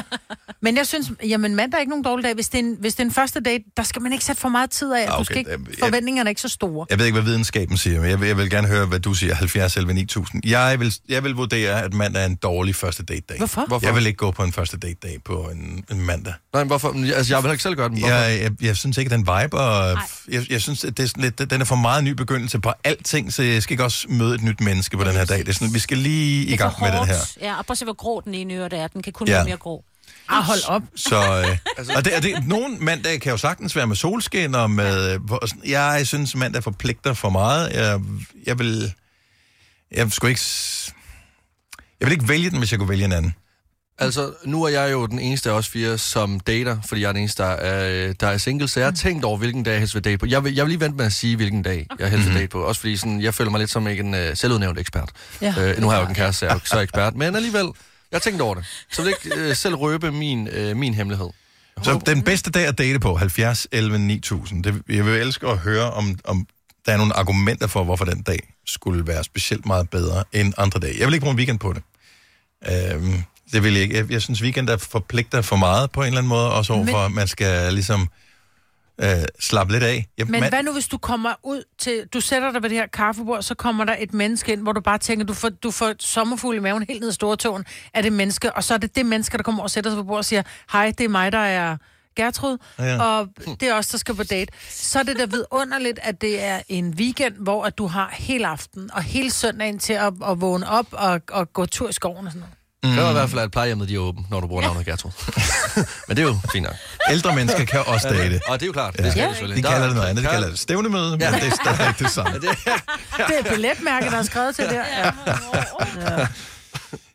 [0.60, 2.34] Men jeg synes, jamen mandag er ikke nogen dårlig dag.
[2.34, 4.40] Hvis det, er en, hvis det er en første date, der skal man ikke sætte
[4.40, 5.02] for meget tid af.
[5.02, 5.24] Ah, Du okay.
[5.24, 6.86] skal ikke, forventningerne er ikke så store.
[6.90, 9.14] Jeg ved ikke, hvad videnskaben siger, men jeg vil, jeg vil gerne høre, hvad du
[9.14, 9.34] siger.
[9.34, 10.42] 70 11 9000.
[10.46, 13.38] Jeg vil, jeg vil vurdere, at mandag er en dårlig første date-dag.
[13.38, 13.64] Hvorfor?
[13.66, 13.86] Hvorfor?
[13.86, 16.34] Jeg vil ikke gå på en første date-dag på en, en mandag.
[16.52, 17.14] Nej, men hvorfor?
[17.14, 17.98] Altså, jeg vil ikke selv gøre den.
[17.98, 18.14] Hvorfor?
[18.14, 21.22] Jeg, jeg, jeg synes ikke, den vibe, og jeg, jeg synes, at det er sådan
[21.22, 24.34] lidt, den er for meget ny begyndelse på alting, så jeg skal ikke også møde
[24.34, 25.38] et nyt menneske på den her dag.
[25.38, 27.10] Det er sådan, vi skal lige i Det er gang for med den hårdt.
[27.10, 27.48] her.
[27.48, 28.86] Ja, og prøv at se, hvor grå den ene øre der er.
[28.88, 29.32] Den kan kun Ja.
[29.34, 29.84] være mere grå.
[30.28, 30.82] Ah, hold op.
[30.96, 31.58] Så, øh,
[31.96, 35.24] og det, og det, nogle mandag kan jo sagtens være med solskin, og med, øh,
[35.24, 37.70] hvor, jeg synes, mandag forpligter for meget.
[37.72, 38.00] Jeg,
[38.46, 38.92] jeg vil,
[39.92, 40.40] jeg skulle ikke,
[42.00, 43.34] jeg vil ikke vælge den, hvis jeg kunne vælge en anden.
[43.98, 47.12] Altså, nu er jeg jo den eneste af os fire, som dater, fordi jeg er
[47.12, 49.78] den eneste, der er, der er single, så jeg har tænkt over, hvilken dag jeg
[49.78, 50.26] helst vil date på.
[50.26, 52.48] Jeg vil, jeg vil lige vente med at sige, hvilken dag jeg helst vil date
[52.48, 52.62] på.
[52.62, 55.10] Også fordi sådan, jeg føler mig lidt som ikke en uh, selvudnævnt ekspert.
[55.40, 55.54] Ja.
[55.58, 57.36] Øh, nu har jeg jo en kæreste, så jeg er jo ikke så ekspert, men
[57.36, 57.72] alligevel, jeg
[58.12, 58.64] har tænkt over det.
[58.92, 61.28] Så vil jeg ikke uh, selv røbe min, uh, min hemmelighed.
[61.82, 64.64] Så den bedste dag at date på, 70 11 9000.
[64.64, 66.46] Det, jeg vil elske at høre, om, om
[66.86, 70.80] der er nogle argumenter for, hvorfor den dag skulle være specielt meget bedre end andre
[70.80, 70.98] dage.
[70.98, 71.82] Jeg vil ikke bruge en weekend på det.
[72.72, 73.22] Øhm,
[73.52, 73.96] det vil jeg ikke.
[73.96, 76.98] Jeg, jeg synes, weekend er forpligter for meget på en eller anden måde, også overfor,
[76.98, 78.08] at man skal ligesom
[79.00, 79.08] øh,
[79.40, 80.06] slappe lidt af.
[80.18, 82.06] Jeg, Men man, hvad nu, hvis du kommer ud til...
[82.12, 84.80] Du sætter dig ved det her kaffebord, så kommer der et menneske ind, hvor du
[84.80, 88.12] bare tænker, du får, du får sommerfugl i maven helt ned i stortåen af det
[88.12, 90.24] menneske, og så er det det menneske, der kommer og sætter sig på bordet og
[90.24, 90.42] siger,
[90.72, 91.76] hej, det er mig, der er
[92.16, 93.02] Gertrud, ja.
[93.02, 93.28] og
[93.60, 94.52] det er os, der skal på date.
[94.70, 98.46] Så er det da vidunderligt, at det er en weekend, hvor at du har hele
[98.46, 102.26] aften og hele søndagen til at, at vågne op og, og gå tur i skoven
[102.26, 102.54] og sådan noget.
[102.86, 105.10] Det kræver i hvert fald, at plejehjemmet de er åbent, når du bruger navnet Gertrud.
[106.08, 106.74] men det er jo fint nok.
[107.10, 108.40] Ældre mennesker kan også date.
[108.46, 108.96] Og det er jo klart.
[108.96, 109.26] Det skal Ja.
[109.26, 109.32] ja.
[109.32, 109.64] selvfølgelig.
[109.64, 110.24] De kalder det noget andet.
[110.24, 111.30] De kalder det stævnemøde, men Ja.
[111.30, 112.34] det er stadig ikke det samme.
[112.40, 114.72] det, Det er et billetmærke, der er skrevet til det.
[114.72, 115.04] Ja.
[115.26, 116.26] Ja.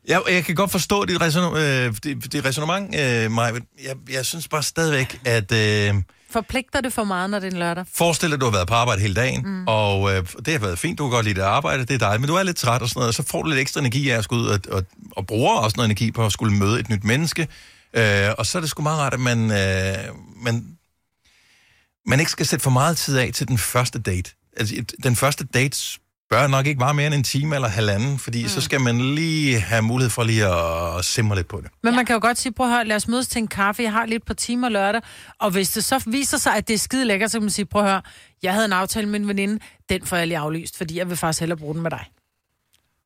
[0.08, 3.54] Jeg, jeg kan godt forstå dit, reson, øh, dit, dit resonemang, øh, Maja.
[3.84, 5.52] Jeg, jeg synes bare stadigvæk, at...
[5.52, 5.94] Øh,
[6.32, 7.86] Forpligter det for meget, når det er en lørdag?
[7.94, 9.64] Forestil dig, at du har været på arbejde hele dagen, mm.
[9.68, 12.22] og øh, det har været fint, du kan godt lide det arbejde, det er dejligt,
[12.22, 14.10] men du er lidt træt og sådan noget, og så får du lidt ekstra energi
[14.10, 16.80] af at skulle ud og, og, og bruger også noget energi på at skulle møde
[16.80, 17.48] et nyt menneske.
[17.94, 20.78] Øh, og så er det sgu meget rart, at man, øh, man,
[22.06, 24.32] man ikke skal sætte for meget tid af til den første date.
[24.58, 26.00] Altså, den første date
[26.32, 28.50] bør nok ikke være mere end en time eller halvanden, fordi mm.
[28.50, 31.70] så skal man lige have mulighed for lige at simre lidt på det.
[31.84, 33.84] Men man kan jo godt sige, prøv at høre, lad os mødes til en kaffe,
[33.84, 35.02] jeg har et par timer lørdag,
[35.40, 37.66] og hvis det så viser sig, at det er skide lækkert, så kan man sige,
[37.66, 38.02] prøv at høre,
[38.44, 39.60] jeg havde en aftale med en veninde,
[39.90, 42.06] den får jeg lige aflyst, fordi jeg vil faktisk hellere bruge den med dig.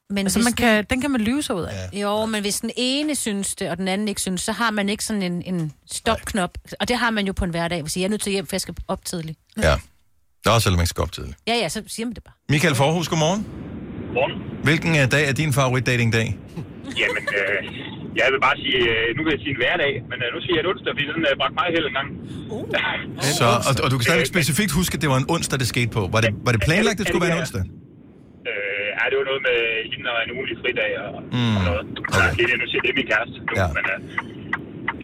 [0.09, 1.89] Men altså, hvis man kan, den kan man lyve sig ud af.
[1.93, 1.99] Ja.
[1.99, 4.89] Jo, men hvis den ene synes det, og den anden ikke synes, så har man
[4.89, 6.57] ikke sådan en, en stopknop.
[6.79, 8.55] Og det har man jo på en hverdag, siger, jeg er nødt til hjem, for
[8.55, 9.39] jeg skal op tidligt.
[9.57, 9.75] Ja.
[10.45, 11.37] Det er også, selvom man skal op tidligt.
[11.51, 12.35] Ja, ja, så siger man det bare.
[12.55, 13.41] Michael Forhus, godmorgen.
[14.05, 14.35] Godmorgen.
[14.67, 16.27] Hvilken øh, dag er din favorit datingdag?
[17.01, 17.57] Jamen, øh,
[18.19, 20.53] jeg vil bare sige, øh, nu kan jeg sige en hverdag, men øh, nu siger
[20.57, 22.09] jeg en onsdag, fordi den øh, bragte mig held en gang.
[23.39, 25.91] Så, og, og du kan stadigvæk specifikt huske, at det var en onsdag, det skete
[25.97, 26.01] på.
[26.15, 27.63] Var det, var det planlagt, at det skulle være en onsdag?
[28.49, 29.57] Øh, ja, det var noget med
[29.93, 31.55] hende og en ugenlig fridag og, Mm.
[31.57, 31.83] og noget.
[32.09, 32.29] Okay.
[32.37, 33.37] Det er det, nu siger det er min kæreste.
[33.47, 33.67] Nu, Ja.
[33.77, 33.99] men, øh,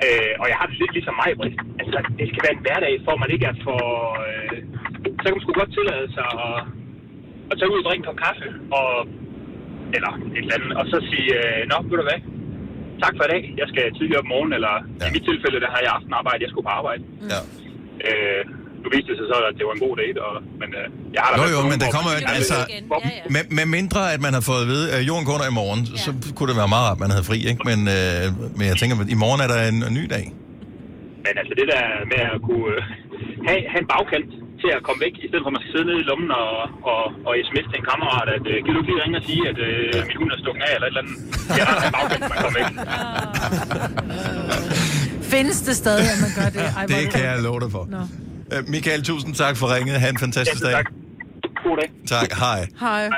[0.05, 1.55] øh, og jeg har det lidt ligesom mig, Britt.
[1.81, 3.81] Altså, det skal være en hverdag, for man ikke er for...
[4.29, 4.57] Øh,
[5.21, 6.57] så kan man sgu godt tillade sig at,
[7.51, 8.47] at tage ud og drikke en kop kaffe,
[8.79, 8.89] og,
[9.95, 12.19] eller et eller andet, og så sige, øh, nå, ved du hvad,
[13.03, 15.05] tak for i dag, jeg skal tidligere op om morgenen, eller ja.
[15.07, 17.03] i mit tilfælde, der har jeg aftenarbejde, jeg skulle på arbejde.
[17.33, 17.39] Ja.
[18.07, 18.41] Øh,
[18.81, 21.21] nu viste det sig så, at det var en god date, og, men øh, jeg
[21.23, 22.57] har da Jo, jo, men der kommer jo altså...
[23.35, 26.09] Med, med mindre, at man har fået at vide, at jorden går i morgen, så
[26.35, 27.61] kunne det være meget rart, at man havde fri, ikke?
[27.69, 28.23] Men, øh,
[28.57, 30.25] men jeg tænker, at i morgen er der en, en ny dag.
[31.25, 32.81] Men altså det der med at kunne øh,
[33.47, 34.31] have, have en bagkant
[34.63, 36.51] til at komme væk, i stedet for at man skal sidde nede i lommen og,
[36.91, 39.41] og, og sms til en kammerat, at øh, kan du ikke lige ringe og sige,
[39.51, 41.15] at øh, min hund er stukket af, eller et eller andet.
[41.55, 42.69] Det er bagkant, så man kommer væk.
[45.33, 46.65] Findes det stadig, at man gør det?
[46.77, 47.83] Ej, er Det kan jeg love dig for.
[47.95, 48.01] Nå.
[48.53, 49.95] Øh, Michael, tusind tak for ringet.
[50.03, 50.83] Ha' en fantastisk dag.
[51.63, 51.89] God dag.
[52.07, 52.67] Tak, hej.
[52.79, 53.09] Hej.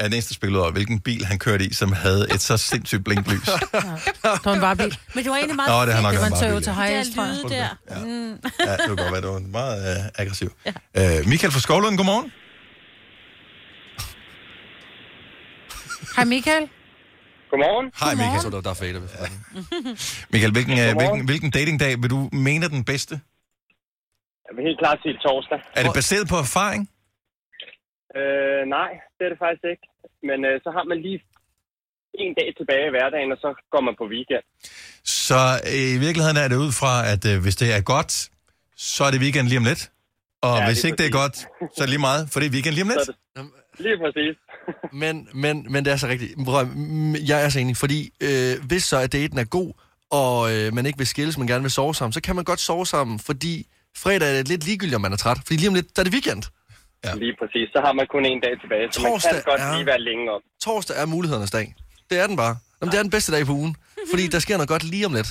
[0.00, 3.44] Er næste over, hvilken bil han kørte i, som havde et så sindssygt blinklys.
[3.44, 3.52] Det
[4.44, 4.98] var en varebil.
[5.14, 7.24] Men det var egentlig meget Nå, det har nok Det var en Toyota Hiace, tror
[7.24, 7.34] jeg.
[7.34, 7.68] lyde der.
[8.04, 8.38] Mm.
[8.66, 10.52] Ja, det kunne godt være, det var meget øh, aggressiv.
[10.66, 10.72] Ja.
[11.18, 12.30] Øh, Michael fra Skovlund, godmorgen.
[16.16, 16.68] Hej Michael.
[17.50, 17.90] Godmorgen.
[18.00, 18.40] Hej Michael.
[18.42, 19.00] Tror, der, der er fader.
[20.32, 20.96] Michael, hvilken, øh, Godmorgen.
[20.96, 23.20] hvilken, hvilken datingdag vil du mene er den bedste?
[24.46, 25.58] Jeg vil helt klart sige torsdag.
[25.76, 26.88] Er det baseret på erfaring?
[28.18, 29.86] Øh, nej, det er det faktisk ikke.
[30.28, 31.20] Men øh, så har man lige
[32.24, 34.44] en dag tilbage i hverdagen, og så går man på weekend.
[35.26, 35.40] Så
[35.72, 38.12] øh, i virkeligheden er det ud fra, at øh, hvis det er godt,
[38.76, 39.82] så er det weekend lige om lidt.
[40.42, 41.36] Og Ja, hvis ikke det er godt,
[41.74, 43.10] så er det lige meget, for det er weekend lige om lidt.
[43.86, 44.36] Lige præcis.
[45.02, 46.32] Men, men, men det er så rigtigt.
[47.28, 49.72] Jeg er så enig, fordi øh, hvis så at daten er god,
[50.10, 52.60] og øh, man ikke vil skilles, men gerne vil sove sammen, så kan man godt
[52.60, 55.38] sove sammen, fordi fredag er det lidt ligegyldigt, om man er træt.
[55.46, 56.42] Fordi lige om lidt, der er det weekend.
[57.04, 57.14] Ja.
[57.14, 57.66] Lige præcis.
[57.74, 60.00] Så har man kun en dag tilbage, så man Torsdag kan godt er- lige være
[60.00, 60.40] længe op.
[60.62, 61.74] Torsdag er mulighedernes dag.
[62.10, 62.56] Det er den bare.
[62.80, 63.76] Jamen, det er den bedste dag på ugen,
[64.10, 65.28] fordi der sker noget godt lige om lidt.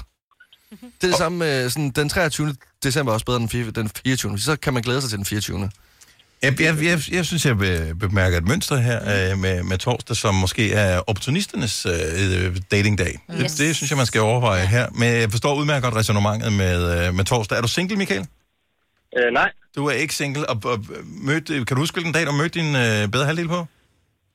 [0.70, 2.56] Det er det samme med sådan, den 23.
[2.84, 4.40] december er også bedre end den 4 den 24.
[4.40, 5.70] Så kan man glæde sig til den 24.
[6.42, 10.16] Jeg, jeg, jeg, jeg synes, jeg be- bemærker et mønster her øh, med, med torsdag,
[10.16, 13.20] som måske er opportunisternes øh, datingdag.
[13.42, 13.52] Yes.
[13.52, 14.88] Det, det synes jeg, man skal overveje her.
[14.92, 17.58] Men jeg forstår udmærket godt resonemanget med, øh, med torsdag.
[17.58, 18.28] Er du single, Michael?
[19.18, 19.52] Øh, nej.
[19.76, 20.50] Du er ikke single.
[20.50, 23.66] Og, og mødte, kan du huske, hvilken dag du mødte din øh, bedre halvdel på?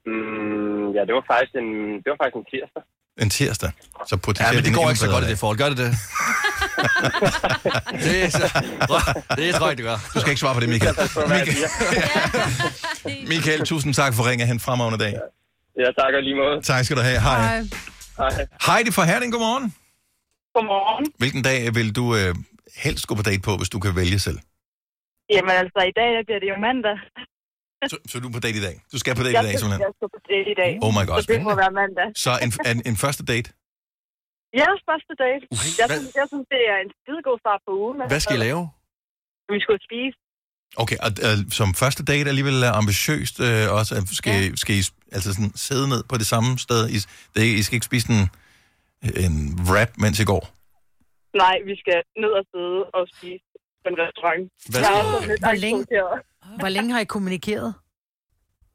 [0.06, 1.68] Mm, ja, det var faktisk en,
[2.02, 2.82] det var faktisk en tirsdag.
[3.22, 3.70] En tirsdag.
[4.06, 5.58] Så Ja, potentielt men det går ikke så godt i det forhold.
[5.58, 5.86] Gør det det?
[8.04, 8.62] det, er så,
[9.36, 9.96] det tror jeg, det gør.
[10.14, 10.94] Du skal ikke svare på det, Michael.
[11.34, 11.56] Michael,
[13.32, 15.14] Michael tusind tak for ringe hen fremragende dag.
[15.78, 16.62] Ja, tak og lige måde.
[16.62, 17.20] Tak skal du have.
[17.20, 17.62] Hej.
[18.18, 18.46] Hej.
[18.66, 19.74] Heidi fra Herning, godmorgen.
[20.54, 21.06] Godmorgen.
[21.18, 22.34] Hvilken dag vil du øh,
[22.76, 24.38] helst gå på date på, hvis du kan vælge selv?
[25.34, 26.96] Jamen altså, i dag bliver det jo mandag.
[27.92, 28.76] Så, så er du på date i dag?
[28.92, 29.82] Du skal på date jeg i dag, simpelthen?
[29.88, 30.72] Jeg skal på date i dag.
[30.86, 32.08] Oh my God, Så det må være mandag.
[32.24, 33.48] Så en, en, en første date?
[34.60, 35.44] Jeres første date.
[35.80, 37.96] Jeg hvad- synes, jeg synes, det er en skidegod start på ugen.
[38.12, 38.62] Hvad skal I lave?
[39.54, 40.16] Vi skal spise.
[40.82, 43.90] Okay, og øh, som første date alligevel er ambitiøst øh, også.
[43.98, 44.56] At skal, ja.
[44.62, 44.82] skal I
[45.16, 46.80] altså sådan sidde ned på det samme sted?
[46.96, 46.98] I,
[47.34, 48.22] det, er- I skal ikke spise en,
[49.24, 49.34] en
[49.68, 50.42] wrap, mens I går?
[51.44, 53.44] Nej, vi skal ned og sidde og spise
[53.84, 54.42] på en restaurant.
[54.70, 55.86] Hvad jeg er også lidt Hvor længe,
[56.62, 57.68] hvor længe har I kommunikeret?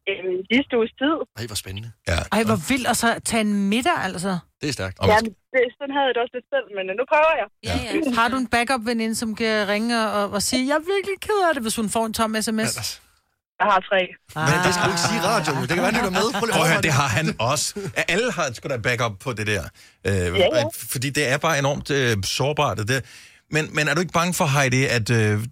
[0.09, 1.15] Øhm, sidste uges tid.
[1.39, 1.89] Ej, hvor spændende.
[2.11, 2.17] Ja.
[2.35, 2.87] Ej, hvor vildt.
[2.91, 4.31] Og så tage en middag, altså.
[4.61, 4.95] Det er stærkt.
[5.11, 5.17] Ja,
[5.53, 7.47] det, sådan havde jeg det også lidt selv, men øh, nu prøver jeg.
[7.69, 8.15] Ja, ja.
[8.19, 11.53] Har du en backup-veninde, som kan ringe og, og sige, jeg er virkelig ked af
[11.55, 12.73] det, hvis hun får en tom sms?
[13.61, 14.01] Jeg har tre.
[14.49, 15.61] Men det skal du ikke sige i radioen.
[15.61, 16.25] Det kan være, han lytter med.
[16.39, 17.65] Prøv lige at at høre, det har han også.
[18.13, 19.63] Alle har sgu da backup på det der.
[20.07, 20.63] Øh, ja.
[20.93, 22.77] Fordi det er bare enormt øh, sårbart.
[22.77, 23.01] Det der.
[23.51, 25.43] Men, men er du ikke bange for, Heidi, at, øh,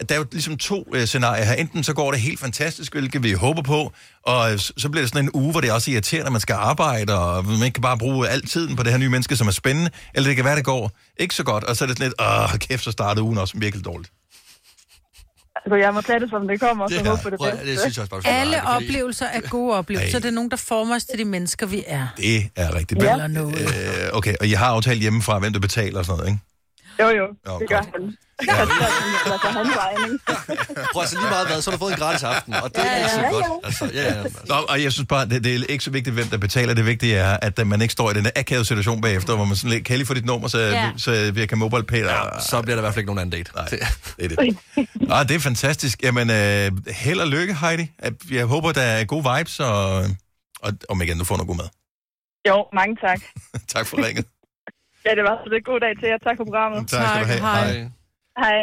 [0.00, 1.52] at der er jo ligesom to øh, scenarier her.
[1.54, 3.92] Enten så går det helt fantastisk, hvilket vi håber på,
[4.22, 6.40] og øh, så bliver det sådan en uge, hvor det er også irriterende, at man
[6.40, 9.36] skal arbejde, og man ikke kan bare bruge al tiden på det her nye menneske,
[9.36, 9.90] som er spændende.
[10.14, 12.20] Eller det kan være, det går ikke så godt, og så er det sådan lidt,
[12.52, 14.12] åh, kæft, så startede ugen også virkelig dårligt.
[15.64, 17.66] Altså, jeg må tage det, som det kommer, og så Det- håbe på det bedste.
[17.66, 20.18] det synes jeg også bare, du Alle fordi- oplevelser er gode oplevelser.
[20.18, 22.06] Det er nogen, der former os til de mennesker, vi er.
[22.16, 23.02] Det er rigtigt.
[23.02, 23.12] Ja.
[23.12, 23.60] Eller noget.
[23.60, 26.40] øh, okay, og I har aftalt hjemmefra, hvem der betaler og sådan noget, ikke?
[27.00, 28.16] Jo, jo, Jo, det gør han.
[28.46, 28.60] Ja.
[28.60, 28.74] Altså.
[30.92, 32.90] Prøv altså lige meget hvad, så har du fået en gratis aften, og det er
[32.90, 33.44] altid godt.
[33.64, 34.22] Altså, ja, ja.
[34.48, 36.74] Nå, og jeg synes bare, det, det er ikke så vigtigt, hvem der betaler.
[36.74, 39.44] Det vigtige er, at øh, man ikke står i den der akavede situation bagefter, hvor
[39.44, 40.70] man sådan lidt, kan jeg lige få dit nummer, så, Ja.
[40.70, 40.90] ja.
[40.96, 42.04] så jeg kan mobile pay?
[42.04, 43.50] Ja, så bliver der i hvert fald ikke nogen anden date.
[43.54, 43.64] Nej,
[44.18, 44.56] det er det.
[45.12, 46.02] Ah, det er fantastisk.
[46.02, 47.90] Jamen, øh, held og lykke, Heidi.
[47.98, 49.96] At- Jeg håber, der er gode vibes, og,
[50.62, 51.68] og om igen, du får noget god mad.
[52.48, 53.20] Jo, mange tak.
[53.74, 54.26] tak for ringet.
[55.08, 56.18] Ja, det var så lidt god dag til jer.
[56.26, 56.80] Tak for programmet.
[56.88, 57.40] Tak skal du have.
[57.48, 57.90] Hej.
[58.44, 58.58] Hej.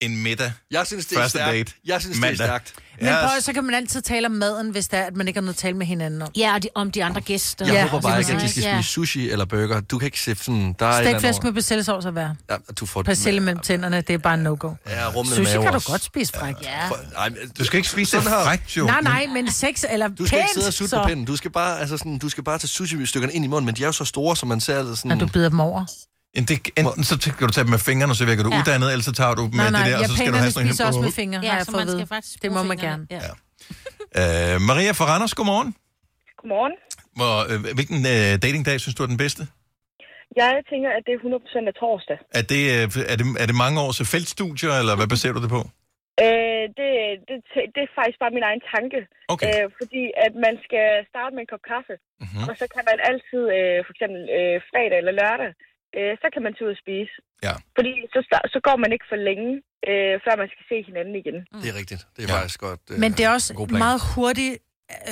[0.00, 0.52] En middag.
[0.70, 1.52] Jeg synes, det er Første stærkt.
[1.52, 1.72] date.
[1.86, 2.46] Jeg synes, det er Mandag.
[2.46, 2.74] stærkt.
[3.00, 5.38] Men prøv, så kan man altid tale om maden, hvis det er, at man ikke
[5.38, 6.28] har noget at tale med hinanden om.
[6.36, 7.66] Ja, og de, om de andre gæster.
[7.66, 8.76] Jeg Ja, håber bare ikke, at de skal Ja.
[8.78, 9.80] spise sushi eller burger.
[9.80, 10.74] Du kan ikke se sådan...
[10.78, 12.30] Der er Stegflæsk med persillesovs er værd.
[12.50, 14.72] Ja, du får Persille mellem tænderne, det er bare en no-go.
[14.88, 16.62] Ja, rumlende Sushi kan du godt spise frækt.
[16.62, 16.88] Ja.
[17.12, 18.44] Nej, men, du skal ikke spise Sådan her.
[18.44, 18.86] frækt, jo.
[18.86, 21.02] Nej, nej, men sex eller Du skal ikke sidde og sutte så...
[21.02, 21.24] på pinden.
[21.24, 23.82] Du skal bare, altså sådan, du skal bare tage sushi-stykkerne ind i munden, men de
[23.82, 25.10] er jo så store, så man ser sådan...
[25.12, 25.84] Og du bider dem over.
[26.34, 28.54] Det, enten så kan du tage dem med fingrene, og så virker du Ja.
[28.56, 28.60] ja.
[28.60, 30.50] uddannet, eller så tager du med Nej, nej, det der, og så skal du have
[30.56, 31.18] sådan spiser også med en...
[31.20, 33.02] fingre, Ja, har jeg så fået man skal faktisk Det må man gerne.
[33.16, 33.20] Ja.
[34.20, 35.70] Øh, Maria fra Randers, godmorgen.
[36.40, 36.74] Godmorgen.
[37.18, 39.42] Hvor, øh, hvilken øh, datingdag synes du er den bedste?
[40.42, 42.18] Jeg tænker, at det er 100% af torsdag.
[42.40, 45.52] Er det, øh, er det, er det mange års feltstudier, eller hvad baserer du det
[45.58, 45.62] på?
[46.26, 46.88] Øh, det,
[47.28, 47.36] det,
[47.74, 48.98] det er faktisk bare min egen tanke.
[49.34, 49.46] Okay.
[49.48, 52.24] Øh, fordi at man skal starte med en kop kaffe, Mhm.
[52.24, 52.48] mm-hmm.
[52.50, 55.50] og så kan man altid, øh, for eksempel øh, fredag eller lørdag,
[55.98, 57.12] øh, så kan man tage ud og spise.
[57.46, 57.54] Ja.
[57.78, 58.20] Fordi så,
[58.54, 59.50] så går man ikke for længe,
[59.90, 61.36] øh, før man skal se hinanden igen.
[61.62, 62.02] Det er rigtigt.
[62.16, 62.34] Det er ja.
[62.38, 62.80] faktisk godt.
[62.90, 63.78] Øh, Men det er også en god plan.
[63.86, 64.54] meget hurtigt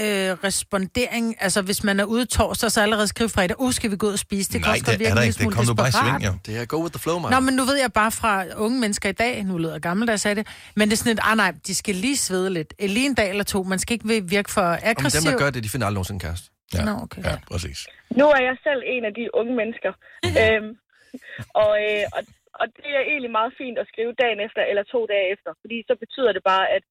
[0.03, 1.25] øh, respondering.
[1.41, 4.13] Altså, hvis man er ude torsdag, så allerede skrive fredag, uh, skal vi gå ud
[4.13, 4.53] og spise?
[4.53, 5.27] Det Nej, godt det er virke der en ikke.
[5.27, 6.23] lille Det smule kom du bare i desperat.
[6.23, 6.39] sving, jo.
[6.47, 7.31] Det er go with the flow, man.
[7.33, 10.07] Nå, men nu ved jeg bare fra unge mennesker i dag, nu lyder jeg gammel,
[10.09, 10.47] da jeg sagde det,
[10.77, 12.75] men det er sådan et, ah nej, de skal lige svede lidt.
[12.81, 13.63] Lige en dag eller to.
[13.63, 15.21] Man skal ikke virke for Om aggressiv.
[15.21, 16.51] dem, der gør det, de finder aldrig nogensinde en kæreste.
[16.75, 17.23] Ja, Nå, okay.
[17.29, 17.79] ja præcis.
[18.21, 19.93] Nu er jeg selv en af de unge mennesker.
[20.43, 20.71] øhm,
[21.63, 22.21] og, øh, og,
[22.61, 25.77] og det er egentlig meget fint at skrive dagen efter eller to dage efter, fordi
[25.89, 26.83] så betyder det bare, at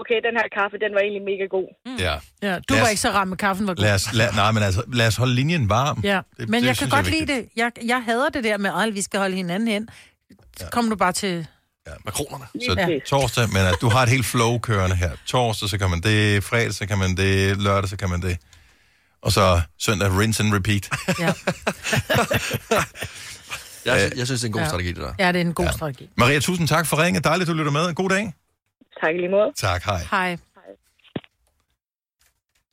[0.00, 1.68] okay, den her kaffe, den var egentlig mega god.
[2.06, 2.14] Ja.
[2.48, 3.84] Ja, du Lad var os- ikke så ramt med kaffen, var god.
[3.86, 5.98] Lad os, lad, nej, men altså, lad os holde linjen varm.
[6.12, 7.40] Ja, Det- men det jeg kan godt lide det.
[7.62, 9.84] Jeg, jeg hader det der med, at vi skal holde hinanden hen.
[10.60, 11.34] Så kom du bare til...
[12.04, 12.46] Makronerne.
[12.66, 15.10] Så torsdag, men at du har et helt flow kørende her.
[15.26, 16.44] Torsdag, så kan man det.
[16.44, 17.62] Fredag, så kan man det.
[17.66, 18.34] Lørdag, så kan man det.
[19.22, 20.88] Og så søndag, rinse and repeat.
[21.24, 21.32] Ja.
[23.84, 24.68] Jeg, jeg synes, det er en god Ja.
[24.68, 25.14] strategi, det der.
[25.18, 25.72] Ja, det er en god ja.
[25.72, 26.10] strategi.
[26.16, 27.24] Maria, tusind tak for ringet.
[27.24, 27.94] Dejligt, du lytter med.
[27.94, 28.32] God dag.
[29.02, 29.52] Tak i lige måde.
[29.56, 30.00] Tak, hej.
[30.10, 30.36] Hej.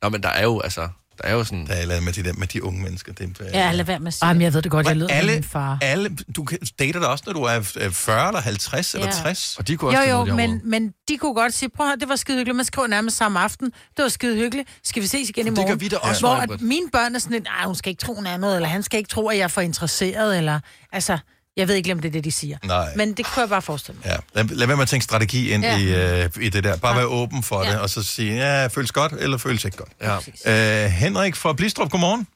[0.02, 0.88] Nå, men der er jo, altså,
[1.22, 1.66] der er jo sådan...
[1.66, 3.12] Der er et eller andet med de, der, med de unge mennesker.
[3.12, 4.96] Det, er- Ja, lad være med at sige Ej, men jeg ved det godt, jeg
[4.96, 5.78] lyder alle, min far.
[5.82, 9.12] alle, du kan dater dig også, når du er øh, 40 eller 50 eller Ja.
[9.12, 9.56] 60.
[9.58, 12.36] Og de Jo, jo, men, men de kunne godt sige, prøv at det var skide
[12.38, 12.56] hyggeligt.
[12.56, 13.66] Man skriver nærmest samme aften.
[13.66, 14.68] Det var skide hyggeligt.
[14.84, 15.68] Skal vi ses igen i Det morgen?
[15.68, 16.54] gør vi da også, Hvor Maj-Brit.
[16.60, 18.82] at mine børn er sådan lidt, "Ej, hun skal ikke tro noget andet, eller han
[18.82, 20.60] skal ikke tro, at jeg er for interesseret, eller...
[20.92, 21.18] Altså,
[21.56, 22.58] jeg ved ikke, om det er det, de siger.
[22.64, 22.86] Nej.
[22.96, 24.06] Men det kunne jeg bare forestille mig.
[24.12, 25.76] Ja, lad, lad være med at tænke strategi ind Ja.
[25.76, 26.22] ja.
[26.22, 26.74] i, øh, i det der.
[26.82, 27.70] Bare være åben for Ja.
[27.72, 29.92] det, og så sige, ja, føles godt, eller føles ikke godt.
[30.08, 30.16] Ja.
[30.52, 32.26] Øh, Henrik fra Blistrup, godmorgen.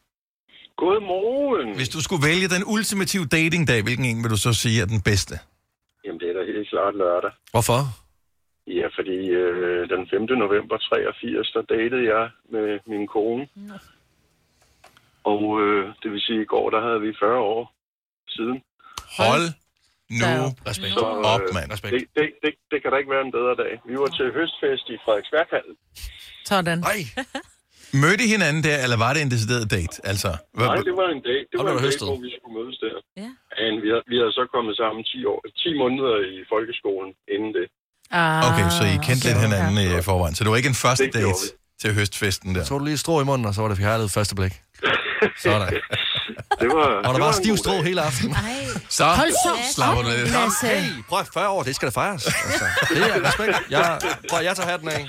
[0.76, 1.76] Godmorgen.
[1.76, 5.00] Hvis du skulle vælge den ultimative datingdag, hvilken en vil du så sige er den
[5.10, 5.34] bedste?
[6.04, 7.30] Jamen, det er da helt klart lørdag.
[7.54, 7.80] Hvorfor?
[8.78, 10.20] Ja, fordi øh, den 5.
[10.44, 12.24] november 83, der datede jeg
[12.54, 13.44] med min kone.
[15.32, 17.62] Og øh, det vil sige, i går, der havde vi 40 år
[18.36, 18.58] siden.
[19.18, 19.46] Hold
[20.22, 20.32] nu
[20.70, 20.92] respekt.
[20.98, 21.68] Så, øh, op, mand.
[21.70, 23.72] Det, det, det, det kan da ikke være en bedre dag.
[23.90, 25.74] Vi var til høstfest i Frederiksværkhallen.
[26.50, 26.78] Sådan.
[26.90, 27.00] Nej.
[28.02, 29.94] Mødte I hinanden der, eller var det en decideret date?
[30.10, 32.06] Altså, hvad, Nej, det var en dag, det var en der dag høstet?
[32.08, 32.96] hvor vi skulle mødes der.
[33.22, 33.30] Ja.
[33.60, 37.50] Men vi havde, vi havde så kommet sammen 10, år, 10 måneder i folkeskolen inden
[37.58, 37.66] det.
[38.20, 40.34] Ah, Okay, så I kendte lidt hinanden i forvejen.
[40.36, 41.42] Så det var ikke en første date
[41.82, 42.62] til høstfesten der?
[42.64, 44.54] Så du lige strå i munden, og så var det forhærdet første blik.
[45.44, 45.68] Sådan.
[46.60, 48.36] Det var, Og der var en stiv strå hele aftenen.
[48.88, 50.08] Så Hold så slapper du.
[50.08, 50.66] Lasse.
[50.66, 52.26] Hey, prøv at 40 år, det skal da fejres.
[52.26, 53.52] Altså, det er respekt.
[53.70, 53.98] Jeg,
[54.30, 55.08] prøv, jeg tager hatten af.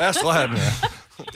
[0.00, 0.72] Ja, stråhatten, ja.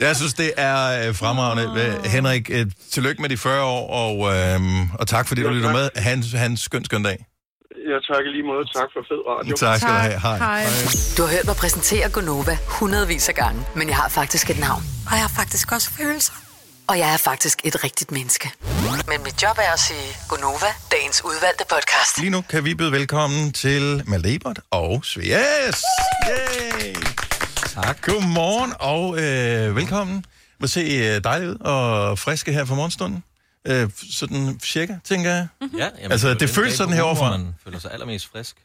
[0.07, 1.97] Jeg synes, det er øh, fremragende.
[1.99, 2.05] Oh.
[2.11, 4.59] Henrik, øh, tillykke med de 40 år, og, øh,
[4.99, 5.75] og tak fordi du Ja, lytter tak.
[5.75, 5.89] med.
[5.95, 7.25] Han, han skøn, skøn dag.
[7.91, 8.65] Jeg takker lige måde.
[8.79, 9.55] Tak for fed radio.
[9.55, 10.19] Tak skal du have.
[10.19, 10.37] Hej.
[10.37, 10.63] Hej.
[11.17, 14.83] Du har hørt mig præsentere Gonova hundredvis af gange, men jeg har faktisk et navn.
[15.07, 16.33] Og jeg har faktisk også følelser.
[16.87, 18.51] Og jeg er faktisk et rigtigt menneske.
[19.07, 22.17] Men mit job er at sige Gonova, dagens udvalgte podcast.
[22.19, 25.83] Lige nu kan vi byde velkommen til Malte Ebert og Svias.
[26.29, 26.95] Yay!
[27.73, 28.01] Tak.
[28.01, 30.25] Godmorgen og øh, velkommen.
[30.59, 33.23] Må se øh, dejligt ud og friske her for morgenstunden.
[33.67, 35.47] Øh, sådan cirka, tænker jeg.
[35.77, 36.97] Ja, jamen, Altså, det den føles sådan.
[36.97, 38.55] Hvor man føler sig allermest frisk.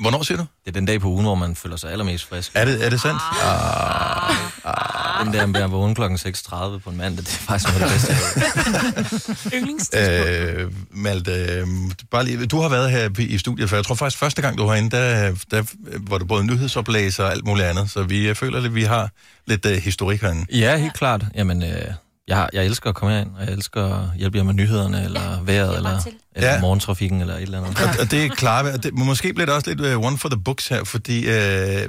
[0.00, 0.44] Hvornår siger du?
[0.64, 2.50] Det er den dag på ugen, hvor man føler sig allermest frisk.
[2.54, 3.20] Er det, er det sandt?
[3.42, 4.30] Ah.
[4.64, 5.24] Ah.
[5.24, 7.88] Den der med at vågne klokken 6.30 på en mandag, det er faktisk noget af
[7.90, 9.98] det bedste.
[9.98, 11.66] Øh, Malte, øh,
[12.10, 13.76] bare lige, du har været her i studiet før.
[13.76, 15.62] Jeg tror faktisk, første gang du var inde, der, der
[16.10, 17.90] var du både nyhedsoplæser og alt muligt andet.
[17.90, 19.10] Så vi jeg føler, at vi har
[19.46, 20.46] lidt øh, historik herinde.
[20.58, 21.24] Ja, helt klart.
[21.34, 21.92] Jamen, øh,
[22.28, 25.42] jeg, jeg elsker at komme herind, og jeg elsker at hjælpe jer med nyhederne, eller
[25.42, 25.90] vejret, eller,
[26.34, 26.60] eller Ja.
[26.60, 27.80] morgentrafikken, eller et eller andet.
[27.82, 30.28] Og, og det er klart, og det, måske bliver det også lidt uh, one for
[30.28, 31.34] the books her, fordi uh,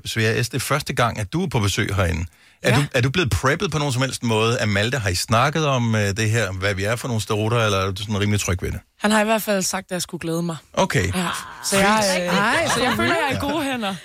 [0.05, 2.25] Svea S., det er første gang, at du er på besøg herinde.
[2.63, 4.97] Er, du, er du blevet preppet på nogen som helst måde af Malte?
[4.97, 7.91] Har I snakket om uh, det her, hvad vi er for nogle sterotter, eller er
[7.91, 8.79] du sådan rimelig tryg ved det?
[8.99, 10.57] Han har i hvert fald sagt, at jeg skulle glæde mig.
[10.73, 11.05] Okay.
[11.15, 11.27] Ja.
[11.65, 13.95] Så jeg, øh, Ej, så jeg føler, at jeg er i gode hænder.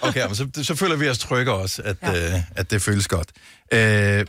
[0.00, 2.34] Okay, men så, så føler vi os trygge også, at, ja.
[2.34, 3.28] uh, at det føles godt.
[3.72, 3.78] Uh,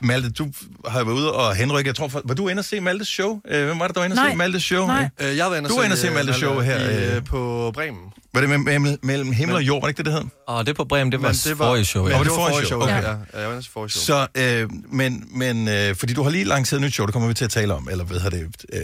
[0.07, 0.47] Malte, du
[0.87, 1.87] har været ude og henrykke.
[1.87, 3.29] Jeg tror, for, var du inde og se Maltes show?
[3.31, 4.29] Uh, hvem var det, der var inde og Nej.
[4.31, 4.87] se Maltes show?
[4.87, 5.09] Nej.
[5.19, 6.79] Øh, jeg var inde Du var inde og se Maltes show her.
[6.89, 7.99] I, øh, øh, på Bremen.
[8.33, 10.29] Var det mellem, mellem, mellem himmel og jord, var det ikke det, det hed?
[10.47, 12.03] Og det på Bremen, det var Men det forrige show.
[12.07, 12.17] Ja, Ja.
[12.17, 12.81] var det forrige show?
[12.81, 13.01] Okay.
[13.03, 14.17] Ja, ja, jeg var inde til forrige show.
[14.35, 17.27] Så, øh, men, men øh, fordi du har lige lanceret et nyt show, det kommer
[17.27, 18.81] vi til at tale om, eller hvad har det øh,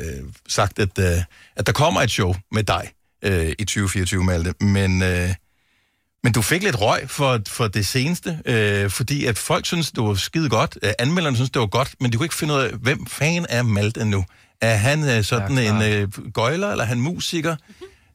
[0.48, 1.24] sagt, at, øh,
[1.56, 2.92] at der kommer et show med dig
[3.24, 5.30] øh, i 2024, Malte, men, øh,
[6.24, 10.04] men du fik lidt røg for, for det seneste, øh, fordi at folk synes, det
[10.04, 12.60] var skide godt, øh, anmelderne synes, det var godt, men de kunne ikke finde ud
[12.60, 14.26] af, hvem fan er Malte nu?
[14.62, 17.56] Er han øh, sådan Ja, en øh, gøjler, eller er han musiker?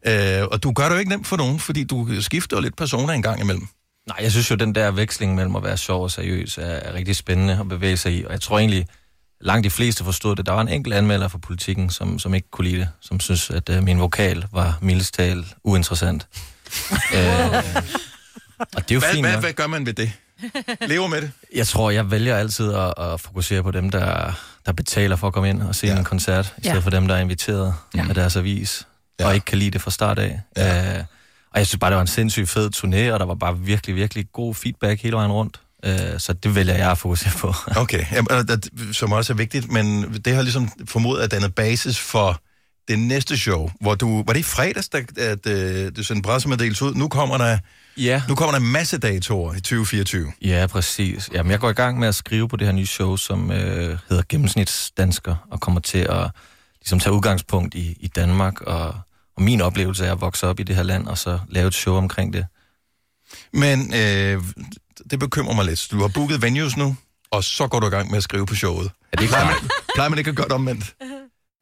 [0.07, 3.13] Øh, og du gør det jo ikke nemt for nogen, fordi du skifter lidt personer
[3.13, 3.67] en gang imellem.
[4.07, 6.95] Nej, jeg synes jo, den der veksling mellem at være sjov og seriøs er, er
[6.95, 8.25] rigtig spændende at bevæge sig i.
[8.25, 8.87] Og jeg tror egentlig,
[9.41, 10.47] langt de fleste forstod det.
[10.47, 12.89] Der var en enkelt anmelder for politikken, som, som ikke kunne lide det.
[13.01, 16.27] Som synes, at øh, min vokal var mildest talt uinteressant.
[17.17, 17.55] øh,
[18.59, 19.43] og det er jo hvad, fint hvad, nok.
[19.43, 20.13] hvad gør man ved det?
[20.89, 21.31] Lever med det?
[21.55, 24.33] Jeg tror, jeg vælger altid at, at fokusere på dem, der,
[24.67, 25.99] der betaler for at komme ind og se ja.
[25.99, 26.81] en koncert, i stedet Ja.
[26.81, 28.05] for dem, der er inviteret ja.
[28.09, 28.87] af deres avis,
[29.21, 29.27] ja.
[29.27, 30.41] og ikke kan lide det fra start af.
[30.57, 30.99] Ja.
[30.99, 31.05] Uh,
[31.53, 33.97] og jeg synes bare, det var en sindssygt fed turné, og der var bare virkelig,
[33.97, 35.61] virkelig god feedback hele vejen rundt.
[35.87, 37.55] Uh, så det vælger jeg at fokusere på.
[37.83, 38.63] Okay, Jamen,
[38.93, 42.41] som også er vigtigt, men det har ligesom formodet at dannet basis for
[42.91, 46.85] det næste show, hvor du, var det i fredags, der, at øh, du sendte pressemeddelelse
[46.85, 46.95] ud?
[46.95, 47.59] Nu kommer der,
[47.97, 48.23] ja.
[48.29, 50.33] nu kommer der en masse datoer i 2024.
[50.43, 51.31] Ja, præcis.
[51.33, 53.99] Jamen, jeg går i gang med at skrive på det her nye show, som øh,
[54.09, 56.31] hedder Gennemsnitsdansker, og kommer til at
[56.81, 58.95] ligesom, tage udgangspunkt i, i Danmark, og,
[59.37, 61.75] og min oplevelse er at vokse op i det her land, og så lave et
[61.75, 62.47] show omkring det.
[63.53, 64.43] Men øh,
[65.11, 65.89] det bekymrer mig lidt.
[65.91, 66.97] Du har booket venues nu,
[67.31, 68.91] og så går du i gang med at skrive på showet.
[69.13, 70.95] Er det ikke plejer, man, plejer man ikke at gøre det omvendt?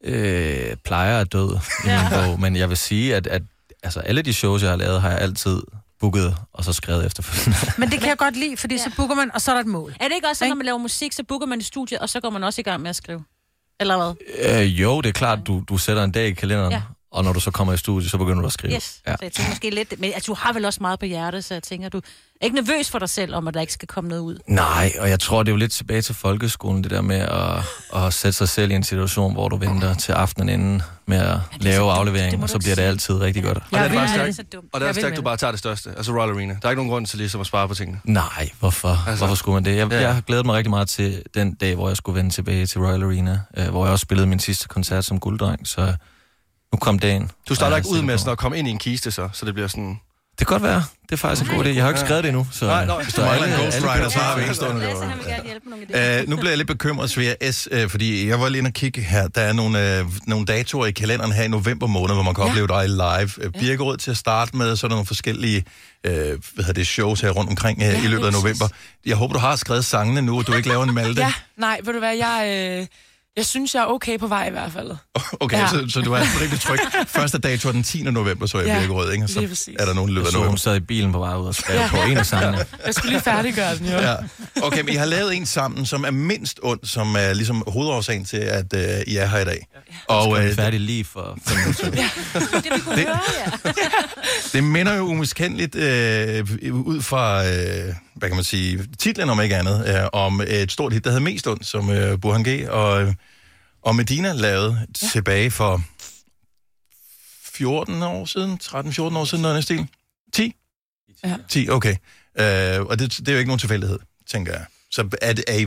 [0.05, 3.43] Øh, plejer er død i min bog, men jeg vil sige, at, at
[3.82, 5.62] altså, alle de shows, jeg har lavet, har jeg altid
[6.01, 7.73] booket, og så skrevet efterfølgende.
[7.81, 8.81] Men det kan jeg godt lide, fordi ja.
[8.82, 9.94] så booker man, og så er der et mål.
[10.01, 12.09] Er det ikke også, at når man laver musik, så booker man i studiet, og
[12.09, 13.24] så går man også i gang med at skrive?
[13.81, 14.15] Eller hvad?
[14.60, 16.82] øh, jo, det er klart, du, du sætter en dag i kalenderen, Ja.
[17.12, 17.18] Ja.
[17.18, 18.74] og når du så kommer i studiet, så begynder du at skrive.
[18.74, 19.12] Yes, ja.
[19.12, 20.01] så jeg tænker måske lidt...
[20.01, 22.56] Men altså, du har vel også meget på hjertet, så jeg tænker, du er ikke
[22.56, 24.39] nervøs for dig selv, om at der ikke skal komme noget ud.
[24.47, 28.05] Nej, og jeg tror, det er jo lidt tilbage til folkeskolen, det der med at,
[28.05, 31.39] at sætte sig selv i en situation, hvor du venter til aftenen inden med at
[31.60, 33.59] lave aflevering, og så bliver det altid rigtig godt.
[33.59, 35.90] Og det er bare stærkt, og det er stærkt, med du bare tager det største.
[35.97, 36.56] Altså Royal Arena.
[36.62, 38.01] Der er ikke nogen grund til ligesom at spare på tingene.
[38.05, 38.89] Nej, hvorfor?
[39.09, 39.76] Altså, hvorfor skulle man det?
[39.76, 39.97] Jeg, Ja.
[39.97, 40.02] ja.
[40.02, 42.80] jeg har glædet mig rigtig meget til den dag, hvor jeg skulle vende tilbage til
[42.80, 45.94] Royal Arena, øh, hvor jeg også spillede min sidste koncert som gulddreng, så
[46.73, 47.31] nu kom dagen.
[47.49, 49.55] Du starter ikke ud med sådan at komme ind i en kiste, så, så det
[49.55, 50.01] bliver sådan...
[50.39, 50.85] Det kan godt være.
[51.03, 51.69] Det er faktisk en god idé.
[51.69, 52.66] Jeg har ikke skrevet det endnu, så...
[52.66, 53.03] Nej, nej.
[53.03, 56.23] Hvis du mangler en Ghost alle- Rider, så har vi en stående idéer.
[56.23, 58.73] Uh, nu bliver jeg lidt bekymret, Svea S., uh, fordi jeg var lige inde og
[58.73, 59.28] kigge her.
[59.28, 62.45] Der er nogle, uh, nogle datoer i kalenderen her i november måned, hvor man kan
[62.45, 62.51] ja.
[62.51, 63.47] opleve dig live.
[63.47, 65.65] Uh, Birkerød til at starte med, så er der nogle forskellige
[66.09, 68.69] uh, hvad hedder det, shows her rundt omkring uh, ja, i løbet af november.
[69.07, 71.23] Jeg håber, du har skrevet sangene nu, og du ikke laver en malte.
[71.23, 72.86] Ja, nej, ved du hvad, jeg, øh,
[73.39, 74.90] jeg synes, jeg er okay på vej i hvert fald.
[75.40, 75.62] Okay, Ja.
[75.62, 75.69] ja.
[75.69, 76.78] så, så du er altså rigtig tryg.
[77.19, 78.02] Første dato er den 10.
[78.02, 79.24] november, så er jeg Ja, ja, Birkerød, ikke?
[79.24, 79.40] Og så
[79.78, 80.59] er der nogen af Jeg så, hun november.
[80.59, 81.82] sad i bilen på vej ud og skrev Ja.
[81.82, 81.89] ja.
[81.90, 82.59] på en af sangene.
[82.86, 83.93] Jeg skulle lige færdiggøre den, jo.
[83.98, 84.15] Ja.
[84.62, 88.24] Okay, men I har lavet en sammen, som er mindst ond, som er ligesom hovedårsagen
[88.24, 89.66] til, at uh, I er her i dag.
[90.09, 91.85] Og Og øh, øh, færdig lige for fem minutter.
[91.85, 91.98] siden.
[92.98, 93.06] det,
[94.52, 99.56] det minder jo umiskendeligt øh, ud fra, øh, hvad kan man sige, titlen om ikke
[99.56, 102.69] andet, øh, om et stort hit, der hedder Mest Ond, som øh, Burhan G.
[102.70, 103.15] og,
[103.89, 105.09] og Medina lavede ja.
[105.09, 105.82] tilbage for
[107.44, 109.89] 14 år siden, 13-14 år siden, noget stil.
[110.32, 110.55] 10?
[111.24, 111.36] Ja.
[111.48, 111.97] 10, okay.
[112.39, 113.98] Øh, og det, det er jo ikke nogen tilfældighed,
[114.31, 114.65] tænker jeg.
[114.90, 115.66] Så er, det, er I,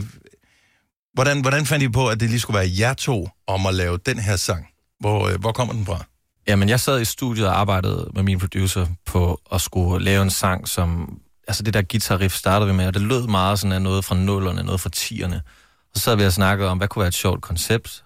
[1.14, 3.98] hvordan, hvordan fandt I på, at det lige skulle være jer to om at lave
[4.06, 4.68] den her sang?
[5.00, 6.04] Hvor, øh, hvor kommer den fra?
[6.46, 10.30] Jamen, jeg sad i studiet og arbejdede med min producer på at skulle lave en
[10.30, 11.18] sang, som...
[11.48, 14.04] Altså, det der guitar riff startede vi med, og det lød meget sådan af noget
[14.04, 15.42] fra nullerne, noget fra tierne.
[15.94, 18.04] Og så sad vi og snakkede om, hvad kunne være et sjovt koncept.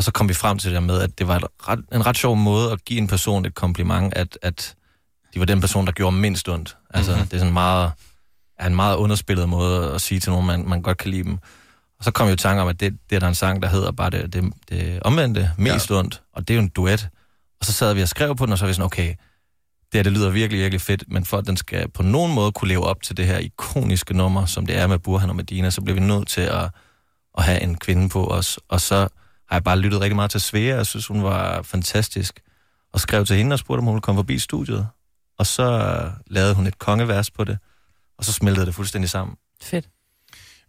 [0.00, 2.16] Og så kom vi frem til det med, at det var et ret, en ret
[2.16, 4.74] sjov måde at give en person et kompliment, at, at
[5.34, 6.76] de var den person, der gjorde mindst ondt.
[6.94, 7.18] Altså, Mhm.
[7.18, 7.28] mm-hmm.
[7.28, 7.92] det er sådan meget,
[8.58, 11.32] er en meget underspillet måde at sige til nogen, man, man godt kan lide dem.
[11.98, 13.62] Og så kom jeg jo i tanke om, at det, det er der en sang,
[13.62, 15.94] der hedder bare det, det, det omvendte, mest ja.
[15.94, 17.08] ondt, og det er jo en duet.
[17.60, 19.08] Og så sad vi og skrev på den, og så var vi sådan, okay,
[19.92, 22.52] det her, det lyder virkelig, virkelig fedt, men for at den skal på nogen måde
[22.52, 25.70] kunne leve op til det her ikoniske nummer, som det er med Burhan og Medina,
[25.70, 26.70] så bliver vi nødt til at,
[27.38, 28.58] at have en kvinde på os.
[28.68, 29.08] Og så
[29.50, 32.40] har jeg bare lyttet rigtig meget til Svea, jeg synes, hun var fantastisk,
[32.92, 34.88] og skrev til hende og spurgte, om hun ville komme forbi studiet.
[35.38, 37.58] Og så lavede hun et kongevers på det,
[38.18, 39.36] og så smeltede det fuldstændig sammen.
[39.62, 39.88] Fedt.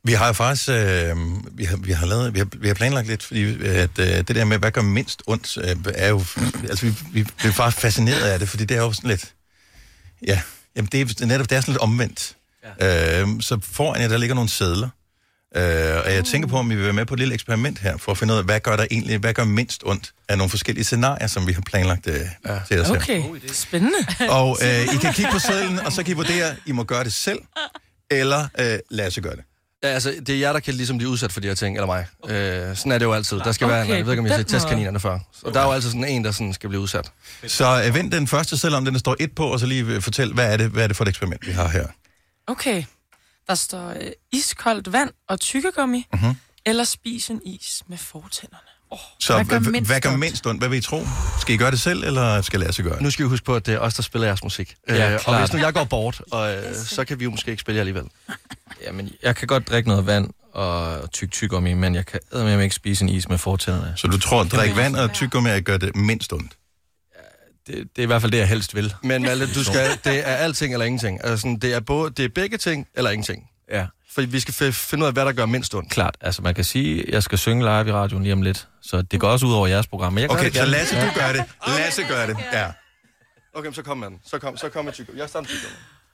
[0.03, 1.15] Vi har jo faktisk øh,
[1.51, 4.35] vi har, vi har lavet, vi har, vi har planlagt lidt, fordi at, øh, det
[4.35, 6.23] der med, hvad gør mindst ondt, øh, er jo,
[6.69, 9.33] altså vi, vi bliver faktisk fascineret af det, fordi det er jo sådan lidt,
[10.27, 10.41] ja,
[10.75, 12.35] jamen det er netop, det er sådan lidt omvendt.
[12.79, 13.21] Ja.
[13.21, 14.89] Øh, så foran jer, der ligger nogle sædler,
[15.55, 15.63] øh,
[16.05, 18.11] og jeg tænker på, om vi vil være med på et lille eksperiment her, for
[18.11, 20.83] at finde ud af, hvad gør der egentlig, hvad gør mindst ondt af nogle forskellige
[20.83, 22.15] scenarier, som vi har planlagt øh,
[22.47, 22.59] ja.
[22.67, 22.95] til os her.
[22.95, 23.23] Okay,
[23.53, 23.97] spændende.
[24.39, 27.03] Og øh, I kan kigge på sædlen, og så kan I vurdere, I må gøre
[27.03, 27.39] det selv,
[28.11, 29.43] eller øh, lad os gøre det.
[29.83, 31.85] Ja, altså, det er jer, der kan ligesom blive udsat for de her ting, eller
[31.85, 32.05] mig.
[32.27, 33.39] Øh, sådan er det jo altid.
[33.39, 35.19] Der skal okay, være en, Okay, jeg ved ikke, om jeg har set testkaninerne før.
[35.33, 37.11] Så der er jo altid sådan en, der sådan skal blive udsat.
[37.47, 40.01] Så øh, vend den første, selvom den der står et på, og så lige øh,
[40.01, 41.85] fortæl, hvad er, det, hvad er det for et eksperiment, vi har her?
[42.47, 42.83] Okay,
[43.47, 46.35] der står øh, iskoldt vand og tykkegummi, Mhm.
[46.65, 48.67] eller spis en is med fortænderne.
[49.19, 50.61] Så hvad gør, mindst, hvad gør mindst ondt?
[50.61, 51.01] Hvad vil I tro?
[51.41, 53.01] Skal I gøre det selv, eller skal Lasse gøre det?
[53.01, 54.75] Nu skal vi huske på, at det er os, der spiller jeres musik.
[54.89, 57.51] Ja, øh, og hvis nu jeg går bort, og, øh, så kan vi jo måske
[57.51, 58.03] ikke spille jer alligevel.
[58.85, 62.19] Jamen, jeg kan godt drikke noget vand og tyk tyk om i, men jeg kan
[62.33, 63.93] eddermame ikke spise en is med fortænderne.
[63.97, 66.51] Så du tror, at drikke vand og tyggegummi gør det mindst ondt?
[67.67, 68.93] Det, det er i hvert fald det, jeg helst vil.
[69.03, 71.19] Men Malte, du skal, det er alting eller ingenting.
[71.23, 73.49] Altså, sådan, det, er både, det er begge ting eller ingenting.
[73.71, 73.85] Ja.
[74.11, 75.91] For vi skal f- finde ud af, hvad der gør mindst ondt.
[75.91, 78.67] Klart, altså man kan sige, at jeg skal synge live i radioen lige om lidt,
[78.81, 80.13] så det går også ud over jeres program.
[80.13, 80.65] Men jeg Okay, det så.
[80.65, 81.43] Lasse, du gør det.
[81.67, 82.71] Lasse gør det, ja.
[83.53, 84.19] Okay, så kom med den.
[84.25, 85.09] Så kom, så kom med tyk.
[85.15, 85.57] Jeg starter tyk.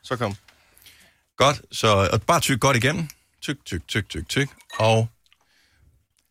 [0.04, 0.36] Så kom.
[1.38, 3.08] Godt, så og bare tyk godt igennem.
[3.42, 4.50] Tyk, tyk, tyk, tyk, tyk.
[4.80, 5.08] Og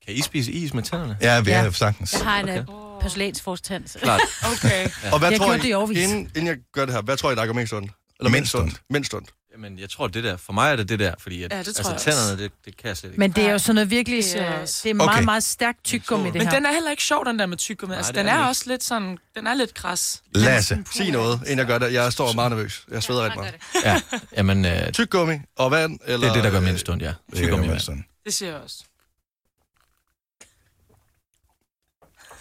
[0.07, 1.17] Kan I spise is med tænderne?
[1.21, 1.65] ja, vi Ja.
[1.65, 2.13] er sagtens.
[2.13, 2.65] Jeg har en okay.
[3.03, 3.85] Porcelænsforstand.
[4.03, 4.21] Klart.
[4.53, 4.89] Okay.
[5.13, 5.99] Og hvad Jeg tror gjorde det i årevis.
[5.99, 7.93] inden, inden jeg gør det her, hvad tror I, der går mindst ondt?
[8.21, 8.81] Eller mindst ondt?
[8.91, 9.29] Mindst ondt.
[9.53, 10.37] Jamen, jeg tror, det der.
[10.37, 12.89] For mig er det det der, fordi at, Ja, det altså, tænderne, det, det kan
[12.89, 13.19] jeg slet ikke.
[13.21, 14.25] Men det er jo sådan noget virkelig...
[14.25, 15.23] Det er øh, Det er meget, Okay.
[15.25, 16.51] meget stærkt tyggegummi, det Men her.
[16.55, 17.95] den er heller ikke sjov, den der med tyggegummi.
[17.97, 19.19] Altså, det den er er også lidt sådan...
[19.37, 20.23] Den er lidt kras.
[20.35, 20.79] Lasse.
[20.97, 21.93] Sig noget, inden jeg gør det.
[21.93, 22.85] Jeg står meget nervøs.
[22.91, 23.55] Jeg sveder rigtig meget.
[23.85, 24.01] Ja,
[24.37, 26.19] jamen, øh, Tyk gummi og vand, eller...
[26.19, 27.09] det er det, der gør mindst ondt, ja.
[27.09, 27.81] Det er Tyggegummi jo vand.
[27.81, 28.05] sådan.
[28.25, 28.77] Det siger jeg også.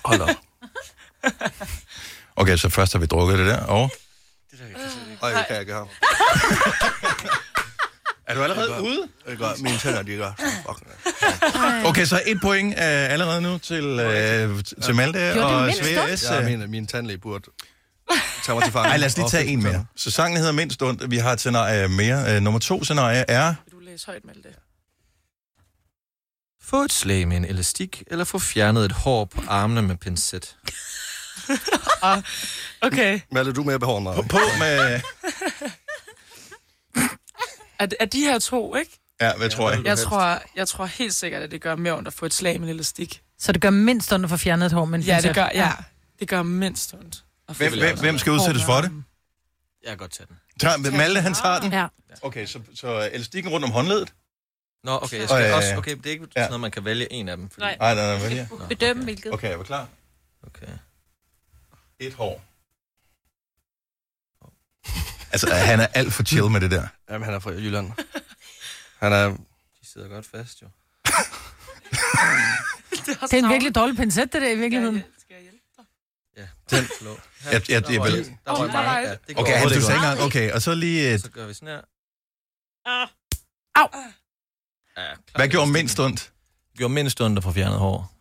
[0.06, 0.30] Hold op.
[2.36, 3.92] Okay, så først har vi drukket det der, og...
[4.52, 4.60] Det
[5.22, 5.88] kan jeg ikke have.
[8.28, 9.08] Er du allerede ude?
[9.28, 10.32] Det gør, mine tænder, de gør.
[10.38, 10.82] Fuck.
[11.86, 16.16] Okay, så et point uh, allerede nu til, uh, til Malte det og mindst Svea
[16.16, 16.24] S.
[16.24, 17.50] Ja, min, min tandlæge burde
[18.44, 18.90] tage mig til fange.
[18.90, 19.86] Ej, lad os lige tage en mere.
[19.96, 21.12] Så sangen hedder Mindst ondt.
[21.12, 22.38] Vi har et scenarie mere.
[22.38, 23.56] Uh, nummer to scenarie er...
[23.66, 24.50] Vil du læse højt, Malte?
[26.68, 30.56] Få et slag med en elastik, eller få fjernet et hår på armene med pincet.
[32.82, 33.20] Okay.
[33.32, 34.16] Malte, du er mere behåret mig.
[34.30, 35.02] På med...
[37.80, 39.00] Er, er de her to, ikke?
[39.22, 39.86] Ja, hvad tror jeg?
[39.86, 42.60] Jeg tror, jeg tror helt sikkert, at det gør mere ondt at få et slag
[42.60, 43.22] med en elastik.
[43.40, 45.50] Så det gør mindst ondt at få fjernet et hår med en Ja, det gør,
[45.54, 45.72] ja.
[46.20, 47.24] Det gør mindst ondt.
[47.50, 48.92] at få Hvem, hvem, hvem skal udsættes for det?
[49.84, 50.36] Jeg kan godt tage den.
[50.60, 51.72] Tager, Malte, han tager den?
[51.72, 51.88] Ja.
[52.22, 54.14] Okay, så, så elastikken rundt om håndledet?
[54.86, 57.14] Nå, okay, jeg skal øh, også, okay, det er ikke sådan noget, man kan vælge
[57.14, 57.50] en af dem.
[57.50, 57.66] Fordi...
[57.66, 57.78] Nej.
[57.80, 58.50] Nej, nej, nej, vælge.
[58.70, 59.34] Bedømme hvilket.
[59.34, 59.88] Okay, er vi klar?
[60.48, 60.68] Okay.
[62.00, 62.42] Et hår.
[65.32, 66.88] Altså, han er alt for chill med det der.
[67.10, 67.92] Jamen, han er fra Jylland.
[69.00, 69.30] Han er...
[69.30, 69.38] De
[69.94, 70.68] sidder godt fast, jo.
[73.06, 75.04] Det er en virkelig dårlig pincet, det der i virkeligheden.
[76.38, 77.18] Ja, Den, Flå.
[77.52, 79.08] jeg, jeg, jeg, var Åh, der var mange.
[79.10, 80.20] Ja, det går okay, han du sagde engang.
[80.22, 81.14] Okay, og så lige...
[81.14, 81.82] et- Så gør vi sådan her.
[82.86, 83.08] Ah.
[83.76, 83.88] Au.
[84.98, 86.20] Ja, klar, Hvad det gjorde mindst ondt?
[86.72, 88.12] Det gjorde mindst ondt at få fjernet hår.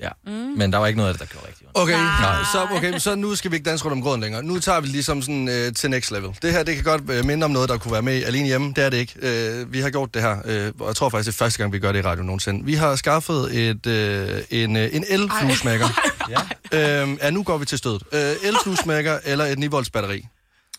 [0.00, 0.32] Ja, Mm.
[0.32, 1.78] men der var ikke noget af det, der gjorde rigtig ondt.
[1.78, 2.36] Okay, Nej.
[2.52, 4.42] Så, okay, så nu skal vi ikke danse rundt om gråden længere.
[4.42, 6.36] Nu tager vi ligesom sådan øh, til next level.
[6.42, 8.72] Det her, det kan godt øh, minde om noget, der kunne være med alene hjemme.
[8.76, 9.14] Det er det ikke.
[9.22, 11.72] Øh, vi har gjort det her, øh, og jeg tror faktisk, det er første gang,
[11.72, 12.64] vi gør det i radio nogensinde.
[12.64, 15.86] Vi har skaffet et, øh, en, øh, en el-fluesmækker.
[16.30, 16.40] Ja.
[17.02, 18.02] øhm, ja, nu går vi til stødet.
[18.12, 20.26] Øh, el-flusmækker eller et 9-volts batteri.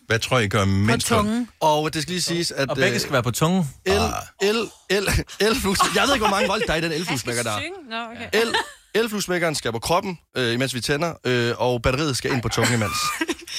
[0.06, 1.28] Hvad tror I gør På mindst ondt?
[1.28, 1.48] tungen.
[1.60, 2.70] Og det skal lige siges, at...
[2.70, 3.70] Og begge skal være på tungen.
[3.84, 3.94] El,
[4.42, 4.56] el,
[4.90, 5.08] el,
[5.40, 5.56] el
[5.94, 7.58] Jeg ved ikke, hvor mange volt der er i den el-flusmækker der.
[7.90, 8.40] Nå, okay.
[8.42, 8.54] El,
[8.94, 12.74] elflusmækkeren skal på kroppen, øh, imens vi tænder, øh, og batteriet skal ind på tungen
[12.74, 12.96] imens.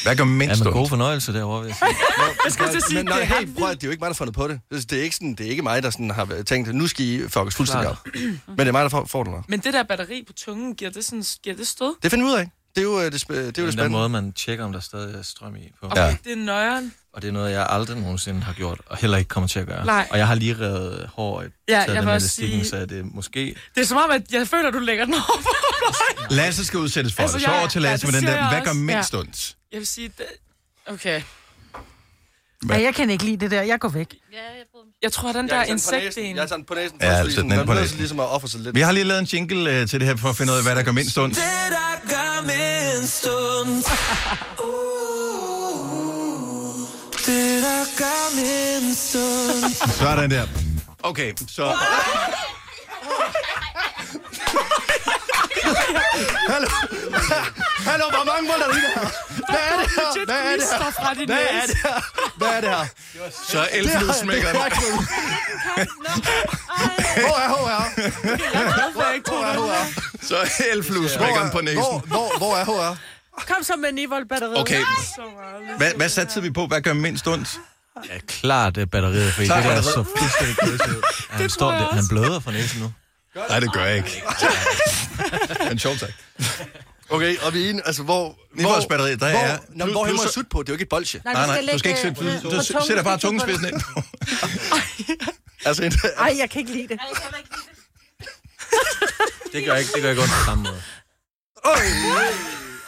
[0.04, 1.96] Hvad gør Ja, mindst med god fornøjelse derovre, vil jeg sige.
[2.44, 4.14] Jeg skal sige, Men nej, det er hey, prøv det er jo ikke mig, der
[4.14, 4.60] har fundet på det.
[4.72, 7.06] Det det er ikke, sådan, det er ikke mig, der sådan har tænkt, nu skal
[7.06, 7.98] I fuckes fuldstændig op.
[8.48, 9.50] Men det er mig, der får, får det noget.
[9.50, 11.96] Men det der batteri på tungen, giver det, sådan, giver det stød?
[12.04, 12.50] Det finder vi ud af.
[12.76, 13.90] Det er jo øh, det, sp- det, er jo det Den spændende.
[13.90, 15.72] måde, man tjekker, om der stadig er strøm i.
[15.82, 15.86] På.
[15.86, 16.18] Okay, ja.
[16.24, 16.94] det er nøjeren.
[17.14, 19.68] Og det er noget, jeg aldrig nogensinde har gjort, og heller ikke kommer til at
[19.68, 19.86] gøre.
[19.86, 20.08] Nej.
[20.12, 23.06] Og jeg har lige revet hår i Ja, taget jeg den sige- så er det
[23.14, 23.56] måske...
[23.76, 25.50] Det er som om, at jeg føler, at du lægger den over på
[26.20, 26.32] mig.
[26.38, 27.46] Lasse skal udsættes for Altså, det.
[27.46, 28.50] Så jeg- over til ja, Lasse det med den der.
[28.50, 29.18] Hvad gør mindst Ja.
[29.20, 29.56] ondt?
[29.72, 30.26] Jeg vil sige, det...
[30.86, 31.22] Okay.
[32.70, 33.62] Ja, jeg kan ikke lide det der.
[33.62, 34.16] Jeg går væk.
[35.04, 36.36] Jeg tror, at den der insekten...
[36.36, 36.98] Jeg tager den på næsen.
[37.02, 37.98] Ja, først, altså, ligesom, den på næsen.
[37.98, 38.76] ligesom at ofre sig lidt.
[38.76, 40.64] Vi har lige lavet en jingle øh, til det her, for at finde ud af,
[40.64, 41.36] hvad der gør mindst ondt.
[41.36, 43.88] Det, der gør mindst ondt.
[47.26, 49.94] Det, der gør mindst ondt.
[49.94, 50.48] Sådan der.
[51.04, 51.74] Okay, så...
[56.54, 56.68] Hallo?
[57.90, 59.06] Hallo, hvor mange mål er det her?
[59.50, 60.26] Hvad er det her?
[60.26, 60.92] Hvad er det her?
[60.92, 61.98] fra din Hvad er det her?
[62.38, 62.86] Hvad er det her?
[63.50, 64.56] Så elflydsmækkeren.
[64.56, 64.64] Hvor
[67.44, 67.84] er HR?
[68.92, 70.02] Hvor er HR?
[70.28, 70.38] Så
[70.74, 71.82] elflydsmækkeren på næsen.
[71.82, 72.98] Hvor, hvor, hvor er HR?
[73.48, 74.60] Kom så med 9 volt batteri.
[74.62, 74.82] Okay.
[75.78, 76.68] Hvad, hvad satte vi på?
[76.68, 77.60] Hvad gør mindst ondt?
[78.10, 79.86] Ja, klart det er batteriet, Klart det batteriet.
[79.86, 80.80] så fuldstændig.
[81.32, 82.92] Ja, han, står, han bløder fra næsen nu.
[83.36, 84.24] Nej, det gør jeg ikke.
[85.70, 86.14] Men sjovt sagt.
[87.10, 88.38] Okay, og vi er ene, altså hvor...
[88.54, 90.64] Niveauets batteri, der hvor, er- Nå, hvor jeg sutte på?
[90.64, 91.22] Det er jo ikke et bolsje.
[91.26, 92.50] Nej, Nej, du nej, skal du skal ikke lægge, sætte...
[92.50, 93.82] Du på tungen, sætter bare du tungespidsen ind.
[95.66, 97.00] Altså, en, Ej, jeg kan ikke lide det.
[99.54, 100.82] Det gør ikke, det gør ikke ondt på samme måde.
[101.66, 101.74] Øj!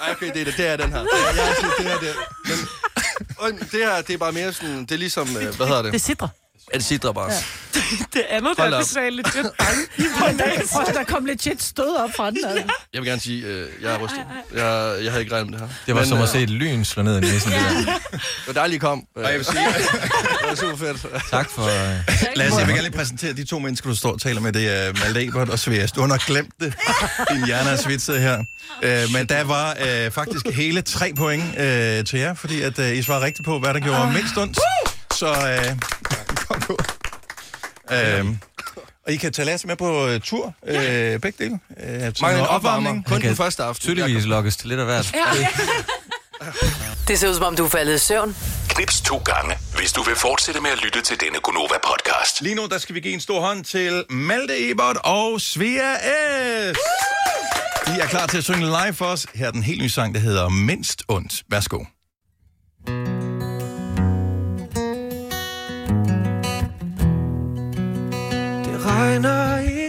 [0.01, 0.99] Ej, okay, det er, det, det er den her.
[0.99, 2.15] Det er, jeg siger, det er det.
[2.45, 2.67] Men,
[3.39, 5.93] øj, det her, det er bare mere sådan, det er ligesom, øh, hvad hedder det?
[5.93, 6.27] Det sidder.
[6.73, 7.31] Ja, det sidder bare.
[7.31, 7.37] Ja.
[8.13, 8.81] Det andet, Hold der op.
[8.83, 9.81] det sagde legit bange.
[10.85, 12.37] der, der kom legit stød op fra den.
[12.45, 12.63] Altså.
[12.93, 14.19] Jeg vil gerne sige, øh, jeg er rystet.
[14.55, 15.75] Jeg, jeg havde ikke regnet med det her.
[15.85, 17.51] Det var Men, som øh, at se et lyn slå ned i næsen.
[17.51, 17.91] det der.
[18.11, 19.03] Det var dejligt, I kom.
[19.15, 19.59] Og jeg vil sige...
[20.41, 21.05] det var super fedt.
[21.29, 21.63] Tak for...
[21.63, 21.99] øh,
[22.35, 24.53] Lasse, jeg vil gerne lige præsentere de to mennesker, du står og taler med.
[24.53, 25.85] Det er Malte Ebert og Svea.
[25.95, 26.73] Du har glemt det.
[27.31, 28.43] Din hjerne er svitset her.
[28.83, 32.97] Øh, men der var øh, faktisk hele tre point øh, til jer, fordi at, øh,
[32.97, 34.59] I svarede rigtigt på, hvad der gjorde mindst ondt.
[35.13, 35.77] Så øh,
[36.27, 36.77] kom på.
[37.91, 38.25] Øh,
[39.07, 41.59] og I kan tage Lasse med på øh, tur, øh, begge dele.
[41.83, 43.05] Øh, til noget opvarmning.
[43.05, 43.81] Kun den første aften.
[43.81, 45.15] Tydeligvis lokkes til lidt af hvert.
[47.07, 48.35] Det ser ud som om, du er faldet i søvn.
[48.69, 52.41] Knips to gange, hvis du vil fortsætte med at lytte til denne Gonova-podcast.
[52.41, 55.95] Lige nu, der skal vi give en stor hånd til Malte Ebert og Svea
[56.73, 56.77] S.
[57.87, 59.25] De er klar til at synge live for os.
[59.35, 61.43] Her er den helt nye sang, der hedder Mindst Ondt.
[61.49, 61.83] Værsgo.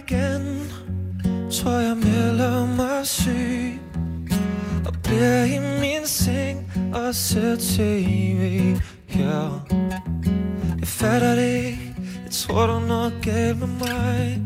[0.08, 0.72] Igen
[1.50, 3.80] Tror jeg melder mig syg
[4.86, 8.76] Og bliver i min seng Og ser tv
[9.06, 9.66] her
[10.80, 11.94] Jeg fatter det ikke.
[12.24, 14.42] Jeg tror der er noget galt med mig.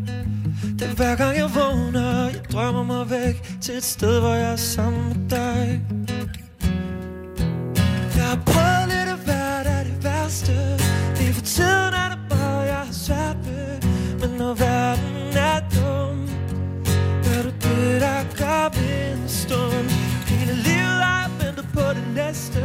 [0.78, 4.52] Det er hver gang jeg vågner Jeg drømmer mig væk Til et sted hvor jeg
[4.52, 5.80] er sammen med dig.
[8.16, 10.52] Jeg har prøvet lidt af hvert af det værste.
[11.16, 11.89] Det er for tidligt
[19.50, 19.90] stund.
[20.32, 22.60] Hele livet har jeg ventet på det næste.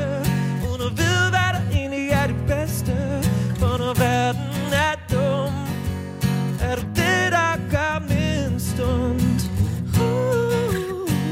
[0.68, 2.94] Uden at vide hvad der egentlig er det bedste.
[3.60, 5.54] For når verden er dum
[6.68, 9.38] Er du det der gør min stund.
[10.00, 10.08] Uh,
[10.76, 11.30] uh,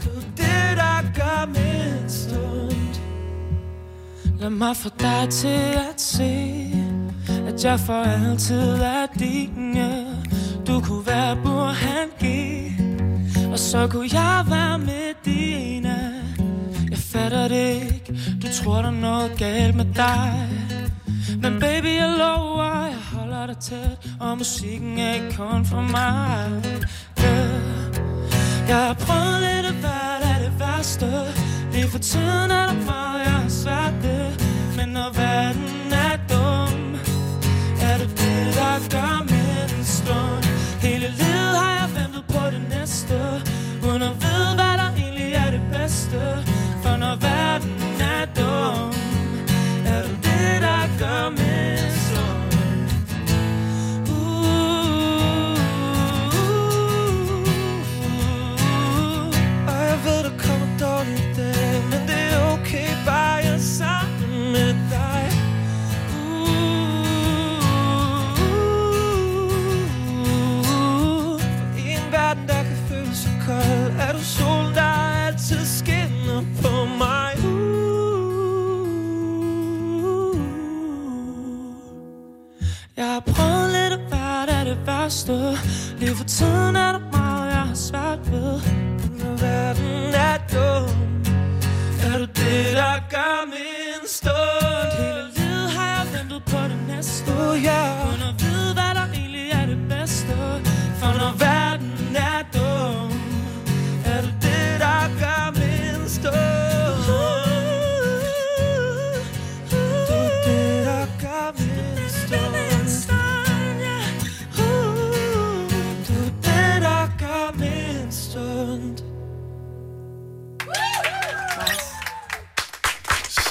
[0.04, 2.94] Du er det der gør min stund.
[4.40, 6.79] Lad mig få dig til at se
[7.64, 9.78] jeg for altid er din.
[10.66, 12.24] Du kunne være Burhan G
[13.52, 16.12] Og så kunne jeg være med dine.
[16.90, 18.38] Jeg fatter det ikke.
[18.42, 20.48] Du tror der er noget galt med dig.
[21.42, 23.98] Men baby jeg lover Jeg holder dig tæt.
[24.20, 26.62] Og musikken er ikke kun for mig.
[27.24, 28.68] Yeah.
[28.68, 31.10] Jeg har prøvet lidt af hvert af det værste
[31.72, 34.26] Lige for tiden er der meget, jeg har svært ved.
[34.76, 36.29] Men når verden er
[37.92, 40.44] er det det, der gør min stund.
[40.86, 43.16] Hele livet har jeg ventet på det næste.
[43.86, 46.20] Uden at vide, hvad der egentlig er det bedste.
[46.82, 48.90] For når verden er dum
[49.94, 51.89] Er det det, der gør min
[83.00, 85.32] Jeg har prøvet lidt af hvert af det værste.
[85.98, 88.60] Lige for tiden er der meget, jeg har svært ved.
[89.18, 90.96] Når verden er dum
[92.04, 94.92] Er du det, der gør min stund?
[94.98, 97.30] Hele livet har jeg ventet på det næste.
[97.30, 98.29] Oh, yeah.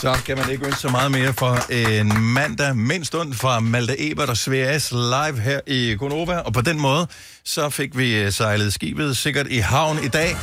[0.02, 4.12] Så kan man ikke ønske så meget mere for en mandag mindst stund fra Malte
[4.12, 6.38] Ebert og Sveas live her i Konova.
[6.38, 7.08] Og på den måde,
[7.46, 10.36] så fik vi eh, sejlet skibet sikkert i havn i dag.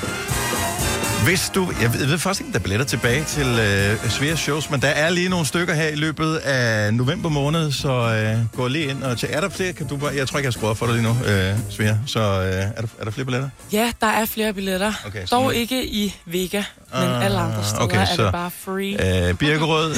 [1.26, 1.72] Hvis du...
[1.82, 4.70] Jeg ved, jeg ved faktisk ikke, om der er billetter tilbage til øh, Sveas shows,
[4.70, 8.68] men der er lige nogle stykker her i løbet af november måned, så øh, gå
[8.68, 9.28] lige ind og til.
[9.32, 9.72] Er der flere?
[9.72, 11.94] Kan du bare, jeg tror ikke, jeg har skruet for dig lige nu, øh, Svea.
[12.06, 13.48] Så øh, er, der, er der flere billetter?
[13.72, 14.92] Ja, der er flere billetter.
[15.06, 16.62] Okay, Dog nu- ikke i Vega,
[16.94, 19.28] men Ah, alle andre steder okay, er så, det bare free.
[19.28, 19.90] Øh, Birkerød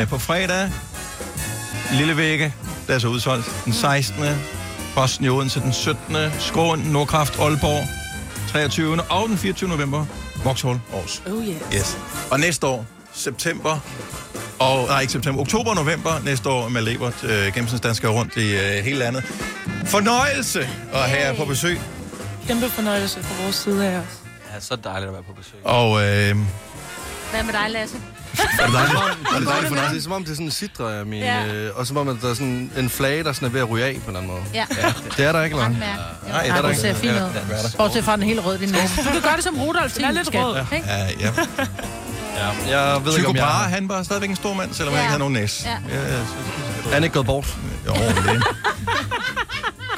[0.00, 0.70] øh, på fredag.
[1.92, 2.54] Lille Vægge,
[2.86, 3.62] der er så udsolgt.
[3.64, 4.24] Den 16.
[4.94, 6.16] Posten i Odense den 17.
[6.38, 7.88] Skråen, Nordkraft, Aalborg.
[8.48, 9.00] 23.
[9.02, 9.70] og den 24.
[9.70, 10.06] november.
[10.44, 11.22] Vauxhall, Aarhus.
[11.26, 11.56] Oh yes.
[11.74, 11.98] Yes.
[12.30, 13.78] Og næste år, september,
[14.58, 18.54] og, nej, ikke september, oktober og november næste år med Lebert, øh, gennemsnitsdanskere rundt i
[18.56, 19.24] øh, hele landet.
[19.86, 20.60] Fornøjelse
[20.92, 21.80] at have jer på besøg.
[22.46, 24.04] Kæmpe fornøjelse fra vores side af os.
[24.54, 25.60] Ja, så dejligt at være på besøg.
[25.64, 26.36] Og øh,
[27.30, 27.96] Hvad med dig, Lasse?
[28.60, 28.98] Er det dejligt?
[29.34, 29.84] Er det dejligt for dig?
[29.90, 30.50] Det er som om, det er sådan
[30.98, 31.20] af min...
[31.22, 31.46] Ja.
[31.46, 33.70] Øh, og som om, at der er sådan en flage, der sådan er ved at
[33.70, 34.42] ryge af på en eller anden måde.
[34.54, 34.64] Ja.
[35.16, 35.68] Det er der ikke, eller?
[35.68, 35.78] Nej,
[36.28, 36.80] Nej, der du ikke.
[36.80, 37.30] ser fin Ja, ud.
[37.32, 37.68] det er der.
[37.76, 38.96] Bortset fra den helt rød, din næse.
[39.04, 40.56] Du kan gøre det som Rudolf Den er lidt rød.
[40.72, 40.86] ikke?
[40.88, 41.32] Ja, ja.
[42.68, 43.44] Ja, jeg ved ikke, Tycho om jeg...
[43.44, 45.02] Brahe, han var stadigvæk en stor mand, selvom han Ja.
[45.04, 45.62] ikke havde nogen næs.
[45.64, 45.70] Ja.
[45.96, 47.56] Ja, jeg synes, Er han ikke gået bort?
[47.86, 48.42] Jo, det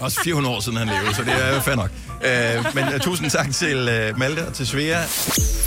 [0.03, 1.91] Også 400 år siden han levede, så det er jo fair nok.
[2.21, 3.79] Uh, men uh, tusind tak til
[4.11, 5.03] uh, Malte og til Svea.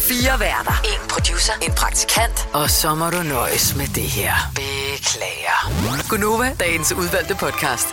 [0.10, 0.82] Fire værter.
[0.84, 1.54] En producer.
[1.62, 2.48] En praktikant.
[2.54, 4.34] Og så må du nøjes med det her.
[4.56, 6.08] Beklager.
[6.10, 7.88] Gunova, dagens udvalgte podcast.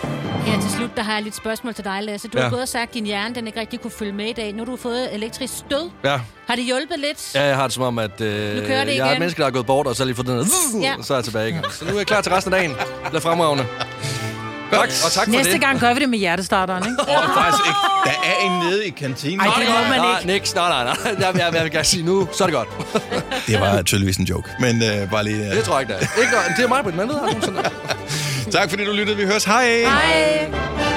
[0.47, 2.28] Her til slut, der har jeg lidt spørgsmål til dig, Lasse.
[2.28, 2.44] Du Ja.
[2.44, 4.52] har gået og sagt, at din hjerne den ikke rigtig kunne følge med i dag.
[4.52, 5.90] Nu har du fået elektrisk stød.
[6.05, 6.20] Ja.
[6.48, 7.35] Har det hjulpet lidt?
[7.35, 9.19] Ja, jeg har det som om, at øh, Nu kører det jeg er et igen.
[9.19, 10.94] menneske, der er gået bort, og så har lige fået den her, Ja.
[10.98, 11.64] og så er jeg tilbage igen.
[11.70, 12.77] Så nu er jeg klar til resten af dagen.
[13.10, 13.66] Det er fremragende.
[14.73, 15.61] Tak, og tak for Næste det.
[15.61, 17.03] gang gør vi det med hjertestarteren, ikke?
[17.03, 17.78] Og faktisk ikke.
[18.05, 19.40] Der er en nede i kantinen.
[19.40, 20.32] Ej, det må man Nej, ikke.
[20.32, 20.55] niks.
[20.55, 20.97] Nej, nej, nej.
[21.19, 22.69] Jeg, jeg, jeg vil gerne sige nu, så er det godt.
[23.47, 24.51] Det var tydeligvis en joke.
[24.61, 25.40] Men uh, bare lige...
[25.51, 25.57] Uh...
[25.57, 26.20] Det tror jeg ikke, det er.
[26.23, 27.16] Ikke, det er mig på den anden.
[28.53, 29.16] tak fordi du lyttede.
[29.16, 29.44] Vi høres.
[29.44, 29.81] Hej!
[29.85, 30.91] Hej.